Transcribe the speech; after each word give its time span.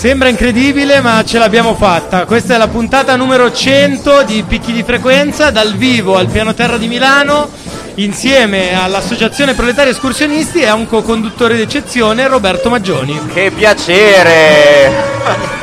Sembra 0.00 0.28
incredibile, 0.28 1.02
ma 1.02 1.22
ce 1.26 1.38
l'abbiamo 1.38 1.74
fatta. 1.74 2.24
Questa 2.24 2.54
è 2.54 2.56
la 2.56 2.68
puntata 2.68 3.16
numero 3.16 3.52
100 3.52 4.22
di 4.22 4.42
Picchi 4.48 4.72
di 4.72 4.82
Frequenza, 4.82 5.50
dal 5.50 5.74
vivo 5.74 6.16
al 6.16 6.28
piano 6.28 6.54
terra 6.54 6.78
di 6.78 6.88
Milano, 6.88 7.50
insieme 7.96 8.82
all'Associazione 8.82 9.52
Proletari 9.52 9.90
Escursionisti 9.90 10.60
e 10.60 10.68
a 10.68 10.74
un 10.74 10.86
co-conduttore 10.86 11.54
d'eccezione, 11.54 12.28
Roberto 12.28 12.70
Maggioni. 12.70 13.20
Che 13.30 13.52
piacere! 13.54 15.59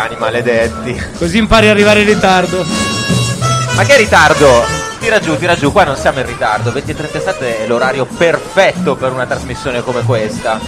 Cani 0.00 0.16
maledetti. 0.16 0.98
Così 1.18 1.36
impari 1.36 1.68
a 1.68 1.72
arrivare 1.72 2.00
in 2.00 2.06
ritardo. 2.06 2.64
Ma 3.74 3.84
che 3.84 3.98
ritardo? 3.98 4.64
Tira 4.98 5.20
giù, 5.20 5.36
tira 5.36 5.54
giù, 5.54 5.70
qua 5.72 5.84
non 5.84 5.94
siamo 5.94 6.20
in 6.20 6.26
ritardo. 6.26 6.70
20.37 6.70 7.64
è 7.64 7.66
l'orario 7.66 8.06
perfetto 8.06 8.96
per 8.96 9.12
una 9.12 9.26
trasmissione 9.26 9.82
come 9.82 10.00
questa. 10.00 10.58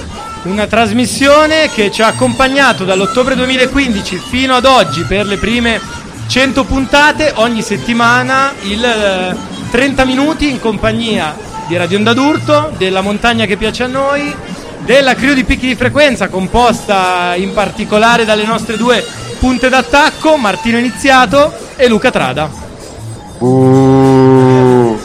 Una 0.43 0.67
trasmissione 0.67 1.71
che 1.71 1.91
ci 1.91 2.03
ha 2.03 2.09
accompagnato 2.09 2.85
dall'ottobre 2.85 3.35
2015 3.35 4.19
fino 4.19 4.55
ad 4.55 4.67
oggi 4.67 5.03
per 5.05 5.25
le 5.25 5.39
prime 5.39 5.81
100 6.27 6.65
puntate, 6.65 7.33
ogni 7.37 7.63
settimana 7.63 8.53
il 8.65 8.85
eh, 8.85 9.35
30 9.71 10.05
minuti 10.05 10.51
in 10.51 10.61
compagnia 10.61 11.35
di 11.67 11.79
Radio 11.79 11.97
Onda 11.97 12.13
d'Urto, 12.13 12.71
della 12.77 13.01
montagna 13.01 13.47
che 13.47 13.57
piace 13.57 13.85
a 13.85 13.87
noi, 13.87 14.35
della 14.85 15.15
crew 15.15 15.35
di 15.35 15.45
picchi 15.45 15.67
di 15.67 15.75
frequenza 15.75 16.29
composta 16.29 17.35
in 17.37 17.53
particolare 17.53 18.25
dalle 18.25 18.45
nostre 18.45 18.77
due 18.77 19.05
punte 19.39 19.69
d'attacco, 19.69 20.37
Martino 20.37 20.79
Iniziato 20.79 21.53
e 21.77 21.89
Luca 21.89 22.11
Trada. 22.11 22.51
Uh. 23.39 24.99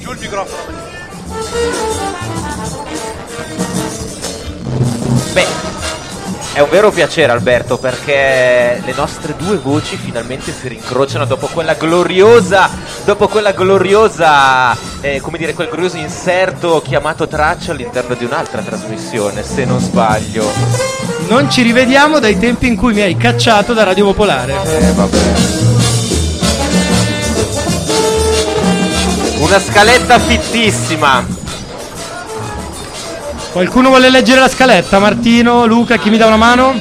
Giù 0.00 0.10
il 0.10 0.18
microfono. 0.20 0.78
Beh, 5.32 5.69
è 6.60 6.62
un 6.62 6.68
vero 6.68 6.90
piacere 6.90 7.32
Alberto 7.32 7.78
perché 7.78 8.82
le 8.84 8.92
nostre 8.94 9.34
due 9.34 9.56
voci 9.56 9.96
finalmente 9.96 10.52
si 10.52 10.68
rincrociano 10.68 11.24
dopo 11.24 11.46
quella 11.46 11.72
gloriosa, 11.72 12.68
dopo 13.06 13.28
quella 13.28 13.52
gloriosa, 13.52 14.76
eh, 15.00 15.22
come 15.22 15.38
dire, 15.38 15.54
quel 15.54 15.68
glorioso 15.68 15.96
inserto 15.96 16.82
chiamato 16.84 17.26
traccia 17.26 17.72
all'interno 17.72 18.14
di 18.14 18.26
un'altra 18.26 18.60
trasmissione, 18.60 19.42
se 19.42 19.64
non 19.64 19.80
sbaglio. 19.80 20.44
Non 21.28 21.50
ci 21.50 21.62
rivediamo 21.62 22.18
dai 22.18 22.38
tempi 22.38 22.66
in 22.66 22.76
cui 22.76 22.92
mi 22.92 23.00
hai 23.00 23.16
cacciato 23.16 23.72
da 23.72 23.84
Radio 23.84 24.04
Popolare. 24.04 24.52
Eh, 24.62 24.92
vabbè. 24.92 25.18
Una 29.38 29.58
scaletta 29.58 30.18
fittissima. 30.18 31.39
Qualcuno 33.52 33.88
vuole 33.88 34.10
leggere 34.10 34.38
la 34.38 34.48
scaletta? 34.48 35.00
Martino, 35.00 35.66
Luca, 35.66 35.96
chi 35.96 36.08
mi 36.08 36.16
dà 36.16 36.26
una 36.26 36.36
mano? 36.36 36.72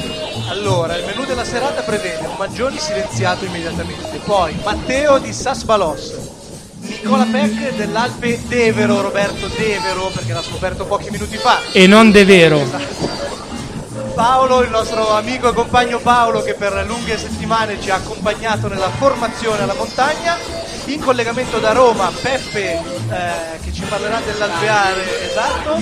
Allora, 0.49 0.95
il 0.95 1.03
menù 1.03 1.25
della 1.25 1.43
serata 1.43 1.81
prevede 1.81 2.27
un 2.27 2.35
Maggioni 2.37 2.77
silenziato 2.77 3.43
immediatamente, 3.43 4.19
poi 4.23 4.55
Matteo 4.63 5.17
di 5.17 5.33
Sasbalos, 5.33 6.13
Nicola 6.81 7.25
Peck 7.25 7.75
dell'Alpe 7.75 8.39
Devero, 8.47 9.01
Roberto 9.01 9.47
Devero, 9.47 10.11
perché 10.13 10.31
l'ha 10.31 10.43
scoperto 10.43 10.85
pochi 10.85 11.09
minuti 11.09 11.37
fa. 11.37 11.59
E 11.71 11.87
non 11.87 12.11
de 12.11 12.23
vero. 12.23 12.63
Paolo, 14.13 14.61
il 14.61 14.69
nostro 14.69 15.11
amico 15.15 15.49
e 15.49 15.53
compagno 15.53 15.97
Paolo 15.99 16.43
che 16.43 16.53
per 16.53 16.85
lunghe 16.87 17.17
settimane 17.17 17.81
ci 17.81 17.89
ha 17.89 17.95
accompagnato 17.95 18.67
nella 18.67 18.89
formazione 18.89 19.63
alla 19.63 19.73
montagna. 19.73 20.37
In 20.85 20.99
collegamento 20.99 21.57
da 21.59 21.71
Roma 21.71 22.11
Peppe 22.21 22.81
eh, 23.09 23.59
che 23.63 23.73
ci 23.73 23.81
parlerà 23.81 24.19
dell'alveare, 24.19 25.29
esatto, 25.29 25.77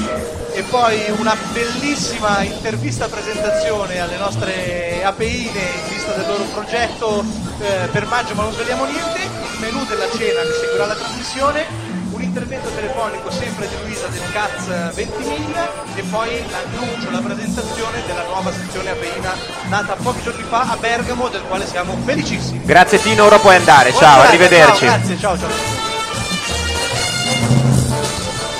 e 0.54 0.64
poi 0.64 1.04
una 1.18 1.36
bellissima 1.52 2.42
intervista 2.42 3.08
presentazione 3.08 4.00
alle 4.00 4.18
nostre 4.18 5.04
apeine 5.04 5.60
in 5.60 5.90
vista 5.90 6.14
del 6.14 6.26
loro 6.26 6.44
progetto 6.46 7.24
eh, 7.60 7.88
per 7.92 8.06
maggio 8.08 8.34
ma 8.34 8.44
non 8.44 8.54
svegliamo 8.54 8.86
niente, 8.86 9.20
il 9.22 9.60
menù 9.60 9.86
della 9.86 10.10
cena 10.10 10.42
che 10.42 10.54
seguirà 10.60 10.86
la 10.86 10.96
trasmissione, 10.96 11.66
un 12.12 12.22
intervento 12.22 12.70
telefonico 12.70 13.30
sempre 13.30 13.68
di 13.68 13.76
Luisa 13.84 14.08
del 14.08 14.22
Caz 14.32 14.96
Ventimiglia 14.96 15.70
e 15.94 16.02
poi 16.04 16.44
l'annuncio, 16.50 17.12
la 17.12 17.20
presentazione 17.20 18.02
della 18.08 18.24
nuova 18.24 18.52
sezione 18.52 18.90
apeina 18.90 19.36
nata 19.68 19.96
pochi 20.02 20.24
giorni 20.24 20.44
fa 20.44 20.62
a 20.62 20.78
Bergamo 20.78 21.28
del 21.28 21.42
quale 21.42 21.68
siamo 21.68 21.96
felicissimi. 22.04 22.62
Grazie 22.64 23.00
Tino, 23.02 23.26
ora 23.26 23.38
puoi 23.38 23.56
andare. 23.56 23.92
Ciao, 23.92 24.00
serata, 24.00 24.28
arrivederci. 24.30 24.86
Ciao, 24.86 24.98
grazie, 24.98 25.18
ciao 25.20 25.38
ciao. 25.38 25.87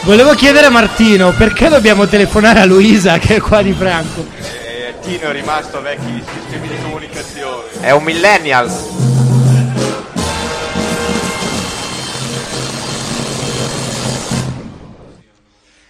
Volevo 0.04 0.34
chiedere 0.36 0.68
a 0.68 0.70
Martino 0.70 1.34
perché 1.34 1.68
dobbiamo 1.68 2.08
telefonare 2.08 2.62
a 2.62 2.66
Luisa 2.66 3.18
che 3.18 3.36
è 3.36 3.40
qua 3.42 3.62
di 3.62 3.74
Franco. 3.74 4.26
Eh, 4.40 4.96
Tino 5.02 5.30
è 5.30 5.34
rimasto 5.34 5.82
vecchi 5.82 6.24
sistemi 6.34 6.70
di 6.70 6.82
comunicazione. 6.82 7.66
È 7.82 7.92
un 7.92 8.04
millennials. 8.04 9.08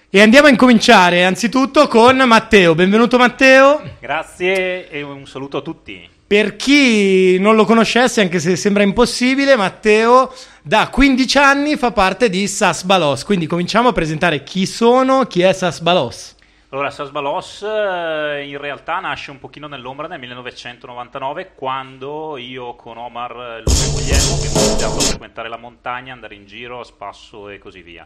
E 0.09 0.21
andiamo 0.21 0.47
a 0.47 0.49
incominciare 0.49 1.23
anzitutto 1.23 1.87
con 1.87 2.17
Matteo. 2.17 2.73
Benvenuto 2.73 3.19
Matteo. 3.19 3.83
Grazie 3.99 4.89
e 4.89 5.03
un 5.03 5.27
saluto 5.27 5.57
a 5.57 5.61
tutti. 5.61 6.16
Per 6.27 6.57
chi 6.57 7.39
non 7.39 7.55
lo 7.55 7.63
conoscesse, 7.63 8.19
anche 8.19 8.39
se 8.39 8.57
sembra 8.57 8.83
impossibile, 8.83 9.55
Matteo 9.55 10.33
da 10.61 10.89
15 10.89 11.37
anni 11.37 11.77
fa 11.77 11.91
parte 11.91 12.29
di 12.29 12.47
Sas 12.49 12.83
Balos. 12.83 13.23
Quindi 13.23 13.47
cominciamo 13.47 13.87
a 13.87 13.93
presentare 13.93 14.43
chi 14.43 14.65
sono, 14.65 15.23
chi 15.23 15.41
è 15.41 15.53
Sas 15.53 15.79
Balos. 15.79 16.35
Allora, 16.69 16.91
Sasbalos 16.91 17.61
eh, 17.61 18.43
in 18.45 18.57
realtà 18.57 18.99
nasce 18.99 19.31
un 19.31 19.39
pochino 19.39 19.67
nell'ombra 19.67 20.07
nel 20.07 20.19
1999 20.19 21.53
quando 21.55 22.35
io 22.35 22.75
con 22.75 22.97
Omar, 22.97 23.63
Luca 23.65 23.85
e 23.85 23.91
Guglielmo 23.93 24.35
abbiamo 24.35 24.59
iniziato 24.59 24.97
a 24.97 24.99
frequentare 24.99 25.47
la 25.47 25.55
montagna, 25.55 26.11
andare 26.11 26.35
in 26.35 26.45
giro 26.45 26.81
a 26.81 26.83
spasso 26.83 27.47
e 27.47 27.57
così 27.57 27.81
via. 27.81 28.05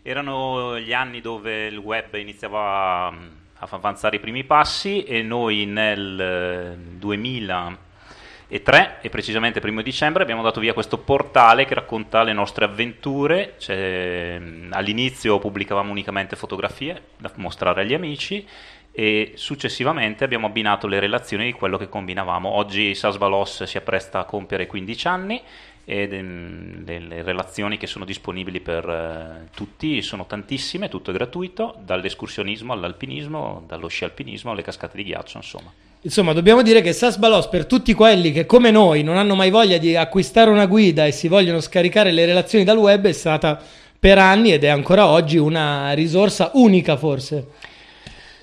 Erano 0.00 0.78
gli 0.78 0.94
anni 0.94 1.20
dove 1.20 1.66
il 1.66 1.76
web 1.76 2.14
iniziava 2.14 3.12
a, 3.58 3.68
avanzare 3.70 4.16
i 4.16 4.20
primi 4.20 4.44
passi 4.44 5.04
e 5.04 5.22
noi 5.22 5.66
nel 5.66 6.20
eh, 6.20 6.76
2003 6.98 8.98
e 9.00 9.08
precisamente 9.08 9.60
primo 9.60 9.82
dicembre 9.82 10.22
abbiamo 10.22 10.42
dato 10.42 10.60
via 10.60 10.72
questo 10.72 10.98
portale 10.98 11.64
che 11.64 11.74
racconta 11.74 12.22
le 12.22 12.32
nostre 12.32 12.64
avventure. 12.64 13.54
Cioè, 13.58 14.40
all'inizio 14.70 15.38
pubblicavamo 15.38 15.90
unicamente 15.90 16.36
fotografie 16.36 17.02
da 17.18 17.30
mostrare 17.36 17.82
agli 17.82 17.94
amici 17.94 18.46
e 18.90 19.32
successivamente 19.36 20.24
abbiamo 20.24 20.46
abbinato 20.46 20.86
le 20.86 20.98
relazioni 20.98 21.44
di 21.44 21.52
quello 21.52 21.78
che 21.78 21.88
combinavamo. 21.88 22.48
Oggi 22.48 22.94
Sasbalos 22.94 23.64
si 23.64 23.76
appresta 23.76 24.20
a 24.20 24.24
compiere 24.24 24.66
15 24.66 25.08
anni 25.08 25.42
e 25.90 26.06
le, 26.06 26.98
le 26.98 27.22
relazioni 27.22 27.78
che 27.78 27.86
sono 27.86 28.04
disponibili 28.04 28.60
per 28.60 28.86
eh, 28.86 29.48
tutti 29.54 30.02
sono 30.02 30.26
tantissime, 30.26 30.90
tutto 30.90 31.10
è 31.10 31.14
gratuito, 31.14 31.76
dall'escursionismo 31.82 32.74
all'alpinismo, 32.74 33.64
dallo 33.66 33.88
sci 33.88 34.04
alpinismo 34.04 34.50
alle 34.50 34.60
cascate 34.60 34.98
di 34.98 35.04
ghiaccio, 35.04 35.38
insomma. 35.38 35.72
Insomma, 36.02 36.34
dobbiamo 36.34 36.60
dire 36.60 36.82
che 36.82 36.92
Sas 36.92 37.16
Balos, 37.16 37.48
per 37.48 37.64
tutti 37.64 37.94
quelli 37.94 38.32
che 38.32 38.44
come 38.44 38.70
noi 38.70 39.02
non 39.02 39.16
hanno 39.16 39.34
mai 39.34 39.48
voglia 39.48 39.78
di 39.78 39.96
acquistare 39.96 40.50
una 40.50 40.66
guida 40.66 41.06
e 41.06 41.10
si 41.10 41.26
vogliono 41.26 41.58
scaricare 41.58 42.10
le 42.10 42.26
relazioni 42.26 42.64
dal 42.64 42.76
web, 42.76 43.06
è 43.06 43.12
stata 43.12 43.58
per 43.98 44.18
anni 44.18 44.52
ed 44.52 44.64
è 44.64 44.68
ancora 44.68 45.06
oggi 45.06 45.38
una 45.38 45.92
risorsa 45.92 46.50
unica 46.52 46.98
forse. 46.98 47.46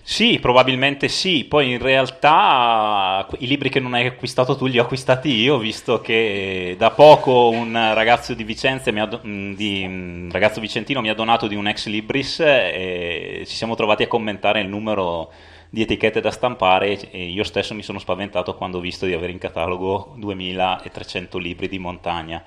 Sì, 0.08 0.38
probabilmente 0.40 1.08
sì. 1.08 1.46
Poi 1.46 1.72
in 1.72 1.80
realtà 1.80 3.28
i 3.40 3.48
libri 3.48 3.70
che 3.70 3.80
non 3.80 3.96
hai 3.96 4.06
acquistato 4.06 4.56
tu 4.56 4.68
li 4.68 4.78
ho 4.78 4.84
acquistati 4.84 5.30
io, 5.34 5.58
visto 5.58 6.00
che 6.00 6.76
da 6.78 6.92
poco 6.92 7.50
un 7.50 7.74
ragazzo 7.74 8.36
di 8.36 8.44
Vicenza 8.44 8.92
do- 8.92 9.20
mh, 9.24 9.56
di, 9.56 9.84
un 9.84 10.30
ragazzo 10.32 10.62
vicentino 10.62 11.02
mi 11.02 11.10
ha 11.10 11.16
donato 11.16 11.48
di 11.48 11.56
un 11.56 11.68
ex 11.68 11.88
libris 11.88 12.40
e 12.40 13.44
ci 13.48 13.56
siamo 13.56 13.74
trovati 13.76 14.04
a 14.04 14.08
commentare 14.08 14.62
il 14.62 14.68
numero 14.68 15.32
di 15.70 15.82
etichette 15.82 16.22
da 16.22 16.30
stampare 16.32 17.10
e 17.10 17.26
io 17.26 17.44
stesso 17.44 17.74
mi 17.74 17.82
sono 17.82 17.98
spaventato 17.98 18.54
quando 18.56 18.78
ho 18.78 18.82
visto 18.82 19.08
di 19.08 19.14
avere 19.14 19.32
in 19.32 19.40
catalogo 19.40 20.14
2300 20.18 21.38
libri 21.40 21.68
di 21.68 21.80
montagna. 21.80 22.44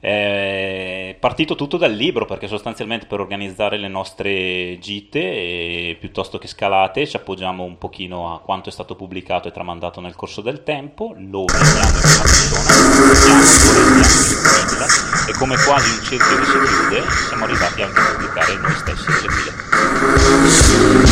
È 0.00 1.16
partito 1.18 1.56
tutto 1.56 1.76
dal 1.76 1.90
libro 1.90 2.24
perché 2.24 2.46
sostanzialmente 2.46 3.06
per 3.06 3.18
organizzare 3.18 3.78
le 3.78 3.88
nostre 3.88 4.78
gite 4.78 5.18
e 5.18 5.96
piuttosto 5.98 6.38
che 6.38 6.46
scalate 6.46 7.04
ci 7.04 7.16
appoggiamo 7.16 7.64
un 7.64 7.78
pochino 7.78 8.32
a 8.32 8.38
quanto 8.38 8.68
è 8.68 8.72
stato 8.72 8.94
pubblicato 8.94 9.48
e 9.48 9.50
tramandato 9.50 10.00
nel 10.00 10.14
corso 10.14 10.40
del 10.40 10.62
tempo, 10.62 11.14
lo 11.16 11.46
vediamo 11.46 11.96
in 11.96 12.00
prima 12.00 12.22
persona, 12.22 12.70
vediamo 13.12 13.42
disponibile 13.42 14.86
e 15.28 15.32
come 15.36 15.56
quasi 15.56 15.90
un 15.90 16.04
cerchio 16.04 16.38
che 16.38 16.44
si 16.44 16.52
chiude 16.52 17.02
siamo 17.26 17.44
arrivati 17.44 17.82
anche 17.82 18.00
a 18.00 18.04
pubblicare 18.12 18.54
noi 18.54 18.74
stessi 18.74 19.10
il 19.10 19.16
biglietto. 19.34 21.07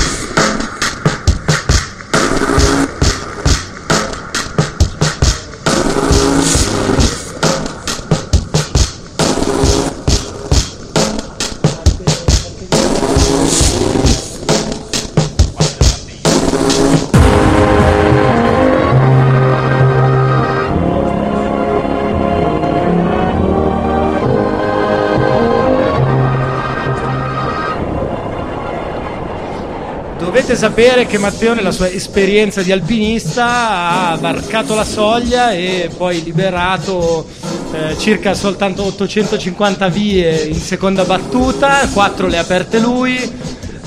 Dovete 30.27 30.57
sapere 30.57 31.07
che 31.07 31.19
Matteo 31.19 31.55
nella 31.55 31.71
sua 31.71 31.89
esperienza 31.89 32.61
di 32.61 32.73
alpinista 32.73 34.11
ha 34.11 34.17
varcato 34.17 34.75
la 34.75 34.83
soglia 34.83 35.53
e 35.53 35.89
poi 35.97 36.21
liberato 36.25 37.25
eh, 37.73 37.97
circa 37.97 38.35
soltanto 38.35 38.83
850 38.83 39.89
vie 39.89 40.43
in 40.43 40.61
seconda 40.61 41.05
battuta, 41.05 41.89
4 41.91 42.27
le 42.27 42.39
ha 42.39 42.41
aperte 42.41 42.81
lui. 42.81 43.17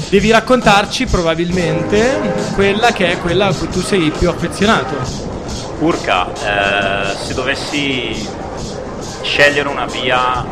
Devi 0.10 0.32
raccontarci 0.32 1.08
probabilmente 1.08 2.18
quella 2.56 2.94
che 2.94 3.12
è 3.12 3.20
quella 3.20 3.48
a 3.48 3.54
cui 3.54 3.68
tu 3.68 3.82
sei 3.82 4.10
più 4.10 4.30
affezionato. 4.30 4.96
Urca, 5.80 6.32
eh, 6.32 7.16
se 7.22 7.34
dovessi 7.34 8.28
scegliere 9.24 9.68
una 9.68 9.86
via 9.88 10.46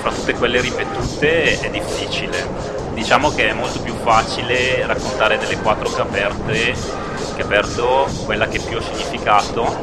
fra 0.00 0.10
tutte 0.10 0.34
quelle 0.34 0.60
ripetute 0.60 1.60
è 1.60 1.70
difficile. 1.70 2.79
Diciamo 3.00 3.30
che 3.30 3.48
è 3.48 3.52
molto 3.54 3.80
più 3.80 3.94
facile 4.04 4.84
raccontare 4.86 5.38
delle 5.38 5.56
quattro 5.56 5.90
che 5.90 6.02
aperte 6.02 6.74
che 7.34 7.42
aperto 7.42 8.06
quella 8.26 8.46
che 8.46 8.60
più 8.60 8.76
ha 8.76 8.82
significato. 8.82 9.74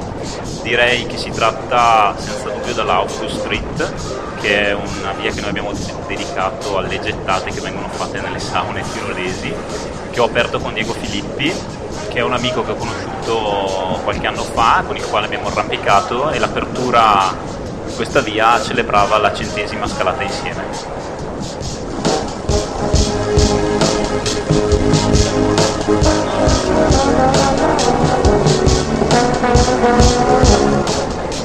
Direi 0.61 1.07
che 1.07 1.17
si 1.17 1.31
tratta 1.31 2.13
senza 2.15 2.49
dubbio 2.49 2.75
dell'August 2.75 3.39
Street, 3.39 3.93
che 4.39 4.67
è 4.67 4.73
una 4.73 5.13
via 5.13 5.31
che 5.31 5.41
noi 5.41 5.49
abbiamo 5.49 5.73
dedicato 6.05 6.77
alle 6.77 6.99
gettate 6.99 7.49
che 7.49 7.59
vengono 7.59 7.89
fatte 7.89 8.21
nelle 8.21 8.39
saune 8.39 8.83
tirolesi, 8.93 9.51
che 10.11 10.19
ho 10.19 10.25
aperto 10.25 10.59
con 10.59 10.73
Diego 10.73 10.93
Filippi, 10.93 11.51
che 12.09 12.19
è 12.19 12.21
un 12.21 12.33
amico 12.33 12.63
che 12.63 12.71
ho 12.71 12.75
conosciuto 12.75 13.99
qualche 14.03 14.27
anno 14.27 14.43
fa, 14.43 14.83
con 14.85 14.95
il 14.95 15.05
quale 15.05 15.25
abbiamo 15.25 15.47
arrampicato 15.47 16.29
e 16.29 16.37
l'apertura 16.37 17.33
di 17.83 17.93
questa 17.95 18.21
via 18.21 18.61
celebrava 18.61 19.17
la 19.17 19.33
centesima 19.33 19.87
scalata 19.87 20.21
insieme. 20.21 20.96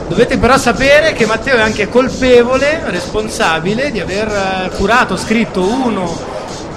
Dovete 0.09 0.37
però 0.37 0.59
sapere 0.59 1.15
che 1.15 1.25
Matteo 1.25 1.57
è 1.57 1.61
anche 1.61 1.89
colpevole, 1.89 2.83
responsabile 2.85 3.91
di 3.91 3.99
aver 3.99 4.29
eh, 4.29 4.77
curato, 4.77 5.17
scritto 5.17 5.63
uno 5.63 6.33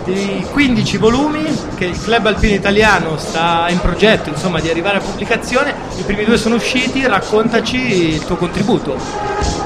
dei 0.06 0.46
15 0.52 0.98
volumi 0.98 1.44
che 1.76 1.86
il 1.86 2.02
Club 2.02 2.28
Alpino 2.28 2.54
Italiano 2.54 3.18
sta 3.18 3.66
in 3.70 3.80
progetto 3.80 4.30
insomma, 4.30 4.62
di 4.62 4.70
arrivare 4.70 4.98
a 4.98 5.02
pubblicazione. 5.02 5.74
I 5.98 6.04
primi 6.04 6.24
due 6.24 6.38
sono 6.38 6.56
usciti, 6.56 7.06
raccontaci 7.06 8.14
il 8.14 8.24
tuo 8.24 8.38
contributo. 8.38 9.65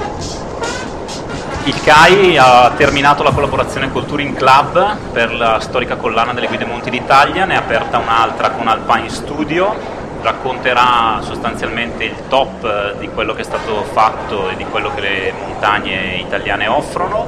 Il 1.65 1.81
CAI 1.83 2.37
ha 2.37 2.71
terminato 2.75 3.21
la 3.21 3.31
collaborazione 3.31 3.91
col 3.91 4.05
Touring 4.05 4.35
Club 4.35 4.97
per 5.11 5.33
la 5.33 5.59
storica 5.59 5.97
collana 5.97 6.33
delle 6.33 6.47
Guide 6.47 6.65
Monti 6.65 6.89
d'Italia, 6.89 7.45
ne 7.45 7.57
ha 7.57 7.59
aperta 7.59 7.97
un'altra 7.97 8.51
con 8.51 8.67
Alpine 8.67 9.09
Studio, 9.09 9.75
racconterà 10.21 11.19
sostanzialmente 11.21 12.05
il 12.05 12.15
top 12.27 12.63
eh, 12.63 12.97
di 12.97 13.09
quello 13.09 13.33
che 13.33 13.41
è 13.41 13.43
stato 13.43 13.83
fatto 13.83 14.49
e 14.49 14.55
di 14.55 14.65
quello 14.65 14.91
che 14.95 15.01
le 15.01 15.33
montagne 15.37 16.15
italiane 16.15 16.65
offrono. 16.67 17.27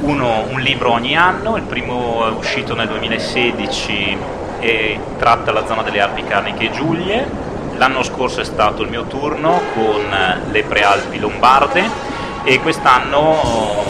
Uno, 0.00 0.46
un 0.48 0.60
libro 0.60 0.92
ogni 0.92 1.16
anno, 1.16 1.56
il 1.56 1.64
primo 1.64 2.26
è 2.28 2.30
uscito 2.30 2.74
nel 2.74 2.88
2016 2.88 4.16
e 4.60 5.00
tratta 5.18 5.52
la 5.52 5.66
zona 5.66 5.82
delle 5.82 6.00
Alpi 6.00 6.24
Carniche 6.24 6.66
e 6.66 6.70
Giulie. 6.70 7.28
L'anno 7.76 8.02
scorso 8.04 8.40
è 8.40 8.44
stato 8.44 8.82
il 8.82 8.88
mio 8.88 9.04
turno 9.04 9.60
con 9.74 10.16
le 10.50 10.62
prealpi 10.62 11.18
lombarde 11.18 12.19
e 12.44 12.60
quest'anno 12.60 13.84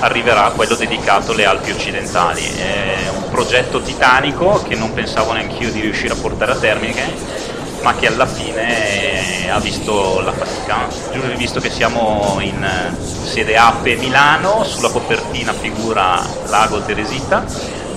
arriverà 0.00 0.52
quello 0.54 0.74
dedicato 0.74 1.32
alle 1.32 1.44
Alpi 1.44 1.70
occidentali. 1.70 2.42
È 2.42 3.08
un 3.14 3.30
progetto 3.30 3.80
titanico 3.80 4.62
che 4.66 4.74
non 4.74 4.92
pensavo 4.92 5.32
neanche 5.32 5.62
io 5.62 5.72
di 5.72 5.80
riuscire 5.80 6.12
a 6.12 6.16
portare 6.16 6.52
a 6.52 6.56
termine 6.56 7.54
ma 7.82 7.94
che 7.94 8.08
alla 8.08 8.26
fine 8.26 9.48
ha 9.48 9.60
visto 9.60 10.20
la 10.20 10.32
fatica. 10.32 10.88
Visto 11.36 11.60
che 11.60 11.70
siamo 11.70 12.38
in 12.40 12.62
eh, 12.62 12.96
sede 13.00 13.56
Ape 13.56 13.94
Milano, 13.94 14.64
sulla 14.64 14.90
copertina 14.90 15.52
figura 15.52 16.20
Lago 16.46 16.80
Teresita, 16.80 17.44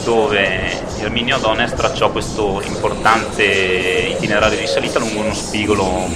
dove 0.04 0.80
Erminio 1.00 1.38
Adones 1.38 1.74
tracciò 1.74 2.12
questo 2.12 2.62
importante 2.66 3.44
itinerario 3.44 4.60
di 4.60 4.68
salita 4.68 5.00
lungo 5.00 5.22
uno 5.22 5.34
spigolo 5.34 6.07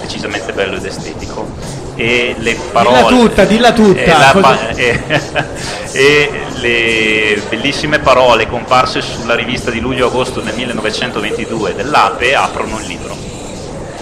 decisamente 0.00 0.52
bello 0.52 0.74
ed 0.74 0.84
estetico. 0.84 1.83
E 1.96 2.34
le 2.38 2.56
parole. 2.72 2.96
Dilla 2.96 3.08
tutta, 3.08 3.44
dilla 3.44 3.72
tutta. 3.72 4.00
E, 4.00 4.06
la, 4.06 4.70
e, 4.74 5.02
e 5.92 6.30
le 6.60 7.42
bellissime 7.48 7.98
parole 7.98 8.48
comparse 8.48 9.00
sulla 9.00 9.34
rivista 9.34 9.70
di 9.70 9.80
luglio-agosto 9.80 10.40
del 10.40 10.54
1922 10.54 11.74
dell'Ape 11.74 12.34
aprono 12.34 12.78
il 12.80 12.86
libro. 12.86 13.14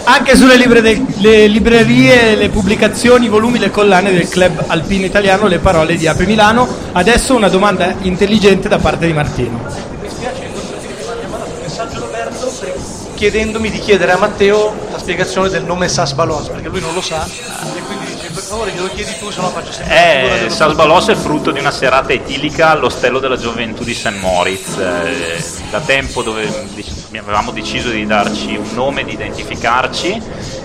Anche 0.05 0.35
sulle 0.35 0.57
libre 0.57 0.81
le 0.81 1.47
librerie, 1.47 2.35
le 2.35 2.49
pubblicazioni, 2.49 3.25
i 3.25 3.29
volumi, 3.29 3.57
le 3.57 3.69
collane 3.69 4.11
del 4.11 4.27
club 4.27 4.65
alpino 4.67 5.05
italiano, 5.05 5.47
le 5.47 5.59
parole 5.59 5.95
di 5.95 6.07
Ape 6.07 6.25
Milano. 6.25 6.67
Adesso 6.91 7.33
una 7.33 7.47
domanda 7.47 7.95
intelligente 8.01 8.67
da 8.67 8.79
parte 8.79 9.05
di 9.05 9.13
Martino. 9.13 9.61
Mi 10.01 10.09
spiace 10.09 10.41
che 10.41 10.47
mi 10.49 10.59
hanno 11.07 11.29
mandato 11.29 11.51
un 11.51 11.61
messaggio 11.61 11.99
Roberto 11.99 12.51
chiedendomi 13.15 13.69
di 13.69 13.79
chiedere 13.79 14.11
a 14.11 14.17
Matteo 14.17 14.73
la 14.91 14.99
spiegazione 14.99 15.47
del 15.47 15.63
nome 15.63 15.87
Sas 15.87 16.11
Balos, 16.11 16.49
perché 16.49 16.67
lui 16.67 16.81
non 16.81 16.93
lo 16.93 17.01
sa 17.01 17.25
favore 18.53 18.71
glielo 18.71 18.87
chiedi 18.89 19.11
tu 19.17 19.31
se 19.31 19.41
no 19.41 19.49
faccio 19.49 19.71
sempre 19.71 19.95
Eh, 19.95 20.37
dello 20.37 20.49
Salbalos 20.51 21.07
è 21.07 21.15
frutto 21.15 21.49
di 21.49 21.59
una 21.59 21.71
serata 21.71 22.13
etilica 22.13 22.69
all'ostello 22.69 23.17
della 23.17 23.35
gioventù 23.35 23.83
di 23.83 23.95
St. 23.95 24.13
Moritz. 24.19 24.77
Eh, 24.77 25.43
da 25.71 25.79
tempo 25.79 26.21
dove 26.21 26.47
avevamo 27.17 27.51
deciso 27.51 27.89
di 27.89 28.05
darci 28.05 28.55
un 28.55 28.69
nome, 28.75 29.03
di 29.03 29.13
identificarci, 29.13 30.21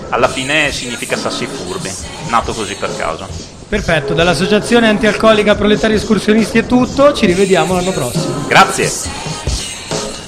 alla 0.09 0.27
fine 0.27 0.71
significa 0.71 1.17
sassi 1.17 1.47
furbi, 1.47 1.91
nato 2.27 2.53
così 2.53 2.75
per 2.75 2.95
caso. 2.95 3.27
Perfetto, 3.67 4.13
dall'Associazione 4.13 4.87
Antialcolica 4.87 5.55
Proletari 5.55 5.95
Escursionisti 5.95 6.59
è 6.59 6.65
tutto, 6.65 7.13
ci 7.13 7.25
rivediamo 7.25 7.73
l'anno 7.73 7.91
prossimo. 7.91 8.45
Grazie. 8.47 8.91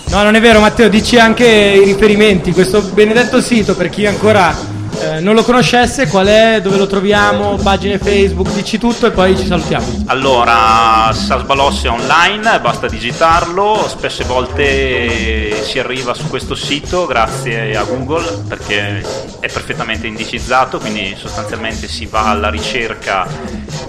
No, 0.05 0.23
non 0.23 0.35
è 0.35 0.41
vero 0.41 0.59
Matteo, 0.59 0.89
dici 0.89 1.17
anche 1.17 1.45
i 1.45 1.83
riferimenti, 1.83 2.51
questo 2.53 2.81
benedetto 2.81 3.39
sito 3.39 3.75
per 3.75 3.89
chi 3.89 4.05
ancora 4.05 4.70
eh, 5.01 5.19
non 5.19 5.33
lo 5.33 5.43
conoscesse, 5.43 6.07
qual 6.07 6.27
è, 6.27 6.59
dove 6.61 6.77
lo 6.77 6.85
troviamo, 6.85 7.55
pagine 7.55 7.97
Facebook, 7.97 8.51
dici 8.53 8.77
tutto 8.77 9.07
e 9.07 9.11
poi 9.11 9.35
ci 9.35 9.47
salutiamo. 9.47 10.03
Allora, 10.07 11.11
Sasbalos 11.11 11.83
è 11.83 11.89
online, 11.89 12.59
basta 12.59 12.87
digitarlo, 12.87 13.85
spesse 13.87 14.23
volte 14.23 15.63
si 15.63 15.79
arriva 15.79 16.13
su 16.13 16.27
questo 16.27 16.53
sito 16.55 17.05
grazie 17.05 17.75
a 17.75 17.83
Google 17.83 18.43
perché 18.47 18.99
è 19.39 19.49
perfettamente 19.51 20.07
indicizzato, 20.07 20.77
quindi 20.79 21.15
sostanzialmente 21.17 21.87
si 21.87 22.05
va 22.05 22.29
alla 22.29 22.49
ricerca 22.49 23.27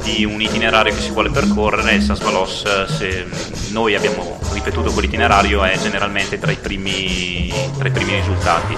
di 0.02 0.24
un 0.24 0.40
itinerario 0.40 0.94
che 0.94 1.00
si 1.00 1.10
vuole 1.10 1.30
percorrere 1.30 1.92
e 1.92 2.00
Sasbalos, 2.00 2.86
se 2.86 3.26
noi 3.70 3.94
abbiamo 3.94 4.38
ripetuto 4.52 4.90
quell'itinerario, 4.92 5.62
è 5.62 5.78
generalmente 5.78 6.38
tra 6.38 6.50
i 6.50 6.56
primi, 6.56 7.52
tra 7.78 7.88
i 7.88 7.90
primi 7.90 8.14
risultati. 8.14 8.76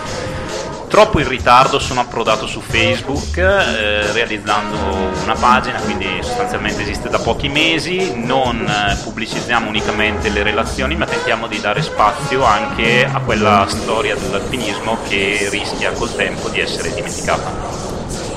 Purtroppo 0.94 1.18
in 1.18 1.26
ritardo 1.26 1.80
sono 1.80 2.02
approdato 2.02 2.46
su 2.46 2.60
Facebook 2.60 3.36
eh, 3.36 4.12
realizzando 4.12 4.76
una 5.24 5.34
pagina, 5.34 5.80
quindi 5.80 6.06
sostanzialmente 6.20 6.82
esiste 6.82 7.08
da 7.08 7.18
pochi 7.18 7.48
mesi, 7.48 8.12
non 8.14 8.64
eh, 8.64 8.94
pubblicizziamo 9.02 9.68
unicamente 9.68 10.28
le 10.28 10.44
relazioni 10.44 10.94
ma 10.94 11.04
tentiamo 11.04 11.48
di 11.48 11.60
dare 11.60 11.82
spazio 11.82 12.44
anche 12.44 13.08
a 13.12 13.18
quella 13.18 13.66
storia 13.66 14.14
dell'alpinismo 14.14 14.98
che 15.08 15.48
rischia 15.50 15.90
col 15.90 16.14
tempo 16.14 16.48
di 16.48 16.60
essere 16.60 16.94
dimenticata. 16.94 17.50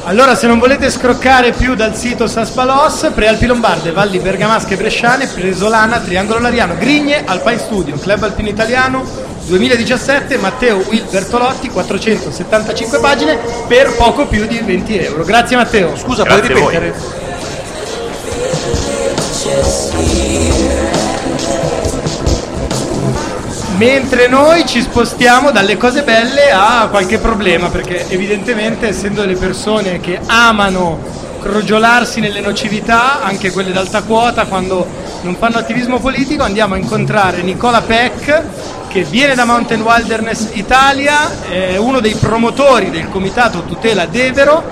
Allora, 0.06 0.34
se 0.34 0.48
non 0.48 0.58
volete 0.58 0.90
scroccare 0.90 1.52
più 1.52 1.76
dal 1.76 1.96
sito 1.96 2.26
Saspalos, 2.26 3.12
Prealpi 3.14 3.46
Lombarde, 3.46 3.92
Valli 3.92 4.18
Bergamasche 4.18 4.78
Bresciane, 4.78 5.28
Presolana, 5.28 6.00
Triangolo 6.00 6.40
Lariano, 6.40 6.76
Grigne, 6.76 7.24
Alpine 7.24 7.60
Studio, 7.60 8.00
Club 8.00 8.24
Alpino 8.24 8.50
Italiano, 8.50 9.36
2017, 9.48 10.38
Matteo 10.38 10.84
Will 10.90 11.10
Bertolotti, 11.10 11.70
475 11.70 13.00
pagine 13.00 13.38
per 13.68 13.96
poco 13.96 14.28
più 14.28 14.46
di 14.46 14.60
20 14.60 14.98
euro. 15.00 15.24
Grazie 15.24 15.56
Matteo. 15.56 15.96
Scusa, 15.96 16.24
Grazie 16.24 16.54
puoi 16.54 16.76
ripetere? 16.76 17.26
Mentre 23.78 24.28
noi 24.28 24.66
ci 24.66 24.82
spostiamo 24.82 25.52
dalle 25.52 25.78
cose 25.78 26.04
belle 26.04 26.52
a 26.52 26.88
qualche 26.90 27.18
problema, 27.20 27.70
perché 27.70 28.06
evidentemente 28.10 28.88
essendo 28.88 29.22
delle 29.22 29.36
persone 29.36 30.00
che 30.00 30.20
amano 30.26 31.00
crogiolarsi 31.40 32.20
nelle 32.20 32.42
nocività, 32.42 33.22
anche 33.22 33.52
quelle 33.52 33.72
d'alta 33.72 34.02
quota, 34.02 34.46
quando 34.46 34.86
non 35.22 35.36
fanno 35.36 35.58
attivismo 35.58 36.00
politico, 36.00 36.44
andiamo 36.44 36.74
a 36.74 36.78
incontrare 36.78 37.42
Nicola 37.44 37.82
Peck, 37.82 38.44
che 38.98 39.04
viene 39.04 39.36
da 39.36 39.46
Mountain 39.46 39.82
Wilderness 39.82 40.50
Italia, 40.54 41.44
è 41.48 41.78
uno 41.78 42.00
dei 42.00 42.16
promotori 42.16 42.90
del 42.90 43.10
comitato 43.10 43.62
Tutela 43.62 44.08
Devero. 44.08 44.64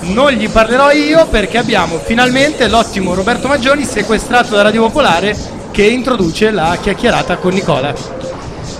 Non 0.00 0.32
gli 0.32 0.48
parlerò 0.48 0.90
io 0.90 1.28
perché 1.28 1.58
abbiamo 1.58 1.98
finalmente 1.98 2.66
l'ottimo 2.66 3.14
Roberto 3.14 3.46
Maggioni 3.46 3.84
sequestrato 3.84 4.56
da 4.56 4.62
Radio 4.62 4.82
Popolare 4.82 5.36
che 5.70 5.82
introduce 5.82 6.50
la 6.50 6.76
chiacchierata 6.80 7.36
con 7.36 7.52
Nicola. 7.52 7.94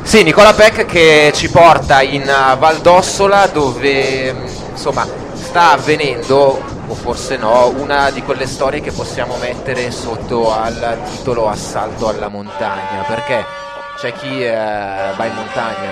Sì, 0.02 0.24
Nicola 0.24 0.52
Peck 0.52 0.84
che 0.86 1.30
ci 1.32 1.48
porta 1.48 2.02
in 2.02 2.22
uh, 2.22 2.58
Val 2.58 2.78
d'Ossola 2.78 3.46
dove 3.46 4.32
mh, 4.32 4.46
insomma 4.72 5.06
sta 5.34 5.74
avvenendo, 5.74 6.60
o 6.88 6.94
forse 6.96 7.36
no, 7.36 7.72
una 7.76 8.10
di 8.10 8.22
quelle 8.22 8.48
storie 8.48 8.80
che 8.80 8.90
possiamo 8.90 9.36
mettere 9.38 9.92
sotto 9.92 10.52
al 10.52 10.98
titolo 11.08 11.48
Assalto 11.48 12.08
alla 12.08 12.26
montagna, 12.26 13.04
perché 13.06 13.66
c'è 13.98 14.12
chi 14.12 14.44
eh, 14.44 14.52
va 14.52 15.24
in 15.24 15.34
montagna 15.34 15.90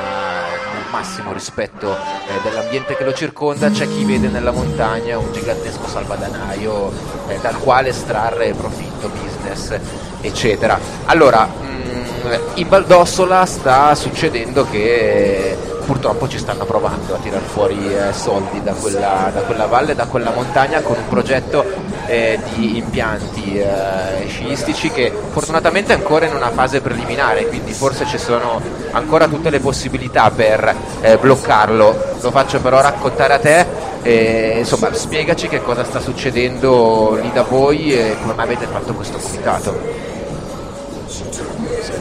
nel 0.73 0.85
massimo 0.93 1.33
rispetto 1.33 1.93
eh, 1.93 2.41
dell'ambiente 2.45 2.97
che 2.97 3.03
lo 3.03 3.13
circonda, 3.13 3.69
c'è 3.69 3.89
chi 3.89 4.05
vede 4.05 4.29
nella 4.29 4.53
montagna 4.53 5.19
un 5.19 5.33
gigantesco 5.33 5.89
salvadanaio 5.89 6.93
eh, 7.27 7.39
dal 7.41 7.59
quale 7.59 7.89
estrarre 7.89 8.55
profitto, 8.55 9.09
business, 9.09 9.77
eccetera. 10.21 10.79
Allora, 11.07 11.47
mh, 11.47 12.39
in 12.55 12.69
Val 12.69 12.87
d'Ossola 12.87 13.45
sta 13.45 13.93
succedendo 13.97 14.65
che 14.71 15.57
purtroppo 15.87 16.28
ci 16.28 16.38
stanno 16.38 16.64
provando 16.64 17.14
a 17.14 17.19
tirar 17.19 17.40
fuori 17.40 17.78
eh, 17.95 18.12
soldi 18.12 18.61
da 18.62 18.73
quella, 18.73 19.31
da 19.33 19.40
quella 19.43 19.66
valle, 19.66 19.95
da 19.95 20.07
quella 20.07 20.33
montagna 20.33 20.81
con 20.83 20.97
un 20.97 21.09
progetto 21.09 21.64
eh, 22.07 22.38
di 22.55 22.76
impianti 22.78 23.59
eh, 23.59 24.26
sciistici 24.26 24.90
che 24.90 25.12
fortunatamente 25.31 25.93
è 25.93 25.97
ancora 25.97 26.26
in 26.26 26.35
una 26.35 26.50
fase 26.50 26.81
preliminare, 26.81 27.47
quindi 27.47 27.73
forse 27.73 28.05
ci 28.07 28.19
sono 28.19 28.61
ancora 28.90 29.28
tutte 29.28 29.49
le 29.49 29.61
possibilità 29.61 30.31
per 30.31 30.75
eh, 31.00 31.16
bloccarlo. 31.16 32.14
Lo 32.21 32.31
faccio 32.33 32.61
però 32.61 32.81
raccontare 32.81 33.33
a 33.35 33.38
te. 33.38 33.66
e, 34.02 34.59
insomma, 34.59 34.93
spiegaci 34.93 35.49
che 35.49 35.62
cosa 35.62 35.85
sta 35.85 36.00
succedendo 36.00 37.19
lì 37.21 37.31
da 37.33 37.43
voi 37.43 37.93
e 37.93 38.16
come 38.21 38.35
avete 38.43 38.66
fatto 38.66 38.93
questo 38.95 39.19
comitato. 39.19 40.05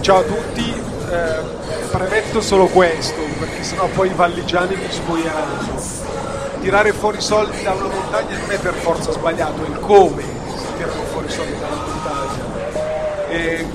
Ciao 0.02 0.20
a 0.20 0.24
tutti, 0.24 0.74
eh, 1.10 1.88
premetto 1.92 2.42
solo 2.42 2.68
questo, 2.68 3.22
perché 3.40 3.64
sennò 3.64 3.88
poi 3.88 4.10
i 4.10 4.14
valligiani 4.14 4.76
mi 4.76 4.88
spuieranno. 4.90 6.04
Tirare 6.62 6.94
fuori 6.94 7.22
soldi 7.22 7.62
da 7.62 7.74
una 7.74 7.88
montagna 7.88 8.38
non 8.40 8.52
è 8.52 8.58
per 8.58 8.74
forza 8.74 9.12
sbagliato, 9.12 9.64
è 9.64 9.70
il 9.70 9.80
come 9.80 10.24
si 10.24 10.66
tirano 10.78 11.04
fuori 11.12 11.30
soldi 11.30 11.54
dalla 11.60 11.76
montagna. 11.76 12.44
E 13.30 13.66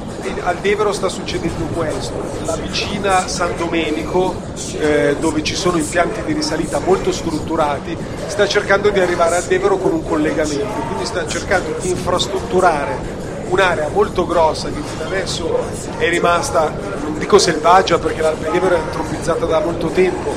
al 0.43 0.57
Devero 0.57 0.93
sta 0.93 1.09
succedendo 1.09 1.65
questo, 1.75 2.13
la 2.45 2.57
vicina 2.57 3.27
San 3.27 3.57
Domenico, 3.57 4.35
eh, 4.79 5.17
dove 5.19 5.43
ci 5.43 5.55
sono 5.55 5.77
impianti 5.79 6.23
di 6.25 6.33
risalita 6.33 6.79
molto 6.79 7.13
strutturati, 7.13 7.97
sta 8.27 8.47
cercando 8.47 8.91
di 8.91 9.01
arrivare 9.01 9.37
al 9.37 9.45
Devero 9.45 9.77
con 9.77 9.93
un 9.93 10.05
collegamento, 10.05 10.81
quindi 10.87 11.07
sta 11.07 11.27
cercando 11.27 11.77
di 11.81 11.91
infrastrutturare 11.91 13.20
un'area 13.51 13.89
molto 13.89 14.27
grossa 14.27 14.69
che 14.69 14.81
fino 14.83 15.05
adesso 15.05 15.59
è 15.99 16.09
rimasta, 16.09 16.73
non 17.03 17.19
dico 17.19 17.39
selvaggia 17.39 17.99
perché 17.99 18.23
l'Alpe 18.23 18.51
d'Evero 18.51 18.77
è 18.77 18.79
antropizzata 18.79 19.45
da 19.45 19.61
molto 19.61 19.89
tempo, 19.89 20.33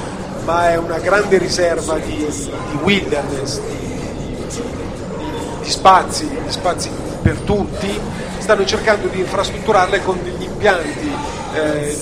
ma 0.45 0.71
è 0.71 0.77
una 0.77 0.97
grande 0.97 1.37
riserva 1.37 1.97
di, 1.97 2.15
di 2.15 2.77
wilderness, 2.81 3.59
di, 3.61 4.57
di- 5.61 5.69
spazi, 5.69 6.27
di 6.27 6.51
spazi 6.51 6.89
per 7.21 7.37
tutti, 7.39 7.99
stanno 8.39 8.65
cercando 8.65 9.07
di 9.07 9.19
infrastrutturarle 9.19 10.01
con 10.03 10.19
degli 10.21 10.43
impianti 10.43 11.11
eh, 11.53 11.97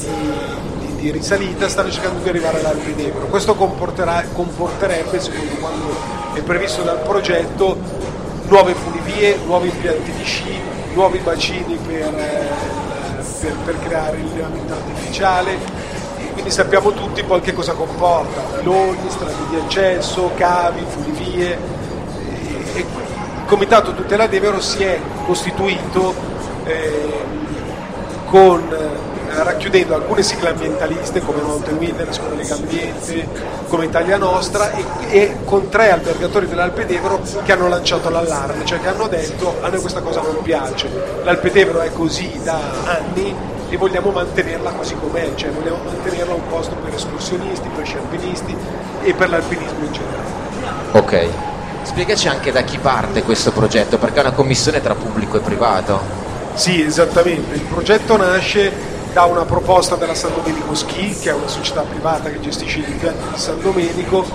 di, 0.80 0.96
di- 0.96 1.12
risalita, 1.12 1.68
stanno 1.68 1.91
cercando 1.91 2.24
di 2.24 2.30
arrivare 2.30 2.60
all'Alpe 2.60 2.96
d'Evero. 2.96 3.25
Questo 3.25 3.53
comporterebbe, 3.56 5.20
secondo 5.20 5.53
quanto 5.60 5.96
è 6.34 6.41
previsto 6.41 6.82
dal 6.84 7.01
progetto, 7.01 7.77
nuove 8.48 8.74
funivie, 8.74 9.38
nuovi 9.46 9.70
impianti 9.70 10.12
di 10.12 10.24
sci, 10.24 10.60
nuovi 10.94 11.20
bacini 11.20 11.78
per, 11.86 12.14
eh, 12.16 12.50
per- 13.42 13.56
per 13.66 13.80
creare 13.80 14.18
il 14.18 14.28
rilevamento 14.30 14.74
artificiale, 14.74 15.54
e 16.18 16.32
quindi 16.34 16.52
sappiamo 16.52 16.92
tutti 16.92 17.24
poi 17.24 17.42
che 17.42 17.54
cosa 17.54 17.74
comporta, 17.74 18.42
piloni, 18.60 18.98
strade 19.08 19.34
di 19.50 19.56
accesso, 19.58 20.32
cavi, 20.36 20.84
funivie. 20.88 21.50
E, 21.54 22.66
e 22.74 22.80
il 22.80 22.86
Comitato 23.46 23.94
Tutela 23.94 24.28
Devero 24.28 24.62
si 24.62 24.82
è 24.84 24.98
costituito 25.26 26.14
eh, 26.64 27.24
con, 28.28 28.64
racchiudendo 29.34 29.96
alcune 29.96 30.24
sigle 30.24 30.50
ambientaliste 30.50 31.22
come 31.22 31.42
Mountain 31.42 31.78
Wilderness, 31.78 32.20
come 32.20 32.36
Lega 32.36 32.56
Ambiente, 32.56 33.28
come 33.68 33.86
Italia 33.86 34.18
Nostra 34.18 34.72
e, 34.72 34.84
e 35.10 35.38
con 35.46 35.70
tre 35.70 35.92
albergatori 35.92 36.48
dell'Alpe 36.48 36.86
d'Evero 36.86 37.22
che 37.44 37.52
hanno 37.52 37.68
lanciato 37.68 38.10
l'allarme, 38.10 38.66
cioè 38.66 38.80
che 38.80 38.88
hanno 38.88 39.08
detto 39.08 39.58
a 39.62 39.70
noi 39.70 39.80
questa 39.80 40.02
cosa 40.02 40.22
non 40.22 40.42
piace, 40.42 40.90
l'Alpe 41.24 41.52
d'Evero 41.52 41.82
è 41.82 41.92
così 41.92 42.40
da 42.44 42.60
anni 42.86 43.34
e 43.70 43.78
vogliamo 43.78 44.12
mantenerla 44.12 44.72
così 44.72 44.96
com'è, 44.96 45.32
cioè 45.36 45.50
vogliamo 45.50 45.78
mantenerla 45.86 46.34
un 46.34 46.48
posto 46.50 46.76
per 46.76 46.94
escursionisti, 46.94 47.70
per 47.74 47.86
sci 47.86 47.96
alpinisti 47.96 48.56
e 49.04 49.14
per 49.14 49.30
l'alpinismo 49.30 49.86
in 49.86 49.92
generale. 49.92 50.30
Ok. 50.92 51.28
Spiegaci 51.84 52.28
anche 52.28 52.52
da 52.52 52.62
chi 52.62 52.78
parte 52.78 53.24
questo 53.24 53.52
progetto, 53.52 53.98
perché 53.98 54.18
è 54.18 54.22
una 54.22 54.34
commissione 54.34 54.82
tra 54.82 54.94
pubblico 54.94 55.38
e 55.38 55.40
privato. 55.40 56.00
Sì, 56.54 56.84
esattamente. 56.84 57.56
Il 57.56 57.62
progetto 57.62 58.18
nasce 58.18 58.72
da 59.13 59.25
una 59.25 59.44
proposta 59.44 59.96
della 59.96 60.15
San 60.15 60.32
Domenico 60.34 60.74
Ski, 60.74 61.15
che 61.20 61.30
è 61.30 61.34
una 61.34 61.48
società 61.48 61.82
privata 61.82 62.30
che 62.30 62.39
gestisce 62.39 62.80
gli 62.80 62.89
impianti 62.89 63.34
di 63.34 63.39
San 63.39 63.60
Domenico, 63.62 64.25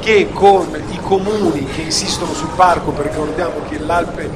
che 0.00 0.30
con 0.32 0.80
i 0.90 0.98
comuni 1.00 1.64
che 1.66 1.82
insistono 1.82 2.32
sul 2.32 2.50
parco, 2.54 2.92
perché 2.92 3.10
ricordiamo 3.10 3.54
che 3.68 3.78
l'Alpe, 3.78 4.30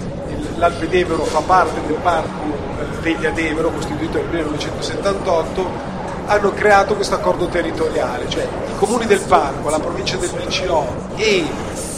l'Alpe 0.57 0.89
d'Evero 0.89 1.25
fa 1.25 1.41
parte 1.41 1.81
del 1.87 1.97
parco 1.97 2.45
eh, 2.79 3.01
Veglia 3.01 3.31
d'Evero, 3.31 3.71
costituito 3.71 4.19
nel 4.19 4.27
1978, 4.27 5.95
hanno 6.27 6.53
creato 6.53 6.95
questo 6.95 7.15
accordo 7.15 7.47
territoriale, 7.47 8.29
cioè 8.29 8.43
i 8.43 8.77
comuni 8.79 9.07
del 9.07 9.21
parco, 9.21 9.71
la 9.71 9.79
provincia 9.79 10.17
del 10.17 10.31
BCO 10.31 10.85
e 11.15 11.45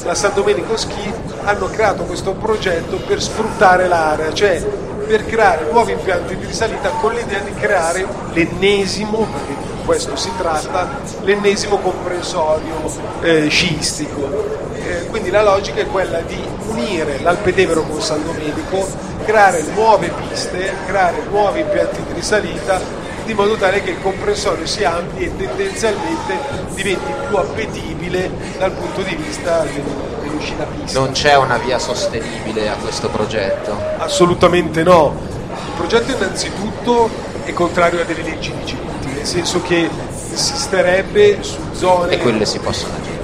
la 0.05 0.15
San 0.15 0.35
Domenico 0.35 0.77
Ski 0.77 1.13
hanno 1.45 1.67
creato 1.67 2.05
questo 2.05 2.33
progetto 2.33 2.97
per 2.99 3.23
sfruttare 3.23 3.89
l'area, 3.89 4.33
cioè 4.35 4.63
per 5.09 5.25
creare 5.25 5.67
nuovi 5.73 5.93
impianti 5.93 6.37
di 6.37 6.45
risalita 6.45 6.91
con 6.91 7.15
l'idea 7.15 7.39
di 7.39 7.55
creare 7.55 8.07
l'ennesimo, 8.35 9.27
perché 9.33 9.55
di 9.55 9.85
questo 9.87 10.17
si 10.17 10.31
tratta, 10.37 11.01
l'ennesimo 11.23 11.79
comprensorio 11.79 12.75
eh, 13.23 13.49
sciistico. 13.49 14.67
Eh, 14.75 15.07
quindi 15.07 15.31
la 15.31 15.43
logica 15.43 15.81
è 15.81 15.87
quella 15.87 16.21
di 16.21 16.39
unire 16.69 17.21
l'Alpe 17.23 17.55
d'Evero 17.55 17.83
con 17.85 18.03
San 18.03 18.23
Domenico, 18.23 18.87
creare 19.25 19.65
nuove 19.75 20.13
piste, 20.29 20.75
creare 20.87 21.23
nuovi 21.31 21.61
impianti 21.61 22.03
di 22.07 22.13
risalita 22.13 22.79
di 23.25 23.33
modo 23.35 23.57
tale 23.57 23.83
che 23.83 23.91
il 23.91 24.03
comprensorio 24.03 24.67
si 24.67 24.85
ampi 24.85 25.25
e 25.25 25.37
tendenzialmente 25.37 26.35
diventi 26.75 27.13
più 27.27 27.37
appetibile 27.37 28.31
dal 28.59 28.73
punto 28.73 29.03
di 29.03 29.15
vista 29.17 29.65
del- 29.65 30.08
dell'uscita 30.39 30.65
pista. 30.65 30.99
Non 30.99 31.11
c'è 31.13 31.37
una 31.37 31.59
via 31.59 31.79
sostenibile 31.79 32.69
a 32.69 32.75
questo 32.75 33.09
progetto. 33.09 33.77
Assolutamente 33.99 34.83
no. 34.83 35.15
Il 35.51 35.73
progetto 35.77 36.13
innanzitutto 36.13 37.11
è 37.45 37.53
contrario 37.53 38.01
a 38.01 38.05
delle 38.05 38.23
leggi 38.23 38.53
vigenti, 38.53 39.09
nel 39.13 39.27
senso 39.27 39.61
che 39.63 39.89
insisterebbe 40.31 41.39
su 41.43 41.59
zone... 41.73 42.13
E 42.13 42.19
quelle 42.19 42.47
si 42.47 42.59
possono 42.59 42.95
agire. 42.95 43.17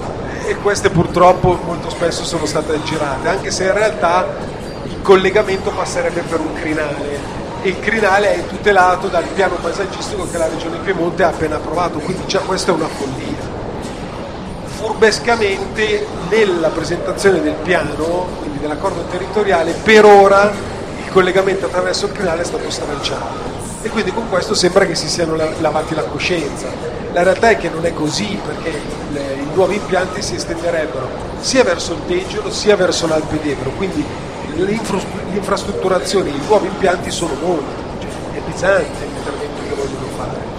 e 0.47 0.57
queste 0.57 0.91
purtroppo 0.91 1.59
molto 1.65 1.91
spesso 1.91 2.25
sono 2.25 2.47
state 2.47 2.83
girate, 2.83 3.29
anche 3.29 3.51
se 3.51 3.65
in 3.65 3.73
realtà 3.73 4.27
il 4.85 5.01
collegamento 5.03 5.71
passerebbe 5.71 6.21
per 6.23 6.41
un 6.41 6.53
crinale 6.55 7.43
e 7.63 7.69
il 7.69 7.81
crinale 7.81 8.35
è 8.35 8.47
tutelato 8.47 9.09
dal 9.09 9.25
piano 9.25 9.55
paesaggistico 9.55 10.29
che 10.31 10.37
la 10.37 10.49
Regione 10.49 10.79
Piemonte 10.79 11.23
ha 11.23 11.29
appena 11.29 11.57
approvato, 11.57 11.99
quindi 11.99 12.27
già 12.27 12.41
questa 12.41 12.73
è 12.73 12.75
una 12.75 12.89
follia. 12.89 13.44
Furbescamente 14.85 16.07
nella 16.29 16.69
presentazione 16.69 17.41
del 17.41 17.55
piano, 17.55 18.29
quindi 18.39 18.59
dell'accordo 18.59 19.03
territoriale, 19.11 19.73
per 19.73 20.05
ora 20.05 20.53
il 21.03 21.11
collegamento 21.11 21.65
attraverso 21.65 22.05
il 22.05 22.13
crinale 22.13 22.43
è 22.43 22.45
stato 22.45 22.69
stranciato 22.69 23.63
e 23.81 23.89
quindi 23.89 24.13
con 24.13 24.29
questo 24.29 24.53
sembra 24.53 24.85
che 24.85 24.95
si 24.95 25.09
siano 25.09 25.37
lavati 25.37 25.95
la 25.95 26.03
coscienza. 26.03 26.69
La 27.15 27.23
realtà 27.23 27.49
è 27.49 27.57
che 27.57 27.71
non 27.71 27.87
è 27.87 27.95
così 27.95 28.39
perché 28.45 28.79
le, 29.11 29.39
i 29.41 29.55
nuovi 29.55 29.77
impianti 29.77 30.21
si 30.21 30.35
estenderebbero 30.35 31.09
sia 31.41 31.65
verso 31.65 31.95
il 31.95 32.01
Teggiolo 32.07 32.51
sia 32.51 32.77
verso 32.77 33.07
l'Alpe 33.07 33.41
d'Ebro, 33.41 33.71
quindi 33.71 34.05
l'infrastrutturazione, 34.55 36.29
i 36.29 36.41
nuovi 36.47 36.67
impianti 36.67 37.11
sono 37.11 37.33
molti, 37.41 37.65
cioè, 38.01 38.37
è 38.37 38.41
pesante 38.45 39.07
l'intervento 39.07 39.63
che 39.67 39.75
vogliono 39.75 40.07
fare. 40.15 40.53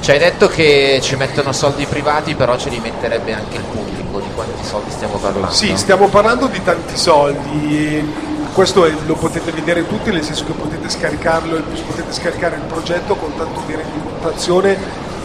Ci 0.00 0.10
hai 0.10 0.18
detto 0.18 0.48
che 0.48 1.00
ci 1.02 1.16
mettono 1.16 1.52
soldi 1.52 1.84
privati, 1.86 2.34
però 2.34 2.56
ce 2.56 2.70
li 2.70 2.78
metterebbe 2.78 3.32
anche 3.32 3.56
il 3.56 3.62
pubblico, 3.62 4.20
di 4.20 4.28
quanti 4.34 4.64
soldi 4.64 4.90
stiamo 4.90 5.16
parlando? 5.16 5.50
Sì, 5.50 5.76
stiamo 5.76 6.08
parlando 6.08 6.46
di 6.46 6.62
tanti 6.62 6.96
soldi. 6.96 8.26
Questo 8.52 8.84
è, 8.84 8.92
lo 9.06 9.14
potete 9.14 9.50
vedere 9.52 9.86
tutti, 9.86 10.10
nel 10.10 10.24
senso 10.24 10.44
che 10.44 10.52
potete 10.52 10.88
scaricarlo, 10.88 11.62
potete 11.86 12.12
scaricare 12.12 12.56
il 12.56 12.62
progetto 12.62 13.14
con 13.14 13.36
tanto 13.36 13.62
di 13.66 13.74
rendicontazione 13.74 14.76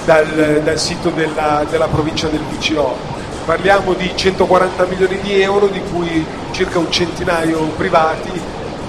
dal, 0.05 0.61
dal 0.63 0.79
sito 0.79 1.09
della, 1.09 1.65
della 1.69 1.87
provincia 1.87 2.27
del 2.27 2.41
VCO 2.41 3.21
Parliamo 3.45 3.91
di 3.91 4.09
140 4.15 4.85
milioni 4.85 5.19
di 5.19 5.41
euro, 5.41 5.67
di 5.67 5.81
cui 5.91 6.25
circa 6.51 6.79
un 6.79 6.89
centinaio 6.89 7.59
privati, 7.75 8.31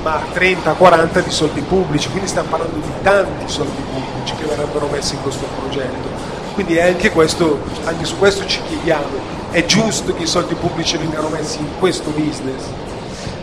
ma 0.04 0.22
30-40 0.34 1.24
di 1.24 1.30
soldi 1.30 1.62
pubblici, 1.62 2.10
quindi 2.10 2.28
stiamo 2.28 2.50
parlando 2.50 2.76
di 2.76 2.92
tanti 3.02 3.50
soldi 3.50 3.82
pubblici 3.90 4.34
che 4.34 4.44
verrebbero 4.44 4.86
messi 4.88 5.14
in 5.14 5.22
questo 5.22 5.46
progetto. 5.58 6.08
Quindi 6.52 6.78
anche, 6.78 7.10
questo, 7.10 7.60
anche 7.84 8.04
su 8.04 8.18
questo 8.18 8.44
ci 8.46 8.60
chiediamo, 8.68 9.32
è 9.50 9.64
giusto 9.64 10.14
che 10.14 10.24
i 10.24 10.26
soldi 10.26 10.54
pubblici 10.54 10.98
vengano 10.98 11.28
messi 11.28 11.58
in 11.58 11.78
questo 11.78 12.10
business? 12.10 12.62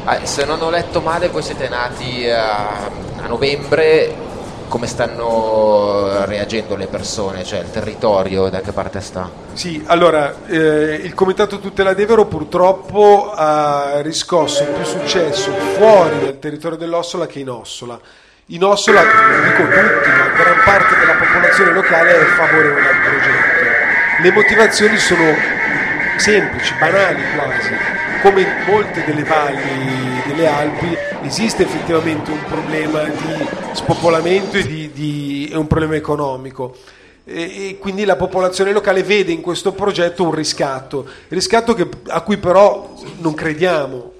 Ah, 0.03 0.23
se 0.23 0.45
non 0.45 0.61
ho 0.61 0.69
letto 0.69 1.01
male, 1.01 1.29
voi 1.29 1.41
siete 1.41 1.67
nati 1.67 2.29
a, 2.29 2.85
a 3.21 3.27
novembre 3.27 4.29
come 4.71 4.87
stanno 4.87 6.23
reagendo 6.23 6.77
le 6.77 6.87
persone, 6.87 7.43
cioè 7.43 7.59
il 7.59 7.69
territorio, 7.71 8.47
da 8.47 8.61
che 8.61 8.71
parte 8.71 9.01
sta? 9.01 9.29
Sì, 9.51 9.83
allora 9.85 10.33
eh, 10.47 11.01
il 11.03 11.13
Comitato 11.13 11.59
Tutela 11.59 11.93
Devero 11.93 12.23
purtroppo 12.23 13.33
ha 13.35 13.99
riscosso 13.99 14.63
più 14.63 14.85
successo 14.85 15.51
fuori 15.75 16.21
dal 16.21 16.39
territorio 16.39 16.77
dell'Ossola 16.77 17.27
che 17.27 17.39
in 17.39 17.49
Ossola. 17.49 17.99
In 18.45 18.63
Ossola, 18.63 19.01
dico 19.01 19.63
tutti, 19.63 20.09
ma 20.09 20.27
gran 20.41 20.63
parte 20.63 20.95
della 20.97 21.15
popolazione 21.15 21.73
locale 21.73 22.17
è 22.17 22.23
favorevole 22.23 22.87
al 22.87 23.01
progetto. 23.01 24.21
Le 24.21 24.31
motivazioni 24.31 24.97
sono 24.97 25.35
semplici, 26.15 26.73
banali 26.79 27.21
quasi. 27.35 27.75
Come 28.21 28.47
molte 28.65 29.03
delle 29.03 29.23
valli 29.23 30.10
delle 30.31 30.47
Alpi 30.47 30.97
esiste 31.23 31.63
effettivamente 31.63 32.31
un 32.31 32.43
problema 32.45 33.03
di 33.03 33.45
spopolamento 33.73 34.57
e, 34.57 34.65
di, 34.65 34.91
di, 34.91 35.49
e 35.51 35.57
un 35.57 35.67
problema 35.67 35.95
economico. 35.95 36.75
E, 37.23 37.41
e, 37.41 37.77
quindi 37.77 38.05
la 38.05 38.15
popolazione 38.15 38.71
locale 38.71 39.03
vede 39.03 39.31
in 39.31 39.41
questo 39.41 39.73
progetto 39.73 40.23
un 40.23 40.31
riscatto, 40.31 41.05
riscatto 41.27 41.73
che, 41.73 41.87
a 42.07 42.21
cui 42.21 42.37
però 42.37 42.93
non 43.19 43.33
crediamo, 43.33 44.11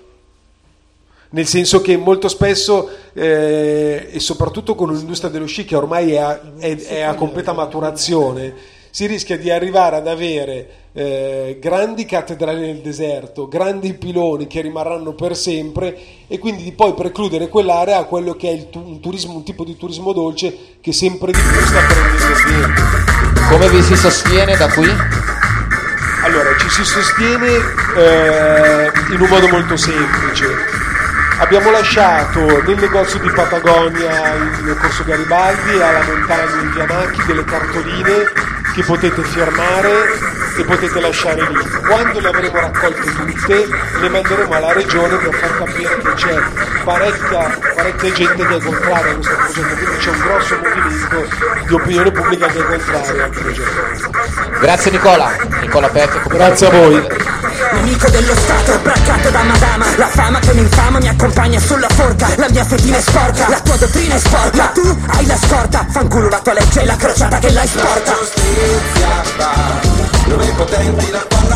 nel 1.29 1.47
senso 1.47 1.81
che 1.81 1.95
molto 1.95 2.27
spesso 2.27 2.89
eh, 3.13 4.09
e 4.11 4.19
soprattutto 4.19 4.75
con 4.75 4.89
un'industria 4.89 5.31
dello 5.31 5.45
sci 5.45 5.63
che 5.63 5.77
ormai 5.77 6.11
è 6.11 6.17
a, 6.17 6.41
è, 6.59 6.77
è 6.77 7.01
a 7.01 7.15
completa 7.15 7.53
maturazione, 7.53 8.53
si 8.91 9.05
rischia 9.05 9.37
di 9.37 9.49
arrivare 9.49 9.95
ad 9.95 10.07
avere 10.07 10.80
eh, 10.93 11.57
grandi 11.61 12.05
cattedrali 12.05 12.59
nel 12.59 12.77
deserto, 12.77 13.47
grandi 13.47 13.93
piloni 13.93 14.47
che 14.47 14.61
rimarranno 14.61 15.13
per 15.13 15.35
sempre 15.35 15.97
e 16.27 16.37
quindi 16.37 16.63
di 16.63 16.73
poi 16.73 16.93
precludere 16.93 17.47
quell'area 17.47 17.97
a 17.97 18.03
quello 18.03 18.33
che 18.35 18.49
è 18.49 18.67
un, 18.77 18.99
turismo, 18.99 19.35
un 19.35 19.43
tipo 19.43 19.63
di 19.63 19.77
turismo 19.77 20.11
dolce 20.11 20.77
che 20.81 20.91
sempre 20.91 21.31
di 21.31 21.39
più 21.39 21.65
sta 21.65 21.79
prendendo 21.85 22.33
piede. 22.45 23.49
Come 23.49 23.69
vi 23.69 23.81
si 23.83 23.95
sostiene 23.95 24.57
da 24.57 24.67
qui? 24.67 24.89
Allora, 26.23 26.55
ci 26.57 26.69
si 26.69 26.83
sostiene 26.83 27.47
eh, 27.47 28.91
in 29.13 29.21
un 29.21 29.27
modo 29.27 29.47
molto 29.47 29.75
semplice. 29.75 30.80
Abbiamo 31.41 31.71
lasciato 31.71 32.39
nel 32.39 32.77
negozio 32.77 33.19
di 33.19 33.29
Patagonia 33.31 34.35
in 34.35 34.77
Corso 34.79 35.03
Garibaldi 35.03 35.81
alla 35.81 36.03
montagna 36.03 36.61
in 36.61 36.69
Pianacchi 36.71 37.25
delle 37.25 37.43
cartoline 37.43 38.31
che 38.73 38.83
potete 38.83 39.23
firmare 39.23 39.89
e 40.55 40.63
potete 40.63 40.99
lasciare 41.01 41.41
lì. 41.49 41.67
Quando 41.87 42.19
le 42.19 42.27
avremo 42.27 42.59
raccolte 42.59 43.11
tutte, 43.11 43.67
le 43.99 44.09
manderemo 44.09 44.53
alla 44.53 44.71
regione 44.71 45.17
per 45.17 45.33
far 45.33 45.57
capire 45.57 45.97
che 45.97 46.13
c'è 46.13 46.41
parecchia, 46.83 47.57
parecchia 47.75 48.11
gente 48.11 48.45
che 48.45 48.55
è 48.55 48.61
contraria 48.61 49.11
a 49.11 49.15
questo 49.15 49.35
progetto, 49.35 49.75
quindi 49.75 49.97
c'è 49.97 50.09
un 50.09 50.19
grosso 50.19 50.57
movimento 50.61 51.27
di 51.65 51.73
opinione 51.73 52.11
pubblica 52.11 52.47
che 52.47 52.59
è 52.59 52.63
contraria 52.63 53.23
al 53.23 53.29
progetto. 53.31 54.11
Grazie 54.59 54.91
Nicola, 54.91 55.35
Nicola 55.59 55.89
Pecco. 55.89 56.29
Grazie 56.29 56.67
a 56.67 56.69
voi. 56.69 57.07
Nemico 57.73 58.09
dello 58.09 58.35
Stato, 58.35 58.79
braccato 58.79 59.29
da 59.29 59.43
madama 59.43 59.85
La 59.95 60.07
fama 60.07 60.39
che 60.39 60.50
mi 60.61 60.67
infama 60.67 60.99
mi 60.99 61.07
accompagna 61.07 61.59
sulla 61.59 61.87
forca 61.89 62.27
La 62.37 62.49
mia 62.49 62.63
fedina 62.63 62.97
è 62.97 63.01
sporca, 63.01 63.49
la 63.49 63.59
tua 63.61 63.77
dottrina 63.77 64.15
è 64.15 64.19
sporca 64.19 64.67
Tu 64.67 64.97
hai 65.07 65.25
la 65.25 65.37
scorta, 65.37 65.87
fanculo 65.89 66.29
la 66.29 66.39
tua 66.39 66.53
legge 66.53 66.81
e 66.81 66.85
la 66.85 66.95
crociata 66.95 67.39
che 67.39 67.51
l'hai 67.51 67.67
sporta 67.67 68.13
giustizia 68.13 69.23
va 69.37 69.79
Dove 70.27 70.53
potenti 70.55 71.09
la 71.09 71.25
fanno 71.27 71.55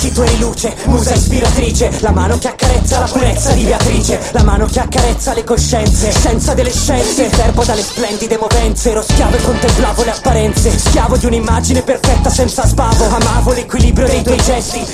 occhi 0.00 0.12
tu 0.12 0.22
eri 0.22 0.38
luce, 0.38 0.74
musa 0.86 1.12
ispiratrice. 1.12 1.90
La 2.00 2.10
mano 2.10 2.38
che 2.38 2.48
accarezza 2.48 3.00
la 3.00 3.06
purezza 3.06 3.52
di 3.52 3.64
Beatrice. 3.64 4.18
La 4.32 4.42
mano 4.42 4.64
che 4.64 4.80
accarezza 4.80 5.34
le 5.34 5.44
coscienze, 5.44 6.10
scienza 6.10 6.54
delle 6.54 6.72
scienze 6.72 7.24
Il 7.24 7.36
verbo 7.36 7.64
dalle 7.64 7.82
splendide 7.82 8.38
movenze 8.38 8.90
Ero 8.90 9.02
schiavo 9.02 9.36
e 9.36 9.42
contemplavo 9.42 10.04
le 10.04 10.10
apparenze. 10.12 10.78
Schiavo 10.78 11.18
di 11.18 11.26
un'immagine 11.26 11.82
perfetta 11.82 12.30
senza 12.30 12.66
spavo 12.66 13.04
Amavo 13.04 13.52
l'equilibrio 13.52 14.06
dei 14.06 14.22
tuoi 14.22 14.42
gesti. 14.42 14.86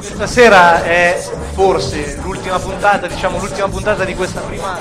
Stasera 0.00 0.82
è 0.82 1.22
forse 1.54 2.18
l'ultima 2.22 2.58
puntata, 2.58 3.06
diciamo 3.06 3.38
l'ultima 3.38 3.68
puntata 3.68 4.04
di 4.04 4.14
questa 4.14 4.40
prima 4.40 4.80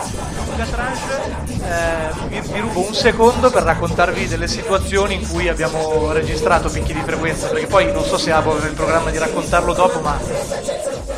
tranche 0.56 1.53
eh, 1.74 2.42
vi, 2.42 2.60
rubo 2.60 2.86
un 2.86 2.94
secondo 2.94 3.50
per 3.50 3.64
raccontarvi 3.64 4.28
delle 4.28 4.48
situazioni 4.48 5.16
in 5.16 5.28
cui 5.28 5.48
abbiamo 5.48 6.12
registrato 6.12 6.70
picchi 6.70 6.94
di 6.94 7.02
frequenza, 7.02 7.48
perché 7.48 7.68
poi 7.68 7.92
non 7.92 8.04
so 8.04 8.18
se 8.18 8.32
avevo 8.32 8.66
in 8.66 8.74
programma 8.74 9.10
di 9.10 9.18
raccontarlo 9.18 9.74
dopo, 9.74 10.00
ma 10.00 10.20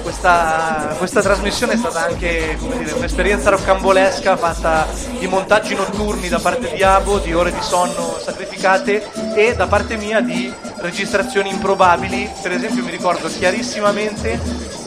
questa, 0.02 0.96
questa 0.98 1.22
trasmissione 1.22 1.74
è 1.74 1.78
stata 1.78 2.06
anche 2.06 2.58
dire, 2.60 2.92
un'esperienza 2.94 3.50
roccambolesca 3.50 4.38
fatta 4.38 4.88
di 5.18 5.28
montaggi 5.28 5.76
notturni 5.76 6.30
da 6.30 6.40
parte 6.40 6.72
di 6.74 6.84
Abo, 6.84 7.18
di 7.20 7.34
ore 7.34 7.52
di 7.52 7.62
sonno 7.62 8.18
sacrificate 8.24 9.10
e 9.36 9.56
da 9.56 9.68
parte 9.68 9.98
mia 9.98 10.22
di 10.22 10.54
registrazioni 10.78 11.50
improbabili. 11.50 12.30
Per 12.42 12.52
esempio 12.52 12.84
mi 12.84 12.92
ricordo 12.92 13.28
chiarissimamente 13.28 14.40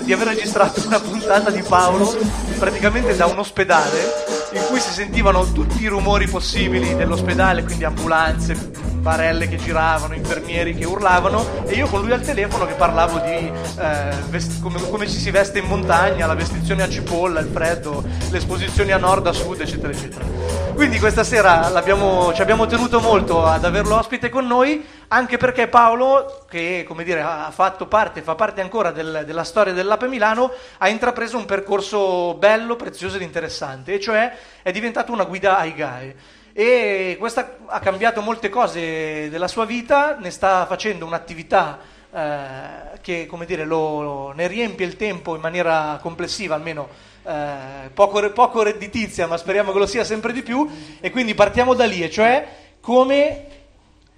di 0.03 0.13
aver 0.13 0.29
registrato 0.29 0.83
una 0.87 1.01
puntata 1.01 1.51
di 1.51 1.63
Paolo 1.63 2.17
praticamente 2.59 3.15
da 3.15 3.27
un 3.27 3.39
ospedale 3.39 4.38
in 4.53 4.65
cui 4.69 4.81
si 4.81 4.91
sentivano 4.91 5.53
tutti 5.53 5.83
i 5.83 5.87
rumori 5.87 6.27
possibili 6.27 6.95
dell'ospedale, 6.97 7.65
quindi 7.65 7.85
ambulanze, 7.85 8.71
barelle 9.09 9.49
che 9.49 9.57
giravano, 9.57 10.13
infermieri 10.13 10.75
che 10.75 10.85
urlavano 10.85 11.65
e 11.65 11.73
io 11.73 11.87
con 11.87 12.03
lui 12.03 12.13
al 12.13 12.21
telefono 12.21 12.67
che 12.67 12.75
parlavo 12.75 13.19
di 13.21 13.51
eh, 13.81 14.11
vest- 14.29 14.61
come, 14.61 14.79
come, 14.91 15.09
ci 15.09 15.17
si 15.17 15.31
veste 15.31 15.61
in 15.61 15.65
montagna, 15.65 16.27
la 16.27 16.35
vestizione 16.35 16.83
a 16.83 16.91
cipolla, 16.91 17.41
il 17.41 17.49
freddo, 17.51 18.05
le 18.31 18.37
esposizioni 18.37 18.93
a 18.93 18.99
nord, 18.99 19.27
a 19.27 19.33
sud, 19.33 19.63
eccetera, 19.63 19.91
eccetera. 19.91 20.27
Quindi 20.75 20.99
questa 20.99 21.25
sera 21.25 21.73
ci 21.73 22.43
abbiamo 22.43 22.67
tenuto 22.67 23.01
molto 23.01 23.47
ad 23.47 23.65
averlo 23.65 23.97
ospite 23.97 24.29
con 24.29 24.47
noi, 24.47 24.87
anche 25.09 25.39
perché 25.39 25.69
Paolo, 25.69 26.45
che 26.47 26.85
come 26.87 27.03
dire, 27.03 27.23
ha 27.23 27.51
fatto 27.51 27.87
parte, 27.87 28.21
fa 28.21 28.35
parte 28.35 28.61
ancora 28.61 28.91
del, 28.91 29.23
della 29.25 29.45
storia 29.45 29.73
dell'Ape 29.73 30.07
Milano, 30.07 30.53
ha 30.77 30.89
intrapreso 30.91 31.39
un 31.39 31.47
percorso 31.47 32.35
bello, 32.35 32.77
prezioso 32.77 33.17
ed 33.17 33.23
interessante, 33.23 33.95
e 33.95 34.01
cioè 34.01 34.37
è 34.61 34.71
diventato 34.71 35.13
una 35.13 35.25
guida 35.25 35.57
ai 35.57 35.75
GAE 35.75 36.37
e 36.59 37.15
questa 37.21 37.59
ha 37.67 37.79
cambiato 37.79 38.21
molte 38.21 38.49
cose 38.49 39.31
della 39.31 39.47
sua 39.47 39.65
vita, 39.65 40.17
ne 40.19 40.31
sta 40.31 40.67
facendo 40.67 41.07
un'attività 41.07 41.79
eh, 42.13 42.99
che 43.01 43.27
come 43.27 43.47
dire, 43.47 43.65
lo, 43.65 44.33
ne 44.33 44.49
riempie 44.49 44.85
il 44.85 44.97
tempo 44.97 45.37
in 45.37 45.41
maniera 45.41 46.01
complessiva, 46.03 46.57
almeno 46.57 46.89
eh, 47.23 47.91
poco, 47.95 48.33
poco 48.33 48.65
redditizia, 48.65 49.29
ma 49.29 49.37
speriamo 49.37 49.71
che 49.71 49.79
lo 49.79 49.87
sia 49.87 50.03
sempre 50.03 50.33
di 50.33 50.43
più. 50.43 50.69
E 50.99 51.13
quindi 51.13 51.37
partiamo 51.37 51.75
da 51.75 51.85
lì, 51.85 52.03
e 52.03 52.11
cioè 52.11 52.49
come 52.81 53.47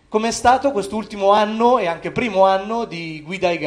è 0.09 0.31
stato 0.31 0.73
quest'ultimo 0.73 1.33
anno 1.33 1.77
e 1.77 1.89
anche 1.89 2.11
primo 2.11 2.47
anno 2.47 2.87
di 2.87 3.21
Guida 3.23 3.49
ai 3.49 3.59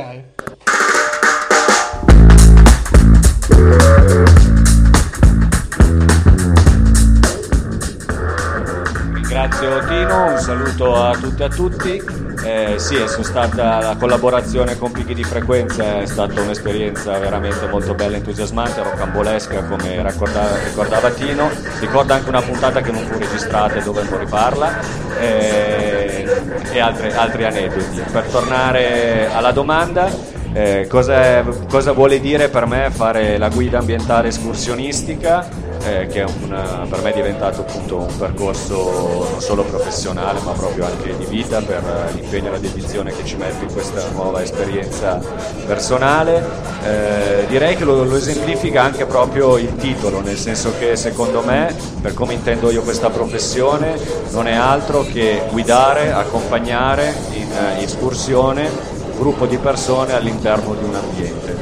Gai. 9.34 9.50
Ringrazio 9.50 9.80
Tino, 9.88 10.32
un 10.32 10.38
saluto 10.38 10.96
a 10.96 11.15
tutte 11.15 11.41
e 11.41 11.46
a 11.46 11.50
tutti. 11.50 12.04
Eh, 12.43 12.76
sì, 12.78 12.98
stata, 13.08 13.80
la 13.80 13.96
collaborazione 13.98 14.78
con 14.78 14.91
Picchi 14.91 15.13
di 15.13 15.24
Frequenza 15.24 16.02
è 16.02 16.06
stata 16.06 16.39
un'esperienza 16.41 17.17
veramente 17.17 17.67
molto 17.67 17.96
bella, 17.96 18.17
entusiasmante, 18.17 18.84
rocambolesca 18.84 19.63
come 19.63 20.04
ricordava, 20.04 20.58
ricordava 20.63 21.10
Tino. 21.12 21.50
Ricorda 21.80 22.15
anche 22.15 22.30
una 22.30 22.41
puntata 22.41 22.82
che 22.82 22.91
non 22.91 23.04
fu 23.06 23.17
registrata 23.17 23.76
e 23.76 23.82
dovremmo 23.82 24.17
rifarla 24.17 24.80
eh, 25.19 26.41
e 26.72 26.80
altri, 26.80 27.12
altri 27.12 27.43
aneddoti. 27.46 28.04
Per 28.12 28.24
tornare 28.26 29.30
alla 29.34 29.52
domanda, 29.52 30.10
eh, 30.54 30.86
cosa, 30.88 31.43
cosa, 31.67 31.93
vuole 31.93 32.19
dire 32.19 32.50
per 32.50 32.67
me 32.67 32.91
fare 32.91 33.39
la 33.39 33.50
guida 33.50 33.80
ambientale 33.80 34.28
escursionistica? 34.28 35.72
Eh, 35.86 36.08
che 36.08 36.26
una, 36.43 36.86
per 36.89 37.02
me 37.02 37.12
è 37.12 37.13
diventato 37.13 37.62
appunto 37.62 37.98
un 37.98 38.17
percorso 38.17 39.28
non 39.30 39.41
solo 39.41 39.63
professionale 39.63 40.39
ma 40.46 40.54
proprio 40.54 40.86
anche 40.86 41.13
di 41.17 41.26
vita 41.26 41.60
per 41.62 41.84
l'impegno 42.13 42.48
e 42.48 42.52
la 42.52 42.58
dedizione 42.58 43.12
che 43.13 43.26
ci 43.26 43.36
mette 43.36 43.65
in 43.65 43.74
questa 43.74 44.08
nuova 44.13 44.41
esperienza 44.41 45.19
personale. 45.65 46.41
Eh, 46.86 47.46
direi 47.48 47.76
che 47.76 47.84
lo, 47.84 48.04
lo 48.06 48.15
esemplifica 48.15 48.82
anche 48.82 49.06
proprio 49.06 49.58
il 49.58 49.76
titolo, 49.76 50.22
nel 50.22 50.38
senso 50.38 50.74
che 50.80 50.96
secondo 50.96 51.41
me, 51.41 51.76
per 52.02 52.13
come 52.13 52.34
intendo 52.34 52.72
io 52.72 52.82
questa 52.82 53.10
professione, 53.10 53.98
non 54.32 54.48
è 54.48 54.54
altro 54.54 55.04
che 55.04 55.43
guidare, 55.52 56.12
accompagnare 56.13 57.13
in 57.34 57.48
uh, 57.50 57.82
escursione 57.82 58.69
un 59.12 59.17
gruppo 59.17 59.46
di 59.46 59.58
persone 59.58 60.13
all'interno 60.13 60.74
di 60.76 60.84
un 60.84 60.96
ambiente 60.96 61.53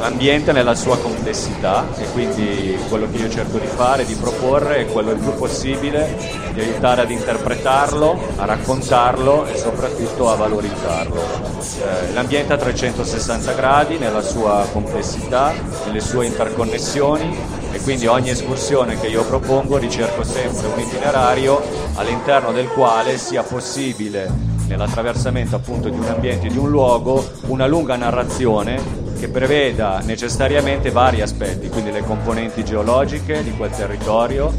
l'ambiente 0.00 0.52
nella 0.52 0.74
sua 0.74 0.98
complessità 0.98 1.86
e 1.98 2.10
quindi 2.12 2.76
quello 2.88 3.06
che 3.10 3.18
io 3.18 3.28
cerco 3.28 3.58
di 3.58 3.66
fare, 3.66 4.06
di 4.06 4.14
proporre 4.14 4.78
è 4.78 4.86
quello 4.86 5.10
il 5.10 5.18
più 5.18 5.34
possibile 5.34 6.16
di 6.54 6.60
aiutare 6.60 7.02
ad 7.02 7.10
interpretarlo, 7.10 8.18
a 8.36 8.46
raccontarlo 8.46 9.46
e 9.46 9.56
soprattutto 9.56 10.30
a 10.30 10.36
valorizzarlo. 10.36 11.20
Eh, 11.20 12.12
l'ambiente 12.14 12.54
a 12.54 12.56
360 12.56 13.52
gradi 13.52 13.98
nella 13.98 14.22
sua 14.22 14.66
complessità, 14.72 15.52
nelle 15.84 16.00
sue 16.00 16.24
interconnessioni 16.26 17.38
e 17.70 17.78
quindi 17.80 18.06
ogni 18.06 18.30
escursione 18.30 18.98
che 18.98 19.08
io 19.08 19.22
propongo 19.24 19.76
ricerco 19.76 20.24
sempre 20.24 20.66
un 20.66 20.80
itinerario 20.80 21.62
all'interno 21.96 22.52
del 22.52 22.68
quale 22.68 23.18
sia 23.18 23.42
possibile 23.42 24.48
nell'attraversamento 24.66 25.56
appunto 25.56 25.88
di 25.88 25.98
un 25.98 26.06
ambiente, 26.06 26.48
di 26.48 26.56
un 26.56 26.70
luogo, 26.70 27.28
una 27.48 27.66
lunga 27.66 27.96
narrazione 27.96 28.99
che 29.20 29.28
preveda 29.28 30.00
necessariamente 30.00 30.90
vari 30.90 31.20
aspetti, 31.20 31.68
quindi 31.68 31.92
le 31.92 32.00
componenti 32.00 32.64
geologiche 32.64 33.44
di 33.44 33.50
quel 33.50 33.70
territorio, 33.70 34.50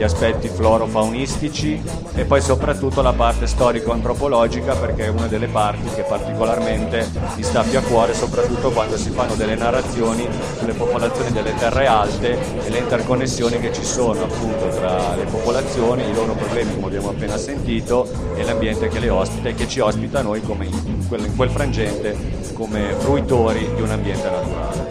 gli 0.00 0.02
aspetti 0.02 0.48
florofaunistici 0.48 1.78
e 2.14 2.24
poi 2.24 2.40
soprattutto 2.40 3.02
la 3.02 3.12
parte 3.12 3.46
storico-antropologica 3.46 4.74
perché 4.76 5.04
è 5.04 5.08
una 5.08 5.26
delle 5.26 5.46
parti 5.46 5.90
che 5.94 6.04
particolarmente 6.04 7.06
mi 7.36 7.42
sta 7.42 7.60
più 7.60 7.76
a 7.76 7.82
cuore 7.82 8.14
soprattutto 8.14 8.70
quando 8.70 8.96
si 8.96 9.10
fanno 9.10 9.34
delle 9.34 9.56
narrazioni 9.56 10.26
sulle 10.58 10.72
popolazioni 10.72 11.32
delle 11.32 11.54
terre 11.54 11.86
alte 11.86 12.38
e 12.64 12.70
le 12.70 12.78
interconnessioni 12.78 13.60
che 13.60 13.74
ci 13.74 13.84
sono 13.84 14.22
appunto 14.22 14.68
tra 14.68 15.14
le 15.16 15.24
popolazioni, 15.24 16.08
i 16.08 16.14
loro 16.14 16.32
problemi 16.32 16.76
come 16.76 16.86
abbiamo 16.86 17.10
appena 17.10 17.36
sentito 17.36 18.08
e 18.36 18.42
l'ambiente 18.42 18.88
che 18.88 19.00
le 19.00 19.10
ospita 19.10 19.50
e 19.50 19.54
che 19.54 19.68
ci 19.68 19.80
ospita 19.80 20.22
noi 20.22 20.40
come 20.40 20.64
in 20.64 21.06
quel, 21.08 21.26
in 21.26 21.36
quel 21.36 21.50
frangente 21.50 22.16
come 22.54 22.94
fruitori 22.96 23.70
di 23.74 23.82
un 23.82 23.90
ambiente 23.90 24.30
naturale. 24.30 24.86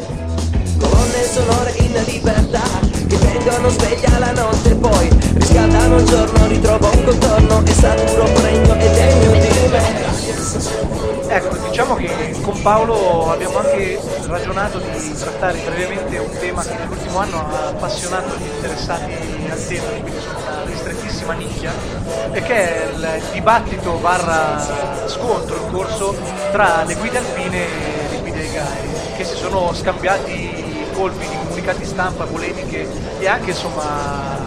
Colonne 0.77 1.23
sonore 1.23 1.73
in 1.79 2.03
libertà 2.05 2.78
che 3.09 3.17
tengono 3.17 3.69
sveglia 3.69 4.19
la 4.19 4.31
notte 4.31 4.75
poi 4.75 5.09
riscaldano 5.33 5.97
il 5.97 6.05
giorno, 6.05 6.47
ritrovo 6.47 6.89
un 6.93 7.03
contorno 7.03 7.63
e 7.65 7.73
saturo 7.73 8.23
pregno 8.23 8.75
e 8.75 8.89
degno 8.91 9.31
di 9.31 9.67
me. 9.69 10.17
Ecco, 11.31 11.57
diciamo 11.57 11.95
che 11.95 12.35
con 12.41 12.61
Paolo 12.61 13.31
abbiamo 13.31 13.57
anche 13.57 13.99
ragionato 14.25 14.79
di 14.79 15.13
trattare 15.13 15.59
brevemente 15.63 16.17
un 16.17 16.37
tema 16.39 16.63
che 16.63 16.75
nell'ultimo 16.75 17.19
anno 17.19 17.37
ha 17.37 17.67
appassionato 17.67 18.35
gli 18.35 18.45
interessati 18.45 19.13
al 19.49 19.67
tema, 19.67 19.87
quindi 20.01 20.19
sono 20.21 20.39
una 20.39 20.63
ristrettissima 20.65 21.33
nicchia, 21.33 21.71
e 22.31 22.41
che 22.41 22.53
è 22.53 22.89
il 22.93 23.21
dibattito 23.31 23.93
barra 23.93 25.07
scontro 25.07 25.55
in 25.55 25.71
corso 25.71 26.15
tra 26.51 26.83
le 26.83 26.95
guide 26.95 27.17
alpine 27.17 27.57
e 27.57 28.09
le 28.11 28.17
guide 28.21 28.39
ai 28.39 28.51
gai, 28.51 28.89
che 29.17 29.23
si 29.23 29.35
sono 29.35 29.71
scambiati 29.73 30.87
colpi 30.93 31.27
di 31.27 31.38
comunicati 31.59 31.85
stampa, 31.85 32.23
polemiche 32.25 32.87
e 33.19 33.27
anche 33.27 33.51
insomma 33.51 34.37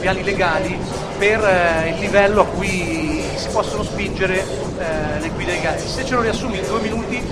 piani 0.00 0.24
legali 0.24 0.76
per 1.18 1.44
eh, 1.44 1.90
il 1.90 1.98
livello 2.00 2.40
a 2.42 2.46
cui 2.46 3.22
si 3.36 3.48
possono 3.52 3.82
spingere 3.82 4.40
eh, 4.78 5.20
le 5.20 5.28
guide 5.30 5.60
gare. 5.60 5.78
Se 5.78 6.04
ce 6.04 6.14
lo 6.14 6.22
riassumi 6.22 6.58
in 6.58 6.66
due 6.66 6.80
minuti, 6.80 7.22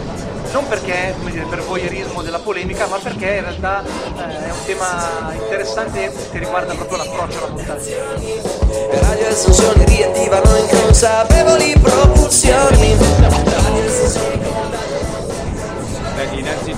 non 0.53 0.69
perché 0.69 1.15
dire, 1.25 1.45
per 1.45 1.63
voyeurismo 1.63 2.23
della 2.23 2.39
polemica, 2.39 2.87
ma 2.87 2.99
perché 2.99 3.37
in 3.37 3.41
realtà 3.43 3.83
eh, 3.83 4.47
è 4.47 4.51
un 4.51 4.65
tema 4.67 5.33
interessante 5.33 6.13
che 6.31 6.39
riguarda 6.39 6.75
proprio 6.75 6.99
l'approccio 6.99 7.39
alla 7.39 7.49
montagna. 7.49 9.01
Radio 9.01 9.27
assunzioni 9.27 9.85
riattivano 9.85 10.57
inconsapevoli 10.57 11.79
propulsioni. 11.81 12.95
Beh, 12.95 14.90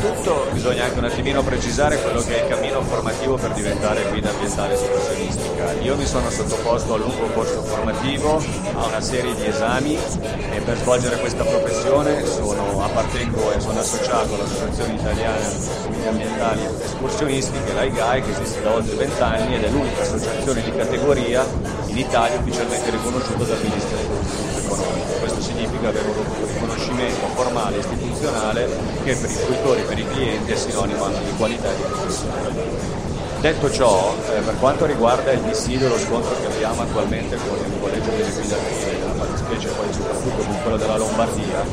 innanzitutto 0.03 0.49
bisogna 0.53 0.85
anche 0.85 0.99
un 0.99 1.05
attimino 1.05 1.43
precisare 1.45 2.01
quello 2.03 2.21
che 2.23 2.41
è 2.41 2.43
il 2.43 2.49
cammino 2.49 2.83
formativo 2.83 3.37
per 3.37 3.53
diventare 3.53 4.03
guida 4.11 4.31
ambientale 4.31 4.75
escursionistica. 4.75 5.73
Io 5.81 5.97
mi 5.97 6.07
sono 6.07 6.29
sottoposto 6.29 6.95
a 6.95 6.97
un 6.97 7.03
lungo 7.03 7.27
corso 7.27 7.63
formativo, 7.63 8.43
a 8.75 8.87
una 8.87 9.01
serie 9.01 9.35
di 9.37 9.47
esami 9.47 9.97
e 9.97 10.61
per 10.65 10.77
svolgere 10.79 11.19
questa 11.19 11.45
professione 11.45 12.27
sono, 12.27 12.85
appartengo 12.85 13.53
e 13.53 13.61
sono 13.61 13.79
associato 13.79 14.35
all'Associazione 14.35 14.95
Italiana 14.95 15.49
Guide 15.87 16.09
Ambientali 16.09 16.61
Escursionistiche, 16.83 17.73
l'AIGAI, 17.73 18.23
che 18.23 18.31
esiste 18.31 18.63
da 18.63 18.75
oltre 18.75 18.97
vent'anni 18.97 19.55
ed 19.55 19.63
è 19.63 19.69
l'unica 19.69 20.03
associazione 20.03 20.63
di 20.63 20.73
categoria 20.73 21.47
in 21.87 21.99
Italia 21.99 22.39
ufficialmente 22.39 22.91
riconosciuta 22.91 23.45
dal 23.45 23.61
Ministero. 23.63 24.51
Questo 24.67 25.22
significa 25.43 25.89
avere 25.89 26.09
un 26.09 26.47
riconoscimento 26.47 27.27
formale 27.35 27.77
e 27.77 27.79
istituzionale 27.81 28.69
che 29.03 29.15
per 29.17 29.31
i 29.31 29.35
fruitori 29.35 29.81
e 29.81 29.85
per 29.85 29.99
i 29.99 30.07
clienti 30.09 30.53
è 30.53 30.57
sinonimo 30.57 31.05
anche 31.05 31.25
di 31.25 31.37
qualità 31.37 31.71
e 31.71 31.77
di 31.77 31.83
professionalità. 31.83 33.01
Detto 33.43 33.73
ciò, 33.73 34.15
eh, 34.37 34.41
per 34.41 34.57
quanto 34.61 34.87
riguarda 34.87 35.33
il 35.33 35.41
dissidio 35.41 35.87
e 35.87 35.89
lo 35.89 35.99
scontro 35.99 36.31
che 36.41 36.47
abbiamo 36.47 36.83
attualmente 36.83 37.37
con 37.37 37.59
il 37.59 37.81
collegio 37.81 38.11
delle 38.11 38.31
guide 38.31 38.55
alpine, 38.55 38.93
nella 38.93 39.15
fattispecie 39.15 39.69
poi 39.71 39.93
soprattutto 39.93 40.43
con 40.45 40.63
quello 40.63 40.77
della 40.77 40.97
Lombardia, 40.97 41.65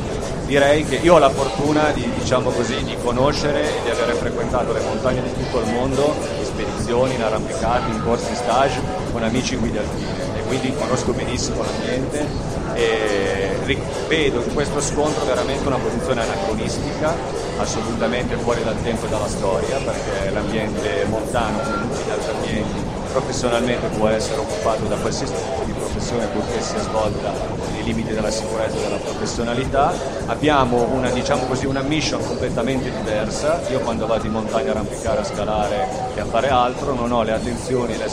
direi 0.46 0.84
che 0.84 0.96
io 0.96 1.14
ho 1.14 1.18
la 1.18 1.30
fortuna 1.30 1.92
di, 1.92 2.10
diciamo 2.18 2.50
così, 2.50 2.82
di 2.82 2.96
conoscere 3.00 3.62
e 3.62 3.82
di 3.84 3.90
avere 3.90 4.14
frequentato 4.14 4.72
le 4.72 4.80
montagne 4.80 5.22
di 5.22 5.32
tutto 5.32 5.60
il 5.60 5.72
mondo, 5.72 6.12
in 6.40 6.44
spedizioni, 6.44 7.14
in 7.14 7.22
arrampicati, 7.22 7.92
in 7.92 8.02
corsi 8.02 8.34
stage, 8.34 8.80
con 9.12 9.22
amici 9.22 9.54
guide 9.54 9.78
alpine 9.78 10.38
e 10.38 10.42
quindi 10.48 10.74
conosco 10.74 11.12
benissimo 11.12 11.62
l'ambiente 11.62 12.59
e 12.74 13.76
vedo 14.08 14.42
in 14.42 14.54
questo 14.54 14.80
scontro 14.80 15.24
veramente 15.24 15.66
una 15.66 15.76
posizione 15.76 16.22
anacronistica, 16.22 17.14
assolutamente 17.58 18.36
fuori 18.36 18.62
dal 18.64 18.80
tempo 18.82 19.06
e 19.06 19.08
dalla 19.08 19.28
storia, 19.28 19.76
perché 19.76 20.30
l'ambiente 20.30 21.04
montano, 21.08 21.58
come 21.60 21.88
tutti 21.88 22.02
gli 22.06 22.10
altri 22.10 22.30
ambienti, 22.34 22.88
professionalmente 23.12 23.86
può 23.96 24.08
essere 24.08 24.40
occupato 24.40 24.84
da 24.84 24.96
qualsiasi 24.96 25.32
tipo 25.32 25.64
di 25.64 25.72
professione 25.72 26.26
purché 26.26 26.60
sia 26.60 26.80
svolta 26.80 27.32
nei 27.72 27.82
limiti 27.82 28.12
della 28.12 28.30
sicurezza 28.30 28.76
e 28.76 28.80
della 28.80 28.96
professionalità. 28.96 29.92
Abbiamo 30.26 30.88
una, 30.92 31.10
diciamo 31.10 31.44
così, 31.46 31.66
una 31.66 31.82
mission 31.82 32.24
completamente 32.24 32.90
diversa. 32.90 33.60
Io 33.70 33.80
quando 33.80 34.06
vado 34.06 34.26
in 34.26 34.32
montagna 34.32 34.68
a 34.68 34.70
arrampicare, 34.72 35.20
a 35.20 35.24
scalare 35.24 35.88
e 36.14 36.20
a 36.20 36.24
fare 36.24 36.48
altro 36.48 36.94
non 36.94 37.10
ho 37.10 37.22
le 37.22 37.32
attenzioni, 37.32 37.96
le, 37.96 38.08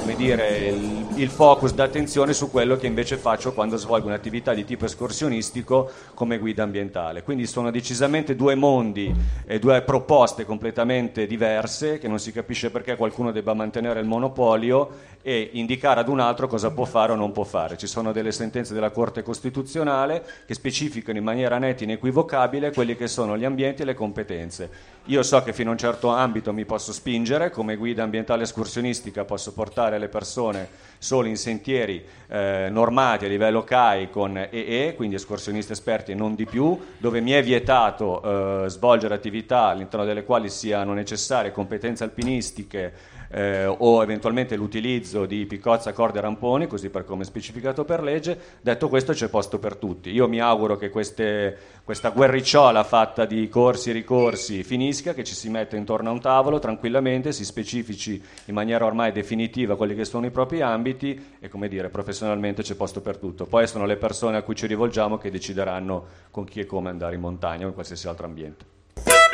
come 0.00 0.16
dire, 0.16 0.58
il 0.58 1.01
il 1.16 1.28
focus 1.28 1.74
d'attenzione 1.74 2.32
su 2.32 2.50
quello 2.50 2.76
che 2.76 2.86
invece 2.86 3.16
faccio 3.16 3.52
quando 3.52 3.76
svolgo 3.76 4.06
un'attività 4.06 4.54
di 4.54 4.64
tipo 4.64 4.84
escursionistico 4.84 5.90
come 6.14 6.38
guida 6.38 6.62
ambientale. 6.62 7.22
Quindi 7.22 7.46
sono 7.46 7.70
decisamente 7.70 8.34
due 8.34 8.54
mondi 8.54 9.12
e 9.44 9.58
due 9.58 9.82
proposte 9.82 10.44
completamente 10.44 11.26
diverse 11.26 11.98
che 11.98 12.08
non 12.08 12.18
si 12.18 12.32
capisce 12.32 12.70
perché 12.70 12.96
qualcuno 12.96 13.32
debba 13.32 13.54
mantenere 13.54 14.00
il 14.00 14.06
monopolio 14.06 14.88
e 15.22 15.50
indicare 15.52 16.00
ad 16.00 16.08
un 16.08 16.20
altro 16.20 16.48
cosa 16.48 16.72
può 16.72 16.84
fare 16.84 17.12
o 17.12 17.14
non 17.14 17.32
può 17.32 17.44
fare. 17.44 17.76
Ci 17.76 17.86
sono 17.86 18.12
delle 18.12 18.32
sentenze 18.32 18.74
della 18.74 18.90
Corte 18.90 19.22
Costituzionale 19.22 20.24
che 20.46 20.54
specificano 20.54 21.18
in 21.18 21.24
maniera 21.24 21.58
netta 21.58 21.82
e 21.82 21.84
inequivocabile 21.84 22.72
quelli 22.72 22.96
che 22.96 23.06
sono 23.06 23.38
gli 23.38 23.44
ambienti 23.44 23.82
e 23.82 23.84
le 23.84 23.94
competenze. 23.94 24.90
Io 25.06 25.22
so 25.22 25.42
che 25.42 25.52
fino 25.52 25.70
a 25.70 25.72
un 25.72 25.78
certo 25.78 26.08
ambito 26.08 26.52
mi 26.52 26.64
posso 26.64 26.92
spingere, 26.92 27.50
come 27.50 27.76
guida 27.76 28.02
ambientale 28.02 28.42
escursionistica 28.42 29.24
posso 29.24 29.52
portare 29.52 29.98
le 29.98 30.08
persone 30.08 30.68
solo 30.98 31.26
in 31.26 31.36
sentieri 31.36 32.04
eh, 32.28 32.68
normati 32.70 33.24
a 33.24 33.28
livello 33.28 33.64
CAI 33.64 34.10
con 34.10 34.36
EE, 34.36 34.94
quindi 34.94 35.16
escursionisti 35.16 35.72
esperti 35.72 36.12
e 36.12 36.14
non 36.14 36.36
di 36.36 36.46
più, 36.46 36.78
dove 36.98 37.20
mi 37.20 37.32
è 37.32 37.42
vietato 37.42 38.64
eh, 38.64 38.68
svolgere 38.68 39.14
attività 39.14 39.66
all'interno 39.66 40.04
delle 40.04 40.22
quali 40.22 40.48
siano 40.48 40.92
necessarie 40.92 41.50
competenze 41.50 42.04
alpinistiche 42.04 42.92
eh, 43.32 43.64
o 43.66 44.02
eventualmente 44.02 44.56
l'utilizzo 44.56 45.24
di 45.24 45.46
piccozza, 45.46 45.92
corde 45.92 46.18
e 46.18 46.20
ramponi, 46.20 46.66
così 46.66 46.90
per 46.90 47.04
come 47.04 47.24
specificato 47.24 47.84
per 47.84 48.02
legge. 48.02 48.38
Detto 48.60 48.88
questo 48.88 49.12
c'è 49.12 49.28
posto 49.28 49.58
per 49.58 49.76
tutti. 49.76 50.10
Io 50.10 50.28
mi 50.28 50.40
auguro 50.40 50.76
che 50.76 50.90
queste, 50.90 51.56
questa 51.82 52.10
guerricciola 52.10 52.84
fatta 52.84 53.24
di 53.24 53.48
corsi 53.48 53.90
e 53.90 53.94
ricorsi 53.94 54.62
finisca, 54.62 55.14
che 55.14 55.24
ci 55.24 55.34
si 55.34 55.48
metta 55.48 55.76
intorno 55.76 56.10
a 56.10 56.12
un 56.12 56.20
tavolo 56.20 56.58
tranquillamente, 56.58 57.32
si 57.32 57.44
specifici 57.44 58.22
in 58.44 58.54
maniera 58.54 58.84
ormai 58.84 59.12
definitiva 59.12 59.76
quelli 59.76 59.94
che 59.94 60.04
sono 60.04 60.26
i 60.26 60.30
propri 60.30 60.60
ambiti 60.60 61.36
e 61.40 61.48
come 61.48 61.68
dire, 61.68 61.88
professionalmente 61.88 62.62
c'è 62.62 62.74
posto 62.74 63.00
per 63.00 63.16
tutto. 63.16 63.46
Poi 63.46 63.66
sono 63.66 63.86
le 63.86 63.96
persone 63.96 64.36
a 64.36 64.42
cui 64.42 64.54
ci 64.54 64.66
rivolgiamo 64.66 65.16
che 65.16 65.30
decideranno 65.30 66.04
con 66.30 66.44
chi 66.44 66.60
e 66.60 66.66
come 66.66 66.90
andare 66.90 67.14
in 67.14 67.20
montagna 67.22 67.64
o 67.64 67.68
in 67.68 67.74
qualsiasi 67.74 68.08
altro 68.08 68.26
ambiente. 68.26 69.31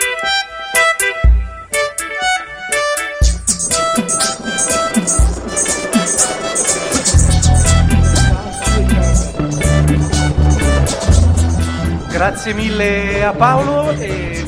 Grazie 12.18 12.52
mille 12.52 13.24
a 13.24 13.32
Paolo 13.32 13.90
e 13.92 14.44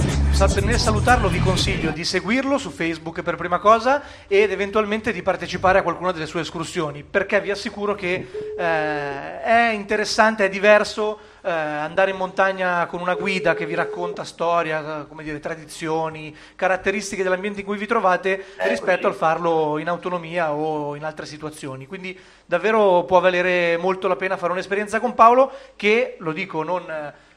nel 0.65 0.79
salutarlo 0.79 1.29
vi 1.29 1.39
consiglio 1.39 1.93
di 1.93 2.05
seguirlo 2.05 2.59
su 2.59 2.71
Facebook 2.71 3.23
per 3.23 3.37
prima 3.37 3.61
cosa 3.61 4.03
ed 4.27 4.51
eventualmente 4.51 5.13
di 5.13 5.23
partecipare 5.23 5.79
a 5.79 5.83
qualcuna 5.85 6.11
delle 6.11 6.27
sue 6.27 6.41
escursioni 6.41 7.05
perché 7.05 7.41
vi 7.41 7.53
assicuro 7.53 7.95
che 7.95 8.27
eh, 8.59 9.41
è 9.41 9.71
interessante, 9.73 10.47
è 10.47 10.49
diverso 10.49 11.21
eh, 11.43 11.49
andare 11.49 12.11
in 12.11 12.17
montagna 12.17 12.87
con 12.87 13.01
una 13.01 13.15
guida 13.15 13.55
che 13.55 13.67
vi 13.67 13.75
racconta 13.75 14.25
storia, 14.25 15.07
come 15.09 15.23
dire, 15.23 15.39
tradizioni, 15.39 16.37
caratteristiche 16.57 17.23
dell'ambiente 17.23 17.61
in 17.61 17.67
cui 17.67 17.79
vi 17.79 17.87
trovate 17.87 18.47
rispetto 18.69 19.07
al 19.07 19.15
farlo 19.15 19.79
in 19.79 19.89
autonomia 19.89 20.53
o 20.53 20.97
in 20.97 21.05
altre 21.05 21.25
situazioni. 21.25 21.87
Quindi 21.87 22.19
davvero 22.45 23.05
può 23.05 23.21
valere 23.21 23.77
molto 23.77 24.09
la 24.09 24.17
pena 24.17 24.37
fare 24.37 24.51
un'esperienza 24.51 24.99
con 24.99 25.15
Paolo 25.15 25.53
che, 25.77 26.17
lo 26.19 26.33
dico 26.33 26.65
non 26.65 26.83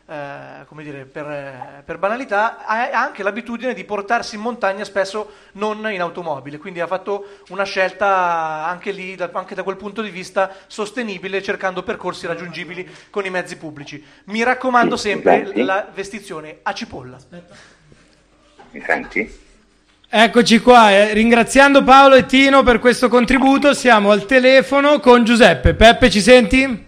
eh, 0.05 0.65
come 0.67 0.83
dire, 0.83 1.05
per, 1.05 1.25
eh, 1.29 1.81
per 1.85 1.97
banalità, 1.97 2.65
ha 2.65 2.89
anche 2.91 3.23
l'abitudine 3.23 3.73
di 3.73 3.85
portarsi 3.85 4.35
in 4.35 4.41
montagna 4.41 4.83
spesso 4.83 5.31
non 5.53 5.89
in 5.91 6.01
automobile, 6.01 6.57
quindi 6.57 6.81
ha 6.81 6.87
fatto 6.87 7.39
una 7.49 7.63
scelta 7.63 8.65
anche 8.67 8.91
lì, 8.91 9.15
da, 9.15 9.29
anche 9.31 9.55
da 9.55 9.63
quel 9.63 9.77
punto 9.77 10.01
di 10.01 10.09
vista, 10.09 10.51
sostenibile, 10.67 11.41
cercando 11.41 11.83
percorsi 11.83 12.27
raggiungibili 12.27 12.89
con 13.09 13.25
i 13.25 13.29
mezzi 13.29 13.55
pubblici. 13.55 14.03
Mi 14.25 14.43
raccomando 14.43 14.97
sempre 14.97 15.51
la 15.63 15.87
vestizione 15.93 16.59
a 16.63 16.73
cipolla. 16.73 17.17
Mi 18.71 18.83
senti? 18.85 19.41
Eccoci 20.09 20.59
qua, 20.59 20.91
eh, 20.91 21.13
ringraziando 21.13 21.83
Paolo 21.83 22.15
e 22.15 22.25
Tino 22.25 22.61
per 22.61 22.79
questo 22.79 23.07
contributo, 23.07 23.73
siamo 23.73 24.11
al 24.11 24.25
telefono 24.25 24.99
con 24.99 25.23
Giuseppe. 25.23 25.73
Peppe, 25.73 26.09
ci 26.09 26.21
senti? 26.21 26.85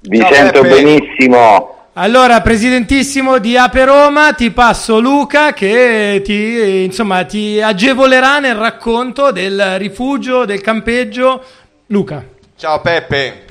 Vi 0.00 0.18
Ciao, 0.18 0.32
sento 0.32 0.62
Peppe. 0.62 0.82
benissimo. 0.82 1.81
Allora, 1.94 2.40
presidentissimo 2.40 3.36
di 3.36 3.54
Ape 3.54 3.84
Roma, 3.84 4.32
ti 4.32 4.50
passo 4.50 4.98
Luca 4.98 5.52
che 5.52 6.22
ti, 6.24 6.84
insomma, 6.84 7.22
ti 7.24 7.60
agevolerà 7.60 8.38
nel 8.38 8.54
racconto 8.54 9.30
del 9.30 9.76
rifugio, 9.76 10.46
del 10.46 10.62
campeggio. 10.62 11.44
Luca. 11.88 12.24
Ciao 12.56 12.80
Peppe. 12.80 13.44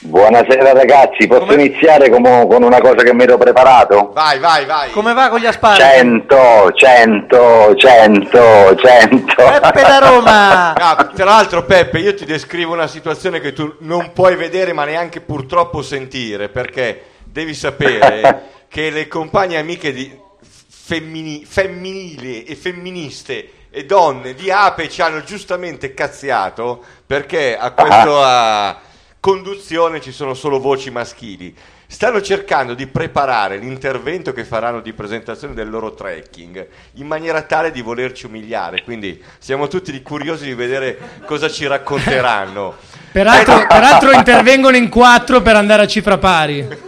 Buonasera 0.00 0.74
ragazzi, 0.74 1.26
posso 1.26 1.54
iniziare 1.54 2.10
come- 2.10 2.46
con 2.46 2.62
una 2.62 2.78
cosa 2.78 3.02
che 3.02 3.14
mi 3.14 3.22
ero 3.22 3.38
preparato? 3.38 4.10
Vai, 4.12 4.38
vai, 4.38 4.66
vai. 4.66 4.90
Come 4.90 5.14
va 5.14 5.30
con 5.30 5.38
gli 5.40 5.46
asparagi? 5.46 5.80
100, 5.82 6.72
100, 6.74 7.74
100, 7.74 8.76
100. 8.76 9.34
Peppe 9.34 9.80
da 9.80 9.98
Roma! 9.98 10.74
Ah, 10.78 11.10
tra 11.14 11.24
l'altro 11.24 11.64
Peppe, 11.64 12.00
io 12.00 12.14
ti 12.14 12.26
descrivo 12.26 12.74
una 12.74 12.86
situazione 12.86 13.40
che 13.40 13.54
tu 13.54 13.76
non 13.80 14.12
puoi 14.12 14.36
vedere 14.36 14.74
ma 14.74 14.84
neanche 14.84 15.22
purtroppo 15.22 15.80
sentire, 15.80 16.50
perché 16.50 17.02
devi 17.36 17.52
sapere 17.52 18.64
che 18.66 18.88
le 18.88 19.06
compagne 19.08 19.58
amiche 19.58 19.92
di 19.92 20.10
femmini- 20.40 21.44
femminili 21.44 22.44
e 22.44 22.56
femministe 22.56 23.50
e 23.68 23.84
donne 23.84 24.32
di 24.32 24.50
Ape 24.50 24.88
ci 24.88 25.02
hanno 25.02 25.22
giustamente 25.22 25.92
cazziato 25.92 26.82
perché 27.04 27.58
a 27.58 27.72
questa 27.72 28.80
conduzione 29.20 30.00
ci 30.00 30.12
sono 30.12 30.32
solo 30.32 30.58
voci 30.58 30.90
maschili. 30.90 31.54
Stanno 31.88 32.22
cercando 32.22 32.74
di 32.74 32.86
preparare 32.86 33.58
l'intervento 33.58 34.32
che 34.32 34.44
faranno 34.44 34.80
di 34.80 34.92
presentazione 34.94 35.52
del 35.52 35.68
loro 35.68 35.92
trekking 35.92 36.66
in 36.94 37.06
maniera 37.06 37.42
tale 37.42 37.70
di 37.70 37.82
volerci 37.82 38.24
umiliare. 38.26 38.82
Quindi 38.82 39.22
siamo 39.38 39.68
tutti 39.68 40.00
curiosi 40.02 40.46
di 40.46 40.54
vedere 40.54 41.20
cosa 41.26 41.50
ci 41.50 41.66
racconteranno. 41.66 42.74
Peraltro, 43.12 43.66
peraltro 43.66 44.12
intervengono 44.12 44.76
in 44.76 44.90
quattro 44.90 45.40
per 45.40 45.56
andare 45.56 45.82
a 45.82 45.86
cifra 45.86 46.18
pari. 46.18 46.85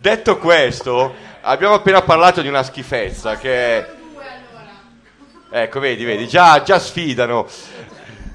Detto 0.00 0.38
questo, 0.38 1.12
abbiamo 1.40 1.74
appena 1.74 2.02
parlato 2.02 2.40
di 2.40 2.46
una 2.46 2.62
schifezza 2.62 3.36
che 3.36 3.78
è... 3.78 3.86
Ecco, 5.50 5.80
vedi, 5.80 6.04
vedi, 6.04 6.28
già, 6.28 6.62
già 6.62 6.78
sfidano. 6.78 7.48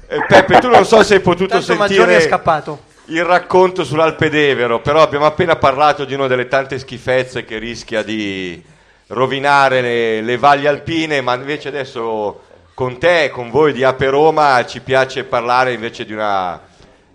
Eh, 0.06 0.26
Peppe, 0.28 0.58
tu 0.58 0.68
non 0.68 0.84
so 0.84 1.02
se 1.02 1.14
hai 1.14 1.20
potuto 1.20 1.56
Tanto 1.56 1.74
Maggioni 1.76 2.12
è 2.12 2.18
sentire 2.18 2.28
scappato. 2.28 2.82
il 3.06 3.24
racconto 3.24 3.82
sull'Alpe 3.82 4.28
d'Evero, 4.28 4.80
però 4.80 5.00
abbiamo 5.00 5.24
appena 5.24 5.56
parlato 5.56 6.04
di 6.04 6.12
una 6.12 6.26
delle 6.26 6.48
tante 6.48 6.78
schifezze 6.78 7.46
che 7.46 7.56
rischia 7.56 8.02
di 8.02 8.62
rovinare 9.06 9.80
le, 9.80 10.20
le 10.20 10.36
valli 10.36 10.66
alpine, 10.66 11.22
ma 11.22 11.32
invece 11.34 11.68
adesso 11.68 12.42
con 12.74 12.98
te, 12.98 13.30
con 13.30 13.48
voi 13.48 13.72
di 13.72 13.84
Ape 13.84 14.10
Roma, 14.10 14.66
ci 14.66 14.80
piace 14.80 15.24
parlare 15.24 15.72
invece 15.72 16.04
di 16.04 16.12
una, 16.12 16.60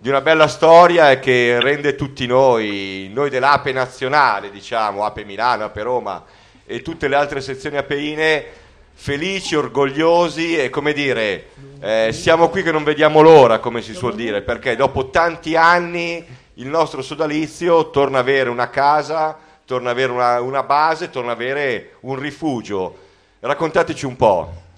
di 0.00 0.08
una 0.08 0.22
bella 0.22 0.48
storia 0.48 1.18
che 1.18 1.60
rende 1.60 1.94
tutti 1.94 2.26
noi, 2.26 3.10
noi 3.12 3.28
dell'Ape 3.28 3.70
nazionale, 3.70 4.50
diciamo, 4.50 5.04
Ape 5.04 5.24
Milano, 5.24 5.64
Ape 5.64 5.82
Roma 5.82 6.24
e 6.64 6.80
tutte 6.80 7.06
le 7.06 7.16
altre 7.16 7.42
sezioni 7.42 7.76
apeine, 7.76 8.42
felici, 8.94 9.56
orgogliosi 9.56 10.56
e 10.56 10.70
come 10.70 10.94
dire, 10.94 11.50
eh, 11.80 12.12
siamo 12.14 12.48
qui 12.48 12.62
che 12.62 12.72
non 12.72 12.82
vediamo 12.82 13.20
l'ora, 13.20 13.58
come 13.58 13.82
si 13.82 13.92
suol 13.92 14.14
dire, 14.14 14.40
perché 14.40 14.74
dopo 14.74 15.10
tanti 15.10 15.54
anni 15.54 16.24
il 16.54 16.66
nostro 16.66 17.02
sodalizio 17.02 17.90
torna 17.90 18.20
ad 18.20 18.26
avere 18.26 18.48
una 18.48 18.70
casa, 18.70 19.36
torna 19.66 19.90
ad 19.90 19.96
avere 19.96 20.12
una, 20.12 20.40
una 20.40 20.62
base, 20.62 21.10
torna 21.10 21.32
ad 21.32 21.36
avere 21.38 21.96
un 22.00 22.18
rifugio. 22.18 22.96
Raccontateci 23.40 24.06
un 24.06 24.16
po'. 24.16 24.68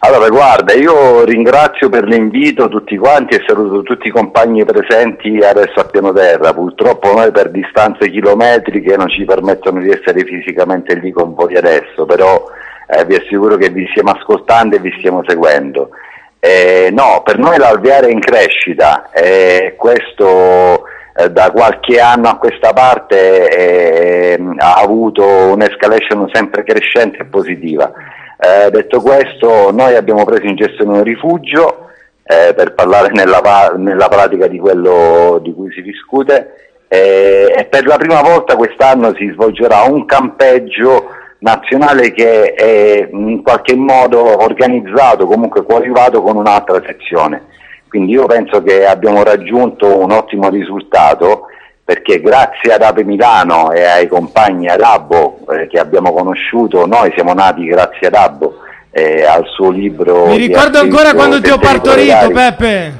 Allora, 0.00 0.28
guarda, 0.28 0.74
io 0.74 1.24
ringrazio 1.24 1.88
per 1.88 2.04
l'invito 2.04 2.68
tutti 2.68 2.96
quanti 2.96 3.34
e 3.34 3.42
saluto 3.44 3.82
tutti 3.82 4.06
i 4.06 4.12
compagni 4.12 4.64
presenti 4.64 5.38
adesso 5.38 5.80
a 5.80 5.84
piano 5.84 6.12
terra. 6.12 6.54
Purtroppo 6.54 7.12
noi 7.12 7.32
per 7.32 7.50
distanze 7.50 8.08
chilometriche 8.08 8.96
non 8.96 9.08
ci 9.08 9.24
permettono 9.24 9.80
di 9.80 9.90
essere 9.90 10.24
fisicamente 10.24 10.94
lì 10.94 11.10
con 11.10 11.34
voi 11.34 11.56
adesso, 11.56 12.06
però 12.06 12.44
eh, 12.86 13.04
vi 13.06 13.16
assicuro 13.16 13.56
che 13.56 13.70
vi 13.70 13.88
stiamo 13.90 14.12
ascoltando 14.12 14.76
e 14.76 14.78
vi 14.78 14.94
stiamo 14.98 15.24
seguendo. 15.26 15.90
Eh, 16.38 16.90
no, 16.92 17.22
per 17.24 17.38
noi 17.38 17.58
l'alveare 17.58 18.06
è 18.06 18.12
in 18.12 18.20
crescita 18.20 19.10
e 19.10 19.74
questo 19.76 20.84
eh, 21.16 21.28
da 21.32 21.50
qualche 21.50 21.98
anno 21.98 22.28
a 22.28 22.38
questa 22.38 22.72
parte 22.72 23.48
eh, 23.48 24.38
ha 24.58 24.74
avuto 24.74 25.24
un'escalation 25.24 26.30
sempre 26.32 26.62
crescente 26.62 27.18
e 27.18 27.24
positiva. 27.24 27.92
Eh, 28.40 28.70
detto 28.70 29.00
questo, 29.00 29.72
noi 29.72 29.96
abbiamo 29.96 30.24
preso 30.24 30.46
in 30.46 30.54
gestione 30.54 30.98
un 30.98 31.02
rifugio 31.02 31.88
eh, 32.22 32.54
per 32.54 32.74
parlare 32.74 33.10
nella, 33.12 33.40
nella 33.76 34.08
pratica 34.08 34.46
di 34.46 34.58
quello 34.58 35.40
di 35.42 35.52
cui 35.52 35.72
si 35.72 35.82
discute 35.82 36.68
eh, 36.86 37.52
e 37.56 37.64
per 37.64 37.84
la 37.86 37.96
prima 37.96 38.22
volta 38.22 38.54
quest'anno 38.54 39.12
si 39.14 39.28
svolgerà 39.32 39.82
un 39.82 40.04
campeggio 40.04 41.08
nazionale 41.40 42.12
che 42.12 42.54
è 42.54 43.08
in 43.10 43.42
qualche 43.42 43.74
modo 43.74 44.42
organizzato, 44.42 45.26
comunque 45.26 45.64
coadiuvato 45.64 46.22
con 46.22 46.36
un'altra 46.36 46.80
sezione. 46.86 47.44
Quindi 47.88 48.12
io 48.12 48.26
penso 48.26 48.62
che 48.62 48.86
abbiamo 48.86 49.22
raggiunto 49.22 49.98
un 49.98 50.12
ottimo 50.12 50.48
risultato 50.48 51.46
perché 51.88 52.20
grazie 52.20 52.74
ad 52.74 52.82
Ape 52.82 53.02
Milano 53.02 53.72
e 53.72 53.82
ai 53.82 54.08
compagni 54.08 54.68
ad 54.68 54.82
Abbo 54.82 55.38
eh, 55.48 55.68
che 55.68 55.78
abbiamo 55.78 56.12
conosciuto, 56.12 56.84
noi 56.84 57.10
siamo 57.14 57.32
nati 57.32 57.64
grazie 57.64 58.08
ad 58.08 58.14
Abbo 58.14 58.58
e 58.90 59.24
al 59.24 59.46
suo 59.46 59.70
libro... 59.70 60.26
Mi 60.26 60.36
ricordo 60.36 60.80
ancora 60.80 61.14
quando 61.14 61.40
ti 61.40 61.48
ho 61.48 61.56
partorito. 61.56 62.28
Peppe. 62.28 62.92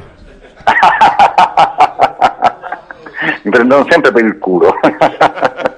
mi 3.42 3.50
prendono 3.50 3.84
sempre 3.90 4.10
per 4.10 4.24
il 4.24 4.38
culo. 4.38 4.74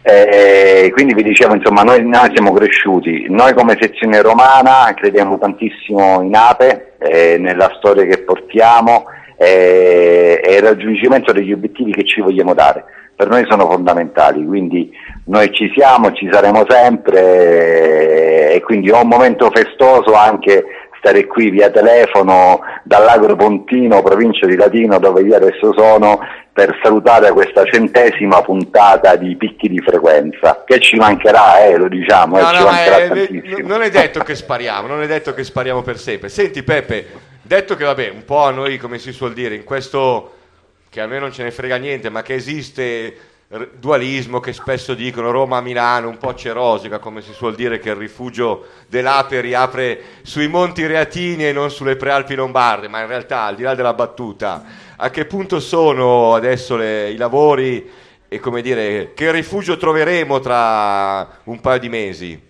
Eh, 0.00 0.90
quindi 0.94 1.12
vi 1.12 1.22
dicevo, 1.22 1.54
insomma, 1.54 1.82
noi, 1.82 2.02
noi 2.02 2.30
siamo 2.32 2.54
cresciuti, 2.54 3.26
noi 3.28 3.52
come 3.52 3.76
sezione 3.78 4.22
romana 4.22 4.94
crediamo 4.94 5.36
tantissimo 5.36 6.22
in 6.22 6.34
Ape, 6.34 6.94
eh, 6.98 7.36
nella 7.36 7.70
storia 7.76 8.04
che 8.04 8.22
portiamo 8.22 9.04
eh, 9.04 9.17
e 9.38 10.56
il 10.56 10.62
raggiungimento 10.62 11.32
degli 11.32 11.52
obiettivi 11.52 11.92
che 11.92 12.04
ci 12.04 12.20
vogliamo 12.20 12.54
dare. 12.54 12.84
Per 13.14 13.28
noi 13.28 13.44
sono 13.48 13.68
fondamentali, 13.68 14.44
quindi 14.44 14.90
noi 15.26 15.52
ci 15.52 15.70
siamo, 15.76 16.12
ci 16.12 16.28
saremo 16.30 16.64
sempre 16.68 18.50
eh, 18.50 18.54
e 18.54 18.60
quindi 18.62 18.90
è 18.90 18.94
un 18.94 19.08
momento 19.08 19.50
festoso 19.52 20.12
anche 20.14 20.64
stare 20.98 21.26
qui 21.26 21.50
via 21.50 21.70
telefono 21.70 22.60
dall'Agro 22.84 23.36
Pontino, 23.36 24.02
provincia 24.02 24.46
di 24.46 24.56
Latino, 24.56 24.98
dove 24.98 25.22
io 25.22 25.36
adesso 25.36 25.72
sono, 25.76 26.18
per 26.52 26.76
salutare 26.82 27.30
questa 27.32 27.64
centesima 27.64 28.40
puntata 28.42 29.14
di 29.16 29.36
picchi 29.36 29.68
di 29.68 29.80
frequenza, 29.80 30.64
che 30.66 30.80
ci 30.80 30.96
mancherà, 30.96 31.64
eh, 31.66 31.76
lo 31.76 31.88
diciamo, 31.88 32.38
eh, 32.38 32.42
No, 32.42 32.48
ci 32.48 32.58
no, 32.58 32.64
ma 32.64 32.70
mancherà 32.70 32.96
è- 32.96 33.08
tantissimo. 33.08 33.68
non 33.68 33.82
è 33.82 33.90
detto 33.90 34.20
che 34.20 34.34
spariamo, 34.34 34.86
non 34.88 35.02
è 35.02 35.06
detto 35.06 35.34
che 35.34 35.44
spariamo 35.44 35.82
per 35.82 35.98
sempre. 35.98 36.28
Senti 36.28 36.62
Peppe, 36.64 37.06
detto 37.48 37.74
che 37.74 37.84
vabbè, 37.84 38.10
un 38.10 38.24
po' 38.24 38.44
a 38.44 38.50
noi 38.50 38.76
come 38.76 38.98
si 38.98 39.10
suol 39.10 39.32
dire, 39.32 39.54
in 39.54 39.64
questo 39.64 40.34
che 40.90 41.00
a 41.00 41.06
me 41.06 41.18
non 41.18 41.32
ce 41.32 41.42
ne 41.42 41.50
frega 41.50 41.76
niente, 41.76 42.10
ma 42.10 42.22
che 42.22 42.34
esiste 42.34 43.16
dualismo 43.78 44.40
che 44.40 44.52
spesso 44.52 44.92
dicono 44.92 45.30
Roma-Milano, 45.30 46.08
un 46.08 46.18
po' 46.18 46.34
c'è 46.34 46.52
rosica, 46.52 46.98
come 46.98 47.22
si 47.22 47.32
suol 47.32 47.54
dire 47.54 47.78
che 47.78 47.88
il 47.88 47.96
rifugio 47.96 48.66
dell'Ape 48.86 49.40
riapre 49.40 50.00
sui 50.22 50.48
Monti 50.48 50.86
Reatini 50.86 51.48
e 51.48 51.52
non 51.52 51.70
sulle 51.70 51.96
prealpi 51.96 52.34
lombarde, 52.34 52.88
ma 52.88 53.00
in 53.00 53.06
realtà 53.06 53.44
al 53.44 53.56
di 53.56 53.62
là 53.62 53.74
della 53.74 53.94
battuta, 53.94 54.64
a 54.96 55.08
che 55.08 55.24
punto 55.24 55.60
sono 55.60 56.34
adesso 56.34 56.76
le- 56.76 57.10
i 57.10 57.16
lavori 57.16 57.90
e 58.28 58.38
come 58.40 58.60
dire, 58.60 59.14
che 59.14 59.32
rifugio 59.32 59.78
troveremo 59.78 60.38
tra 60.40 61.40
un 61.44 61.60
paio 61.60 61.78
di 61.78 61.88
mesi? 61.88 62.47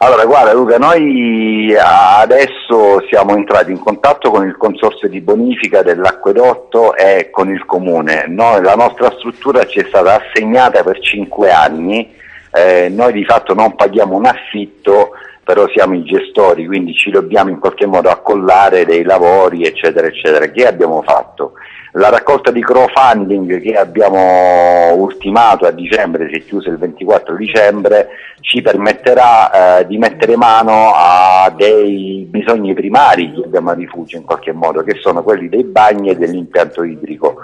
Allora, 0.00 0.26
guarda 0.26 0.52
Luca, 0.52 0.78
noi 0.78 1.74
adesso 1.76 3.04
siamo 3.08 3.34
entrati 3.34 3.72
in 3.72 3.80
contatto 3.80 4.30
con 4.30 4.46
il 4.46 4.56
consorzio 4.56 5.08
di 5.08 5.20
bonifica 5.20 5.82
dell'acquedotto 5.82 6.94
e 6.94 7.30
con 7.32 7.50
il 7.50 7.66
comune. 7.66 8.26
Noi- 8.28 8.62
la 8.62 8.76
nostra 8.76 9.10
struttura 9.18 9.66
ci 9.66 9.80
è 9.80 9.84
stata 9.88 10.22
assegnata 10.22 10.84
per 10.84 11.00
cinque 11.00 11.50
anni, 11.50 12.14
eh, 12.52 12.88
noi 12.90 13.12
di 13.12 13.24
fatto 13.24 13.54
non 13.54 13.74
paghiamo 13.74 14.14
un 14.14 14.26
affitto, 14.26 15.10
però 15.42 15.66
siamo 15.74 15.94
i 15.94 16.04
gestori, 16.04 16.64
quindi 16.66 16.94
ci 16.94 17.10
dobbiamo 17.10 17.50
in 17.50 17.58
qualche 17.58 17.86
modo 17.86 18.08
accollare 18.08 18.84
dei 18.84 19.02
lavori, 19.02 19.64
eccetera, 19.64 20.06
eccetera. 20.06 20.46
Che 20.46 20.64
abbiamo 20.64 21.02
fatto? 21.02 21.54
La 21.98 22.10
raccolta 22.10 22.52
di 22.52 22.62
crowdfunding 22.62 23.60
che 23.60 23.72
abbiamo 23.72 24.94
ultimato 24.94 25.66
a 25.66 25.72
dicembre, 25.72 26.28
si 26.28 26.38
è 26.38 26.44
chiusa 26.44 26.70
il 26.70 26.78
24 26.78 27.34
dicembre, 27.34 28.08
ci 28.40 28.62
permetterà 28.62 29.80
eh, 29.80 29.86
di 29.88 29.98
mettere 29.98 30.36
mano 30.36 30.92
a 30.94 31.52
dei 31.56 32.24
bisogni 32.30 32.72
primari 32.72 33.32
che 33.32 33.42
abbiamo 33.44 33.70
a 33.70 33.74
rifugio 33.74 34.16
in 34.16 34.24
qualche 34.24 34.52
modo, 34.52 34.84
che 34.84 34.96
sono 35.00 35.24
quelli 35.24 35.48
dei 35.48 35.64
bagni 35.64 36.10
e 36.10 36.16
dell'impianto 36.16 36.84
idrico. 36.84 37.38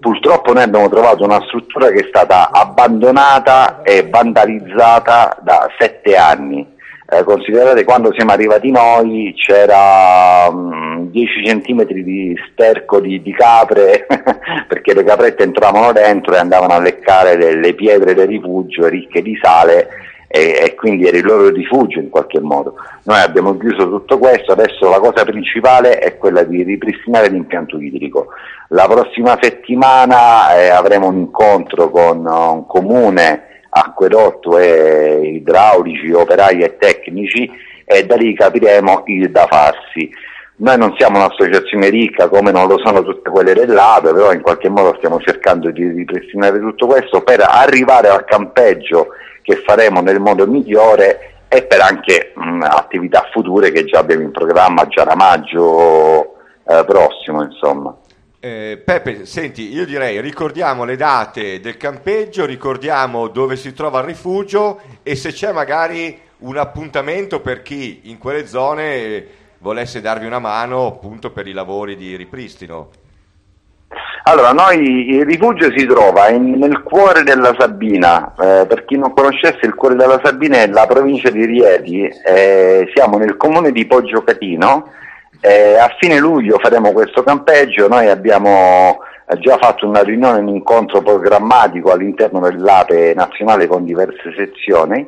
Purtroppo 0.00 0.54
noi 0.54 0.62
abbiamo 0.62 0.88
trovato 0.88 1.22
una 1.22 1.42
struttura 1.42 1.88
che 1.88 2.04
è 2.04 2.06
stata 2.08 2.52
abbandonata 2.52 3.82
e 3.82 4.08
vandalizzata 4.08 5.36
da 5.42 5.68
sette 5.78 6.16
anni. 6.16 6.73
Eh, 7.14 7.22
considerate 7.22 7.84
quando 7.84 8.12
siamo 8.12 8.32
arrivati 8.32 8.72
noi 8.72 9.32
c'era 9.36 10.50
mm, 10.50 11.10
10 11.10 11.46
centimetri 11.46 12.02
di 12.02 12.34
sterco 12.50 12.98
di, 12.98 13.22
di 13.22 13.32
capre 13.32 14.04
perché 14.66 14.94
le 14.94 15.04
caprette 15.04 15.44
entravano 15.44 15.92
dentro 15.92 16.34
e 16.34 16.38
andavano 16.38 16.72
a 16.72 16.80
leccare 16.80 17.36
le, 17.36 17.54
le 17.54 17.74
pietre 17.74 18.14
del 18.14 18.26
rifugio 18.26 18.88
ricche 18.88 19.22
di 19.22 19.38
sale 19.40 19.88
e, 20.26 20.58
e 20.60 20.74
quindi 20.74 21.06
era 21.06 21.16
il 21.16 21.24
loro 21.24 21.50
rifugio 21.50 22.00
in 22.00 22.10
qualche 22.10 22.40
modo. 22.40 22.74
Noi 23.04 23.20
abbiamo 23.20 23.56
chiuso 23.58 23.88
tutto 23.88 24.18
questo, 24.18 24.50
adesso 24.50 24.88
la 24.88 24.98
cosa 24.98 25.24
principale 25.24 26.00
è 26.00 26.18
quella 26.18 26.42
di 26.42 26.64
ripristinare 26.64 27.28
l'impianto 27.28 27.78
idrico. 27.78 28.26
La 28.70 28.88
prossima 28.88 29.38
settimana 29.40 30.52
eh, 30.56 30.70
avremo 30.70 31.06
un 31.06 31.18
incontro 31.18 31.90
con 31.90 32.26
un 32.26 32.66
comune 32.66 33.53
acquedotto 33.76 34.56
e 34.58 35.32
idraulici, 35.34 36.12
operai 36.12 36.60
e 36.60 36.76
tecnici 36.76 37.50
e 37.84 38.06
da 38.06 38.14
lì 38.14 38.34
capiremo 38.34 39.02
il 39.06 39.30
da 39.30 39.46
farsi. 39.50 40.08
Noi 40.56 40.78
non 40.78 40.94
siamo 40.96 41.18
un'associazione 41.18 41.88
ricca 41.88 42.28
come 42.28 42.52
non 42.52 42.68
lo 42.68 42.78
sono 42.78 43.02
tutte 43.02 43.28
quelle 43.30 43.54
dell'APE, 43.54 44.12
però 44.12 44.32
in 44.32 44.40
qualche 44.40 44.68
modo 44.68 44.94
stiamo 44.98 45.18
cercando 45.20 45.70
di 45.70 45.88
ripristinare 45.88 46.60
tutto 46.60 46.86
questo 46.86 47.22
per 47.22 47.40
arrivare 47.40 48.08
al 48.08 48.24
campeggio 48.24 49.08
che 49.42 49.56
faremo 49.66 50.00
nel 50.00 50.20
modo 50.20 50.46
migliore 50.46 51.32
e 51.48 51.62
per 51.64 51.80
anche 51.80 52.32
mh, 52.34 52.62
attività 52.62 53.28
future 53.32 53.72
che 53.72 53.84
già 53.84 53.98
abbiamo 53.98 54.22
in 54.22 54.30
programma 54.30 54.86
già 54.86 55.02
da 55.02 55.16
maggio 55.16 56.36
eh, 56.66 56.84
prossimo, 56.86 57.42
insomma. 57.42 57.94
Eh, 58.44 58.76
Peppe, 58.84 59.24
senti, 59.24 59.72
io 59.72 59.86
direi 59.86 60.20
ricordiamo 60.20 60.84
le 60.84 60.96
date 60.96 61.60
del 61.60 61.78
campeggio, 61.78 62.44
ricordiamo 62.44 63.28
dove 63.28 63.56
si 63.56 63.72
trova 63.72 64.00
il 64.00 64.04
rifugio 64.04 64.82
e 65.02 65.16
se 65.16 65.32
c'è 65.32 65.50
magari 65.50 66.18
un 66.40 66.58
appuntamento 66.58 67.40
per 67.40 67.62
chi 67.62 68.00
in 68.02 68.18
quelle 68.18 68.46
zone 68.46 69.26
volesse 69.60 70.02
darvi 70.02 70.26
una 70.26 70.40
mano 70.40 70.84
appunto 70.84 71.30
per 71.30 71.46
i 71.46 71.52
lavori 71.52 71.96
di 71.96 72.16
ripristino. 72.16 72.90
Allora, 74.24 74.52
noi 74.52 75.14
il 75.14 75.24
rifugio 75.24 75.72
si 75.74 75.86
trova 75.86 76.28
in- 76.28 76.58
nel 76.58 76.82
cuore 76.82 77.22
della 77.22 77.54
Sabina, 77.58 78.34
eh, 78.34 78.66
per 78.66 78.84
chi 78.84 78.98
non 78.98 79.14
conoscesse 79.14 79.60
il 79.62 79.74
cuore 79.74 79.94
della 79.94 80.20
Sabina 80.22 80.58
è 80.58 80.66
la 80.66 80.84
provincia 80.84 81.30
di 81.30 81.46
Rieti, 81.46 82.02
eh, 82.02 82.90
siamo 82.94 83.16
nel 83.16 83.38
comune 83.38 83.72
di 83.72 83.86
Poggio 83.86 84.22
Catino, 84.22 84.90
eh, 85.46 85.76
a 85.76 85.94
fine 85.98 86.18
luglio 86.18 86.58
faremo 86.58 86.92
questo 86.92 87.22
campeggio, 87.22 87.86
noi 87.86 88.08
abbiamo 88.08 89.00
eh, 89.28 89.38
già 89.40 89.58
fatto 89.58 89.86
una 89.86 90.02
riunione, 90.02 90.38
un 90.38 90.48
incontro 90.48 91.02
programmatico 91.02 91.92
all'interno 91.92 92.40
dell'APE 92.40 93.12
nazionale 93.14 93.66
con 93.66 93.84
diverse 93.84 94.32
sezioni, 94.34 95.06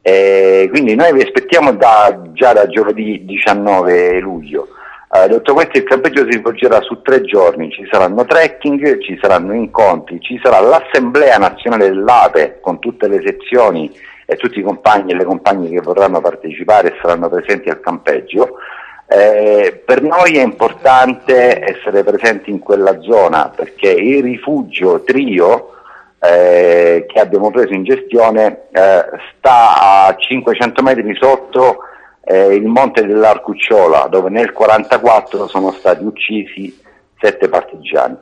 eh, 0.00 0.68
quindi 0.70 0.94
noi 0.94 1.12
vi 1.14 1.22
aspettiamo 1.22 1.72
da- 1.72 2.22
già 2.34 2.52
da 2.52 2.68
giovedì 2.68 3.24
19 3.24 4.20
luglio. 4.20 4.68
Eh, 5.10 5.26
detto 5.26 5.54
questo, 5.54 5.78
il 5.78 5.84
campeggio 5.84 6.24
si 6.30 6.38
svolgerà 6.38 6.80
su 6.80 7.02
tre 7.02 7.22
giorni, 7.22 7.72
ci 7.72 7.84
saranno 7.90 8.24
trekking, 8.24 9.00
ci 9.00 9.18
saranno 9.20 9.54
incontri, 9.54 10.20
ci 10.20 10.38
sarà 10.40 10.60
l'assemblea 10.60 11.36
nazionale 11.38 11.88
dell'APE 11.88 12.58
con 12.60 12.78
tutte 12.78 13.08
le 13.08 13.20
sezioni 13.26 13.92
e 14.24 14.36
tutti 14.36 14.60
i 14.60 14.62
compagni 14.62 15.10
e 15.10 15.16
le 15.16 15.24
compagne 15.24 15.68
che 15.68 15.80
vorranno 15.80 16.20
partecipare 16.20 16.90
e 16.90 16.98
saranno 17.00 17.28
presenti 17.28 17.70
al 17.70 17.80
campeggio. 17.80 18.58
Eh, 19.06 19.82
per 19.84 20.02
noi 20.02 20.36
è 20.38 20.42
importante 20.42 21.62
essere 21.62 22.02
presenti 22.02 22.50
in 22.50 22.58
quella 22.58 23.00
zona 23.00 23.52
perché 23.54 23.90
il 23.90 24.22
rifugio 24.22 25.02
Trio 25.02 25.72
eh, 26.18 27.04
che 27.06 27.20
abbiamo 27.20 27.50
preso 27.50 27.74
in 27.74 27.84
gestione 27.84 28.62
eh, 28.72 29.04
sta 29.36 30.06
a 30.06 30.16
500 30.16 30.82
metri 30.82 31.14
sotto 31.20 31.80
eh, 32.24 32.54
il 32.54 32.66
monte 32.66 33.06
dell'Arcucciola 33.06 34.06
dove 34.08 34.30
nel 34.30 34.52
1944 34.56 35.48
sono 35.48 35.72
stati 35.72 36.02
uccisi 36.02 36.80
sette 37.18 37.48
partigiani. 37.48 38.16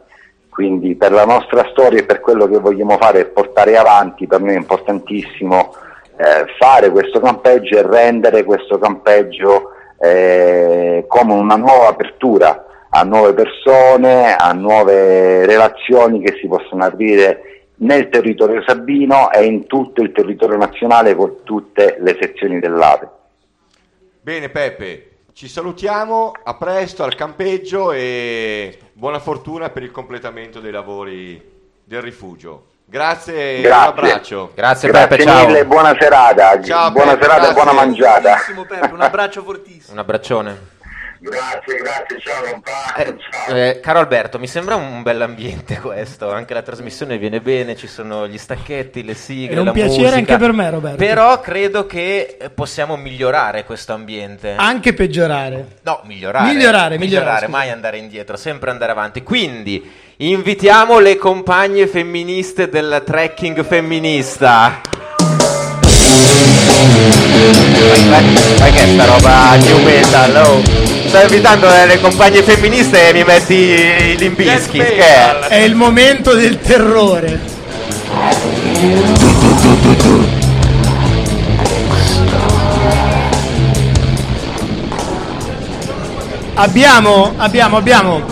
Quindi 0.48 0.96
per 0.96 1.12
la 1.12 1.24
nostra 1.24 1.66
storia 1.70 2.00
e 2.00 2.04
per 2.04 2.20
quello 2.20 2.46
che 2.46 2.58
vogliamo 2.58 2.98
fare 2.98 3.20
e 3.20 3.24
portare 3.24 3.76
avanti, 3.76 4.26
per 4.26 4.40
noi 4.40 4.54
è 4.54 4.58
importantissimo 4.58 5.74
eh, 6.16 6.44
fare 6.58 6.90
questo 6.90 7.20
campeggio 7.20 7.78
e 7.78 7.82
rendere 7.82 8.44
questo 8.44 8.78
campeggio 8.78 9.70
eh, 10.02 11.04
come 11.06 11.32
una 11.32 11.54
nuova 11.54 11.88
apertura 11.88 12.66
a 12.90 13.04
nuove 13.04 13.34
persone, 13.34 14.34
a 14.34 14.52
nuove 14.52 15.46
relazioni 15.46 16.20
che 16.20 16.36
si 16.40 16.48
possono 16.48 16.84
aprire 16.84 17.68
nel 17.76 18.08
territorio 18.08 18.62
sabino 18.66 19.30
e 19.30 19.44
in 19.44 19.66
tutto 19.66 20.02
il 20.02 20.10
territorio 20.12 20.56
nazionale 20.56 21.14
con 21.14 21.42
tutte 21.44 21.98
le 22.00 22.18
sezioni 22.20 22.58
dell'APE. 22.58 23.08
Bene 24.20 24.48
Peppe, 24.50 25.10
ci 25.32 25.48
salutiamo, 25.48 26.32
a 26.42 26.54
presto 26.56 27.04
al 27.04 27.14
campeggio 27.14 27.92
e 27.92 28.77
buona 28.92 29.20
fortuna 29.20 29.70
per 29.70 29.85
il 29.85 29.92
completamento 29.92 30.58
dei 30.58 30.72
lavori 30.72 31.40
del 31.85 32.02
rifugio. 32.02 32.71
Grazie, 32.92 33.52
e 33.52 33.56
un 33.56 33.62
Grazie. 33.62 33.88
abbraccio. 33.88 34.52
Grazie, 34.54 34.88
Grazie 34.90 35.08
Peppe, 35.08 35.22
ciao. 35.22 35.46
mille, 35.46 35.64
buona 35.64 35.96
serata, 35.98 36.62
Ciao, 36.62 36.90
buona 36.90 37.12
Peppe, 37.12 37.22
serata 37.24 37.48
e 37.48 37.52
buona 37.54 37.70
grazie. 37.72 37.86
mangiata. 37.88 38.36
Peppe, 38.68 38.92
un 38.92 39.00
abbraccio 39.00 39.42
fortissimo. 39.42 39.92
Un 39.94 39.98
abbraccione. 39.98 40.58
Grazie, 41.20 41.76
grazie, 41.76 42.18
ciao 42.20 42.42
compagno. 42.50 42.96
Eh, 42.96 43.16
ciao. 43.46 43.56
eh, 43.56 43.80
caro 43.80 44.00
Alberto, 44.00 44.38
mi 44.40 44.48
sembra 44.48 44.74
un 44.74 45.02
bell'ambiente 45.02 45.78
questo, 45.78 46.30
anche 46.32 46.52
la 46.52 46.60
trasmissione 46.62 47.16
viene 47.16 47.40
bene, 47.40 47.76
ci 47.76 47.86
sono 47.86 48.26
gli 48.26 48.36
stacchetti, 48.36 49.04
le 49.04 49.14
sigle, 49.14 49.54
È 49.54 49.58
un 49.58 49.66
la 49.66 49.70
piacere 49.72 49.96
musica. 50.00 50.16
anche 50.16 50.36
per 50.36 50.52
me, 50.52 50.68
Roberto. 50.68 50.96
Però 50.98 51.40
credo 51.40 51.86
che 51.86 52.36
eh, 52.38 52.50
possiamo 52.50 52.96
migliorare 52.96 53.64
questo 53.64 53.94
ambiente. 53.94 54.54
Anche 54.58 54.92
peggiorare. 54.92 55.76
No, 55.82 56.00
migliorare. 56.04 56.52
Migliorare, 56.52 56.98
migliorare, 56.98 57.46
scusa. 57.46 57.56
mai 57.56 57.70
andare 57.70 57.96
indietro, 57.98 58.36
sempre 58.36 58.70
andare 58.70 58.90
avanti. 58.90 59.22
Quindi 59.22 60.10
invitiamo 60.31 61.00
le 61.00 61.16
compagne 61.16 61.88
femministe 61.88 62.68
del 62.68 63.02
trekking 63.04 63.64
femminista. 63.64 64.81
Vai 68.58 68.73
che 68.73 68.85
è 68.85 68.87
sta 68.87 69.04
roba 69.04 69.56
new 69.56 69.83
metal, 69.83 70.46
oh. 70.46 70.62
Sto 71.06 71.23
invitando 71.23 71.66
le 71.68 72.00
compagne 72.00 72.42
femministe 72.42 73.08
e 73.08 73.12
mi 73.12 73.25
metti 73.25 73.54
i 73.54 74.16
limbischi, 74.16 74.79
che 74.79 74.96
è? 74.96 75.38
È 75.48 75.58
il 75.58 75.75
momento 75.75 76.35
del 76.35 76.60
terrore. 76.60 77.40
Abbiamo, 86.54 87.33
abbiamo, 87.38 87.77
abbiamo 87.77 88.31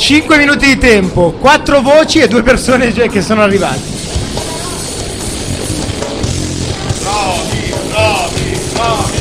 5 0.00 0.38
minuti 0.38 0.64
di 0.64 0.78
tempo, 0.78 1.32
4 1.32 1.82
voci 1.82 2.20
e 2.20 2.26
2 2.26 2.42
persone 2.42 2.90
che 2.90 3.20
sono 3.20 3.42
arrivate. 3.42 3.80
Bravi, 7.02 7.74
bravi, 7.90 8.60
bravi. 8.72 9.18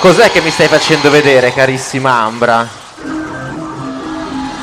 Cos'è 0.00 0.30
che 0.32 0.40
mi 0.40 0.50
stai 0.50 0.66
facendo 0.66 1.08
vedere, 1.08 1.52
carissima 1.52 2.12
Ambra? 2.12 2.83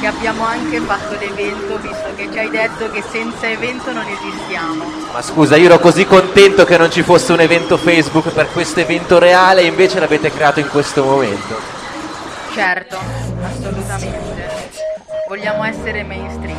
Che 0.02 0.08
abbiamo 0.08 0.44
anche 0.44 0.80
fatto 0.80 1.16
l'evento, 1.20 1.78
visto 1.78 2.08
che 2.16 2.28
ci 2.32 2.40
hai 2.40 2.50
detto 2.50 2.90
che 2.90 3.04
senza 3.12 3.48
evento 3.48 3.94
non 3.94 4.04
esistiamo. 4.04 4.84
Ma 5.14 5.22
scusa, 5.22 5.56
io 5.58 5.68
ero 5.68 5.80
così 5.80 6.06
contento 6.06 6.66
che 6.66 6.76
non 6.76 6.90
ci 6.90 7.04
fosse 7.04 7.32
un 7.34 7.40
evento 7.40 7.78
Facebook 7.78 8.30
per 8.30 8.52
questo 8.52 8.80
evento 8.80 9.20
reale 9.20 9.62
e 9.62 9.66
invece 9.66 10.00
l'avete 10.00 10.32
creato 10.32 10.60
in 10.60 10.70
questo 10.70 11.04
momento. 11.04 11.56
Certo, 12.52 12.98
assolutamente. 13.44 14.50
Vogliamo 15.28 15.64
essere 15.64 16.04
mainstream. 16.04 16.58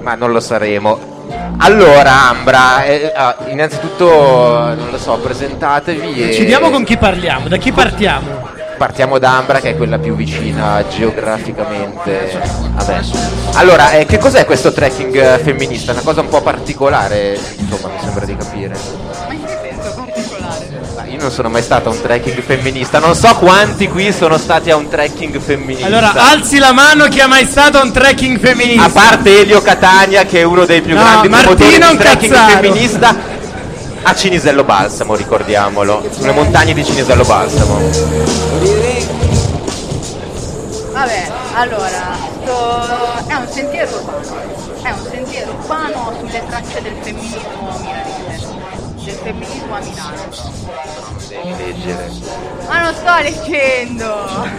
Ma 0.00 0.16
non 0.16 0.32
lo 0.32 0.40
saremo. 0.40 1.12
Allora, 1.58 2.28
Ambra, 2.28 2.84
eh, 2.84 3.12
ah, 3.14 3.36
innanzitutto, 3.46 4.74
non 4.74 4.88
lo 4.90 4.98
so, 4.98 5.16
presentatevi 5.18 6.22
e 6.22 6.26
Decidiamo 6.26 6.70
con 6.70 6.82
chi 6.82 6.96
parliamo, 6.96 7.46
da 7.46 7.56
chi 7.56 7.70
partiamo? 7.70 8.50
Partiamo 8.76 9.18
da 9.18 9.36
Ambra 9.36 9.60
che 9.60 9.70
è 9.70 9.76
quella 9.76 9.98
più 9.98 10.14
vicina 10.14 10.84
geograficamente 10.88 12.40
a 12.76 12.84
me. 12.86 13.02
Allora, 13.54 13.92
eh, 13.92 14.06
che 14.06 14.18
cos'è 14.18 14.44
questo 14.44 14.72
trekking 14.72 15.14
eh, 15.14 15.38
femminista? 15.38 15.92
Una 15.92 16.00
cosa 16.02 16.20
un 16.20 16.28
po' 16.28 16.42
particolare, 16.42 17.38
insomma, 17.56 17.92
mi 17.94 18.00
sembra 18.02 18.24
di 18.24 18.36
capire. 18.36 18.76
Ma 19.28 19.32
in 19.32 19.44
che 19.44 19.58
senso 19.70 19.94
particolare? 19.94 20.82
Ma 20.96 21.04
Io 21.06 21.20
non 21.20 21.30
sono 21.30 21.48
mai 21.48 21.62
stato 21.62 21.88
a 21.88 21.92
un 21.92 22.00
trekking 22.00 22.40
femminista, 22.42 22.98
non 22.98 23.14
so 23.14 23.34
quanti 23.36 23.88
qui 23.88 24.12
sono 24.12 24.38
stati 24.38 24.70
a 24.70 24.76
un 24.76 24.88
trekking 24.88 25.38
femminista. 25.40 25.86
Allora, 25.86 26.12
alzi 26.12 26.58
la 26.58 26.72
mano 26.72 27.06
chi 27.06 27.20
è 27.20 27.26
mai 27.26 27.46
stato 27.46 27.78
a 27.78 27.82
un 27.82 27.92
trekking 27.92 28.38
femminista. 28.38 28.84
A 28.84 28.90
parte 28.90 29.40
Elio 29.40 29.62
Catania, 29.62 30.24
che 30.24 30.40
è 30.40 30.42
uno 30.42 30.64
dei 30.64 30.80
più 30.82 30.94
No, 30.94 31.02
grandi 31.02 31.28
Martino 31.28 31.90
di 31.90 31.96
trekking 31.96 32.32
Cazzaro. 32.32 32.60
femminista, 32.60 33.16
a 34.04 34.14
Cinisello 34.14 34.64
Balsamo, 34.64 35.14
ricordiamolo, 35.16 36.06
sulle 36.10 36.32
montagne 36.32 36.74
di 36.74 36.84
Cinisello 36.84 37.24
Balsamo. 37.24 37.78
Vabbè, 40.92 41.32
allora, 41.54 42.16
sto- 42.42 43.26
è 43.26 43.34
un 43.34 43.48
sentiero 43.48 43.96
urbano. 43.96 44.52
È 44.82 44.90
un 44.90 45.06
sentiero 45.10 45.52
urbano 45.52 46.12
sulle 46.18 46.42
tracce 46.46 46.82
del 46.82 46.94
femminismo 47.00 47.78
milanese. 47.80 48.62
Del 49.04 49.14
femminismo 49.14 49.74
a 49.74 49.78
Milano. 49.80 50.22
Devi 51.28 51.54
leggere. 51.56 52.10
Ma 52.68 52.82
non 52.82 52.94
sto 52.94 53.18
leggendo! 53.22 54.52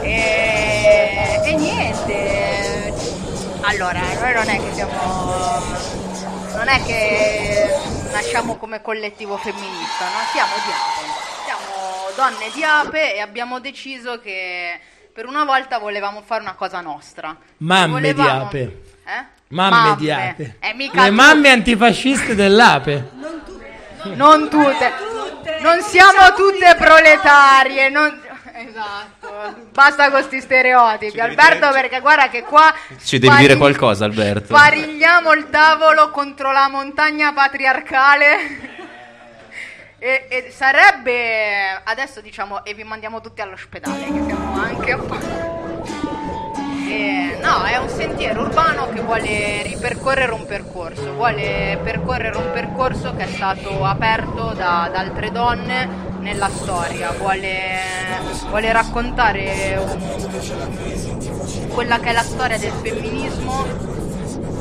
E, 0.00 1.40
e 1.44 1.54
niente. 1.54 2.92
Allora, 3.60 4.00
noi 4.20 4.32
non 4.34 4.48
è 4.48 4.56
che 4.56 4.74
siamo. 4.74 6.01
Non 6.54 6.68
è 6.68 6.82
che 6.84 7.68
nasciamo 8.12 8.56
come 8.56 8.82
collettivo 8.82 9.36
femminista, 9.36 10.04
no? 10.04 10.18
Siamo 10.32 10.52
di 10.64 10.70
Ape. 10.70 11.10
Siamo 11.44 12.10
donne 12.16 12.50
di 12.52 12.62
Ape 12.62 13.14
e 13.16 13.20
abbiamo 13.20 13.58
deciso 13.60 14.20
che 14.20 14.78
per 15.12 15.26
una 15.26 15.44
volta 15.44 15.78
volevamo 15.78 16.22
fare 16.24 16.42
una 16.42 16.54
cosa 16.54 16.80
nostra. 16.80 17.36
Mamme 17.58 18.00
di 18.00 18.12
Volevamo- 18.12 18.44
ape. 18.46 18.82
Eh? 19.04 19.40
Mamme, 19.48 19.96
di 19.96 20.10
ape. 20.10 20.56
Eh, 20.60 20.72
mica 20.74 21.02
Le 21.02 21.08
tu- 21.08 21.14
mamme 21.14 21.50
antifasciste 21.50 22.34
dell'ape. 22.34 23.10
Non 24.14 24.48
tutte. 24.48 24.92
Non 25.60 25.80
siamo 25.82 26.32
tutte 26.34 26.74
proletarie. 26.76 27.88
Non... 27.88 28.20
Esatto. 28.68 29.68
Basta 29.72 30.04
con 30.04 30.12
questi 30.12 30.40
stereotipi. 30.40 31.18
Alberto, 31.18 31.70
perché 31.70 32.00
guarda 32.00 32.28
che 32.28 32.42
qua. 32.42 32.72
Ci 33.02 33.18
devi 33.18 33.34
dire 33.36 33.54
spari- 33.54 33.58
qualcosa, 33.58 34.04
Alberto. 34.04 34.54
Sparigliamo 34.54 35.32
il 35.32 35.50
tavolo 35.50 36.10
contro 36.10 36.52
la 36.52 36.68
montagna 36.68 37.32
patriarcale. 37.32 38.70
E, 39.98 40.26
e 40.28 40.50
sarebbe 40.50 41.80
adesso 41.84 42.20
diciamo 42.20 42.64
e 42.64 42.74
vi 42.74 42.82
mandiamo 42.82 43.20
tutti 43.20 43.40
all'ospedale 43.40 44.04
che 44.04 44.24
siamo 44.24 44.60
anche 44.60 44.92
un 44.94 45.06
po'. 45.06 45.18
E, 46.88 47.38
no, 47.40 47.62
è 47.62 47.76
un 47.76 47.88
sentiero 47.88 48.42
urbano 48.42 48.88
che 48.88 49.00
vuole 49.00 49.62
ripercorrere 49.62 50.32
un 50.32 50.44
percorso, 50.44 51.12
vuole 51.12 51.78
percorrere 51.84 52.36
un 52.36 52.50
percorso 52.52 53.14
che 53.14 53.24
è 53.24 53.28
stato 53.28 53.84
aperto 53.84 54.52
da, 54.54 54.90
da 54.92 54.98
altre 54.98 55.30
donne 55.30 56.11
nella 56.22 56.48
storia, 56.48 57.10
vuole, 57.12 57.80
vuole 58.48 58.72
raccontare 58.72 59.78
quella 61.68 61.98
che 61.98 62.10
è 62.10 62.12
la 62.12 62.22
storia 62.22 62.56
del 62.58 62.72
femminismo 62.72 64.00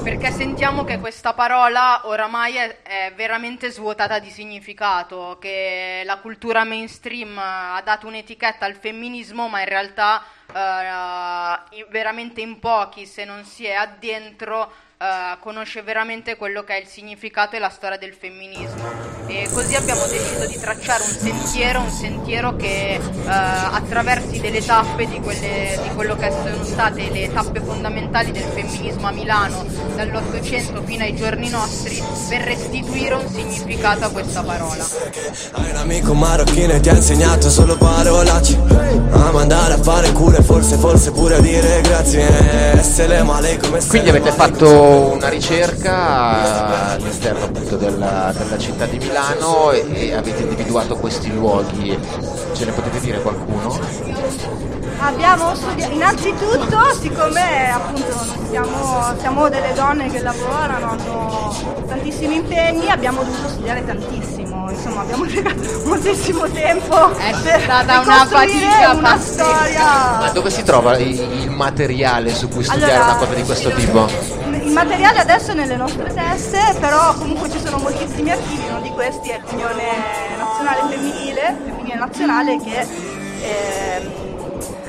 perché 0.03 0.31
sentiamo 0.31 0.83
che 0.83 0.99
questa 0.99 1.33
parola 1.33 2.01
oramai 2.07 2.55
è, 2.55 2.81
è 2.81 3.13
veramente 3.15 3.69
svuotata 3.69 4.17
di 4.17 4.31
significato, 4.31 5.37
che 5.39 6.01
la 6.05 6.17
cultura 6.17 6.63
mainstream 6.63 7.37
ha 7.37 7.79
dato 7.85 8.07
un'etichetta 8.07 8.65
al 8.65 8.75
femminismo, 8.75 9.47
ma 9.47 9.59
in 9.59 9.67
realtà 9.67 10.23
eh, 10.47 11.85
veramente 11.89 12.41
in 12.41 12.57
pochi, 12.57 13.05
se 13.05 13.25
non 13.25 13.43
si 13.45 13.65
è 13.65 13.73
addentro, 13.73 14.71
eh, 15.01 15.37
conosce 15.39 15.81
veramente 15.81 16.35
quello 16.35 16.63
che 16.63 16.75
è 16.75 16.79
il 16.79 16.85
significato 16.85 17.55
e 17.55 17.59
la 17.59 17.69
storia 17.69 17.97
del 17.97 18.13
femminismo. 18.13 19.09
E 19.25 19.49
così 19.51 19.73
abbiamo 19.73 20.05
deciso 20.05 20.45
di 20.45 20.59
tracciare 20.59 21.01
un 21.01 21.09
sentiero, 21.09 21.79
un 21.79 21.89
sentiero 21.89 22.55
che 22.55 22.93
eh, 22.93 23.01
attraversi 23.25 24.39
delle 24.39 24.63
tappe 24.63 25.07
di, 25.07 25.19
quelle, 25.19 25.79
di 25.81 25.89
quello 25.95 26.15
che 26.15 26.29
sono 26.29 26.63
state 26.63 27.09
le 27.09 27.33
tappe 27.33 27.61
fondamentali 27.61 28.31
del 28.31 28.43
femminismo 28.43 29.07
a 29.07 29.11
Milano 29.11 29.65
dall'Ottocento 29.95 30.83
fino 30.83 31.03
ai 31.03 31.15
giorni 31.15 31.49
nostri 31.49 31.99
per 32.29 32.41
restituire 32.41 33.15
un 33.15 33.27
significato 33.27 34.05
a 34.05 34.09
questa 34.09 34.43
parola. 34.43 34.85
Hai 35.53 35.69
un 35.71 35.77
amico 35.77 36.13
marocchino 36.13 36.73
e 36.73 36.79
ti 36.79 36.89
ha 36.89 36.95
insegnato 36.95 37.49
solo 37.49 37.75
parolacce 37.77 38.57
A 39.11 39.31
mandare 39.31 39.73
a 39.73 39.77
fare 39.77 40.11
cure, 40.11 40.41
forse, 40.43 40.75
forse 40.77 41.11
pure 41.11 41.35
a 41.35 41.39
dire 41.39 41.81
grazie 41.81 42.81
Se 42.83 43.07
le 43.07 43.23
male 43.23 43.57
come 43.57 43.79
Quindi 43.85 44.09
avete 44.09 44.31
fatto 44.31 44.90
una 44.91 45.29
ricerca 45.29 46.91
all'interno 46.93 47.45
appunto 47.45 47.77
della, 47.77 48.33
della 48.37 48.57
città 48.57 48.85
di 48.85 48.97
Milano 48.97 49.71
e, 49.71 49.85
e 49.93 50.13
avete 50.13 50.41
individuato 50.41 50.97
questi 50.97 51.31
luoghi. 51.33 51.97
Ce 52.53 52.65
ne 52.65 52.71
potete 52.71 52.99
dire 52.99 53.21
qualcuno? 53.21 53.79
Abbiamo 55.03 55.55
studiato, 55.55 55.93
innanzitutto, 55.93 56.93
siccome 56.93 57.71
appunto 57.71 58.41
siamo, 58.51 59.15
siamo 59.19 59.49
delle 59.49 59.73
donne 59.73 60.09
che 60.11 60.21
lavorano, 60.21 60.91
hanno 60.91 61.83
tantissimi 61.87 62.35
impegni, 62.35 62.87
abbiamo 62.87 63.23
dovuto 63.23 63.49
studiare 63.49 63.83
tantissimo, 63.83 64.69
insomma 64.69 65.01
abbiamo 65.01 65.25
dedicato 65.25 65.81
moltissimo 65.85 66.47
tempo 66.49 67.15
È 67.15 67.31
per 67.41 67.61
stata 67.61 67.99
per 67.99 68.07
una 68.07 68.25
fatica 68.27 68.91
una 68.91 69.17
storia. 69.17 69.83
Ma 70.19 70.29
dove 70.33 70.51
si 70.51 70.61
trova 70.63 70.95
il, 70.97 71.19
il 71.19 71.49
materiale 71.49 72.31
su 72.31 72.47
cui 72.47 72.63
studiare 72.63 72.93
Allora, 72.93 73.09
una 73.09 73.15
cosa 73.15 73.33
di 73.33 73.43
questo 73.43 73.71
tipo? 73.71 74.07
Il 74.51 74.71
materiale 74.71 75.17
adesso 75.19 75.51
è 75.51 75.53
nelle 75.55 75.77
nostre 75.77 76.13
teste, 76.13 76.75
però 76.79 77.15
comunque 77.15 77.49
ci 77.49 77.59
sono 77.59 77.77
moltissimi 77.79 78.29
archivi, 78.29 78.67
uno 78.69 78.81
di 78.81 78.89
questi 78.89 79.29
è 79.29 79.41
l'Unione 79.49 79.83
Nazionale 80.37 80.93
Femminile, 80.93 81.57
Femminile 81.65 81.95
Nazionale, 81.95 82.59
che 82.61 82.87
ehm, 83.41 84.30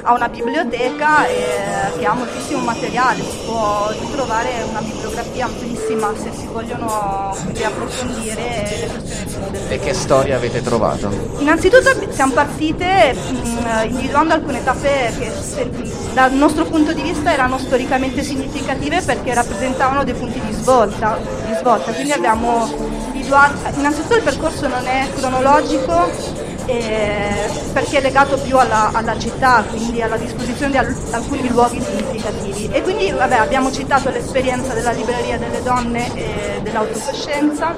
ha 0.04 0.14
una 0.14 0.28
biblioteca 0.28 1.26
eh, 1.28 1.98
che 1.98 2.04
ha 2.04 2.12
moltissimo 2.12 2.60
materiale, 2.60 3.22
si 3.22 3.38
può 3.44 3.88
trovare 4.12 4.48
una 4.68 4.80
bibliografia 4.80 5.44
amplissima 5.44 6.12
se 6.20 6.30
si 6.36 6.46
vogliono 6.46 7.30
approfondire 7.64 8.66
le 8.80 8.86
questioni 8.88 9.50
del 9.50 9.62
E 9.68 9.78
che 9.78 9.94
storia 9.94 10.36
avete 10.36 10.60
trovato? 10.60 11.08
Innanzitutto 11.38 11.90
siamo 12.10 12.32
partite 12.32 13.14
mh, 13.14 13.90
individuando 13.90 14.34
alcune 14.34 14.64
tappe 14.64 15.12
che 15.18 15.30
se- 15.40 15.70
dal 16.12 16.32
nostro 16.32 16.64
punto 16.64 16.92
di 16.92 17.02
vista 17.02 17.32
erano 17.32 17.58
storicamente 17.58 18.22
significative 18.24 19.02
perché 19.02 19.32
rappresentavano 19.34 20.02
dei 20.02 20.14
punti 20.14 20.40
di 20.40 20.52
svolta, 20.52 21.18
di 21.46 21.54
svolta. 21.58 21.92
quindi 21.92 22.12
abbiamo 22.12 22.68
individuato, 22.76 23.54
innanzitutto 23.78 24.16
il 24.16 24.22
percorso 24.22 24.66
non 24.66 24.84
è 24.84 25.08
cronologico 25.14 26.41
eh, 26.78 27.50
perché 27.72 27.98
è 27.98 28.00
legato 28.00 28.36
più 28.38 28.56
alla, 28.58 28.90
alla 28.92 29.18
città, 29.18 29.64
quindi 29.68 30.02
alla 30.02 30.16
disposizione 30.16 30.72
di 30.72 30.78
al- 30.78 30.96
alcuni 31.10 31.48
luoghi 31.48 31.80
significativi. 31.80 32.68
E 32.72 32.82
quindi 32.82 33.10
vabbè, 33.10 33.36
abbiamo 33.36 33.70
citato 33.70 34.10
l'esperienza 34.10 34.72
della 34.74 34.92
libreria 34.92 35.38
delle 35.38 35.62
donne 35.62 36.14
e 36.14 36.60
dell'autocoscienza, 36.62 37.74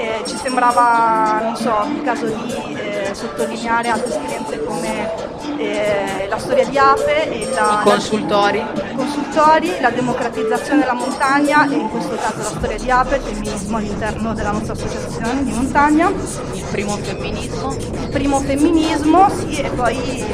eh, 0.00 0.22
ci 0.26 0.36
sembrava, 0.36 1.40
non 1.42 1.56
so, 1.56 1.84
il 1.94 2.02
caso 2.02 2.26
di 2.26 2.74
eh, 2.74 3.10
sottolineare 3.14 3.88
altre 3.88 4.08
esperienze 4.08 4.64
come 4.64 5.28
eh, 5.58 6.26
la 6.28 6.38
storia 6.38 6.64
di 6.66 6.78
Ape 6.78 7.30
e 7.30 7.50
la, 7.52 7.80
I 7.80 7.84
consultori. 7.84 8.58
i 8.58 8.94
consultori, 8.94 9.80
la 9.80 9.90
democratizzazione 9.90 10.80
della 10.80 10.94
montagna 10.94 11.68
e 11.68 11.74
in 11.74 11.90
questo 11.90 12.14
caso 12.16 12.38
la 12.38 12.42
storia 12.44 12.78
di 12.78 12.90
Ape, 12.90 13.16
il 13.16 13.22
femminismo 13.22 13.76
all'interno 13.76 14.34
della 14.34 14.50
nostra 14.52 14.72
associazione 14.72 15.44
di 15.44 15.52
montagna. 15.52 16.08
Il 16.54 16.64
primo 16.70 16.96
femminismo. 16.96 17.74
Il 17.74 18.08
primo 18.10 18.40
femminismo, 18.40 19.28
sì, 19.30 19.56
e 19.60 19.68
poi 19.70 20.24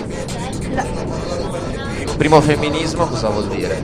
la- 0.74 0.84
Primo 2.16 2.40
femminismo 2.40 3.06
cosa 3.06 3.28
vuol 3.28 3.46
dire? 3.48 3.82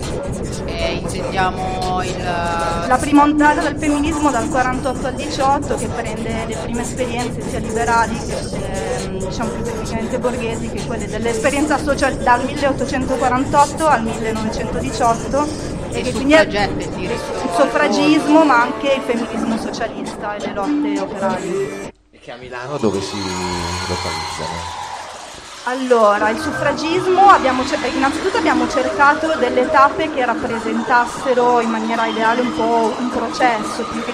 E 0.65 0.93
intendiamo 0.95 2.03
il... 2.03 2.17
La 2.17 2.97
prima 2.99 3.23
ondata 3.23 3.61
del 3.61 3.77
femminismo 3.79 4.31
dal 4.31 4.49
48 4.49 5.07
al 5.07 5.15
18 5.15 5.77
che 5.77 5.87
prende 5.89 6.47
le 6.47 6.57
prime 6.57 6.81
esperienze 6.81 7.47
sia 7.49 7.59
liberali 7.59 8.19
che 8.27 8.39
ehm, 9.05 9.19
diciamo 9.29 9.51
più 9.51 9.63
tecnicamente 9.63 10.19
borghesi 10.19 10.71
che 10.71 10.85
quelle 10.87 11.07
dell'esperienza 11.07 11.77
social 11.79 12.17
dal 12.17 12.45
1848 12.45 13.87
al 13.87 14.03
1918 14.03 15.49
e 15.91 16.01
che 16.01 16.13
quindi 16.13 16.33
è 16.33 16.43
il 16.43 17.19
suffragismo 17.55 18.45
ma 18.45 18.63
anche 18.63 18.95
il 18.95 19.03
femminismo 19.03 19.59
socialista 19.59 20.37
e 20.37 20.41
le 20.41 20.53
lotte 20.55 21.01
operaie. 21.01 21.93
E 22.11 22.19
che 22.19 22.33
a 22.33 22.37
Milano 22.37 22.79
dove 22.79 23.01
si 23.01 23.17
localizzano? 23.17 24.92
Allora, 25.65 26.29
il 26.31 26.41
suffragismo, 26.41 27.29
abbiamo 27.29 27.63
innanzitutto 27.95 28.37
abbiamo 28.39 28.69
cercato 28.69 29.37
delle 29.39 29.71
tappe 29.71 30.13
che 30.13 30.25
rappresentassero 30.25 31.61
in 31.61 31.71
maniera 31.71 32.05
ideale 32.07 32.41
un 32.41 32.53
po' 32.53 32.93
un 32.99 33.09
processo, 33.11 33.85
più 33.85 34.03
che 34.03 34.13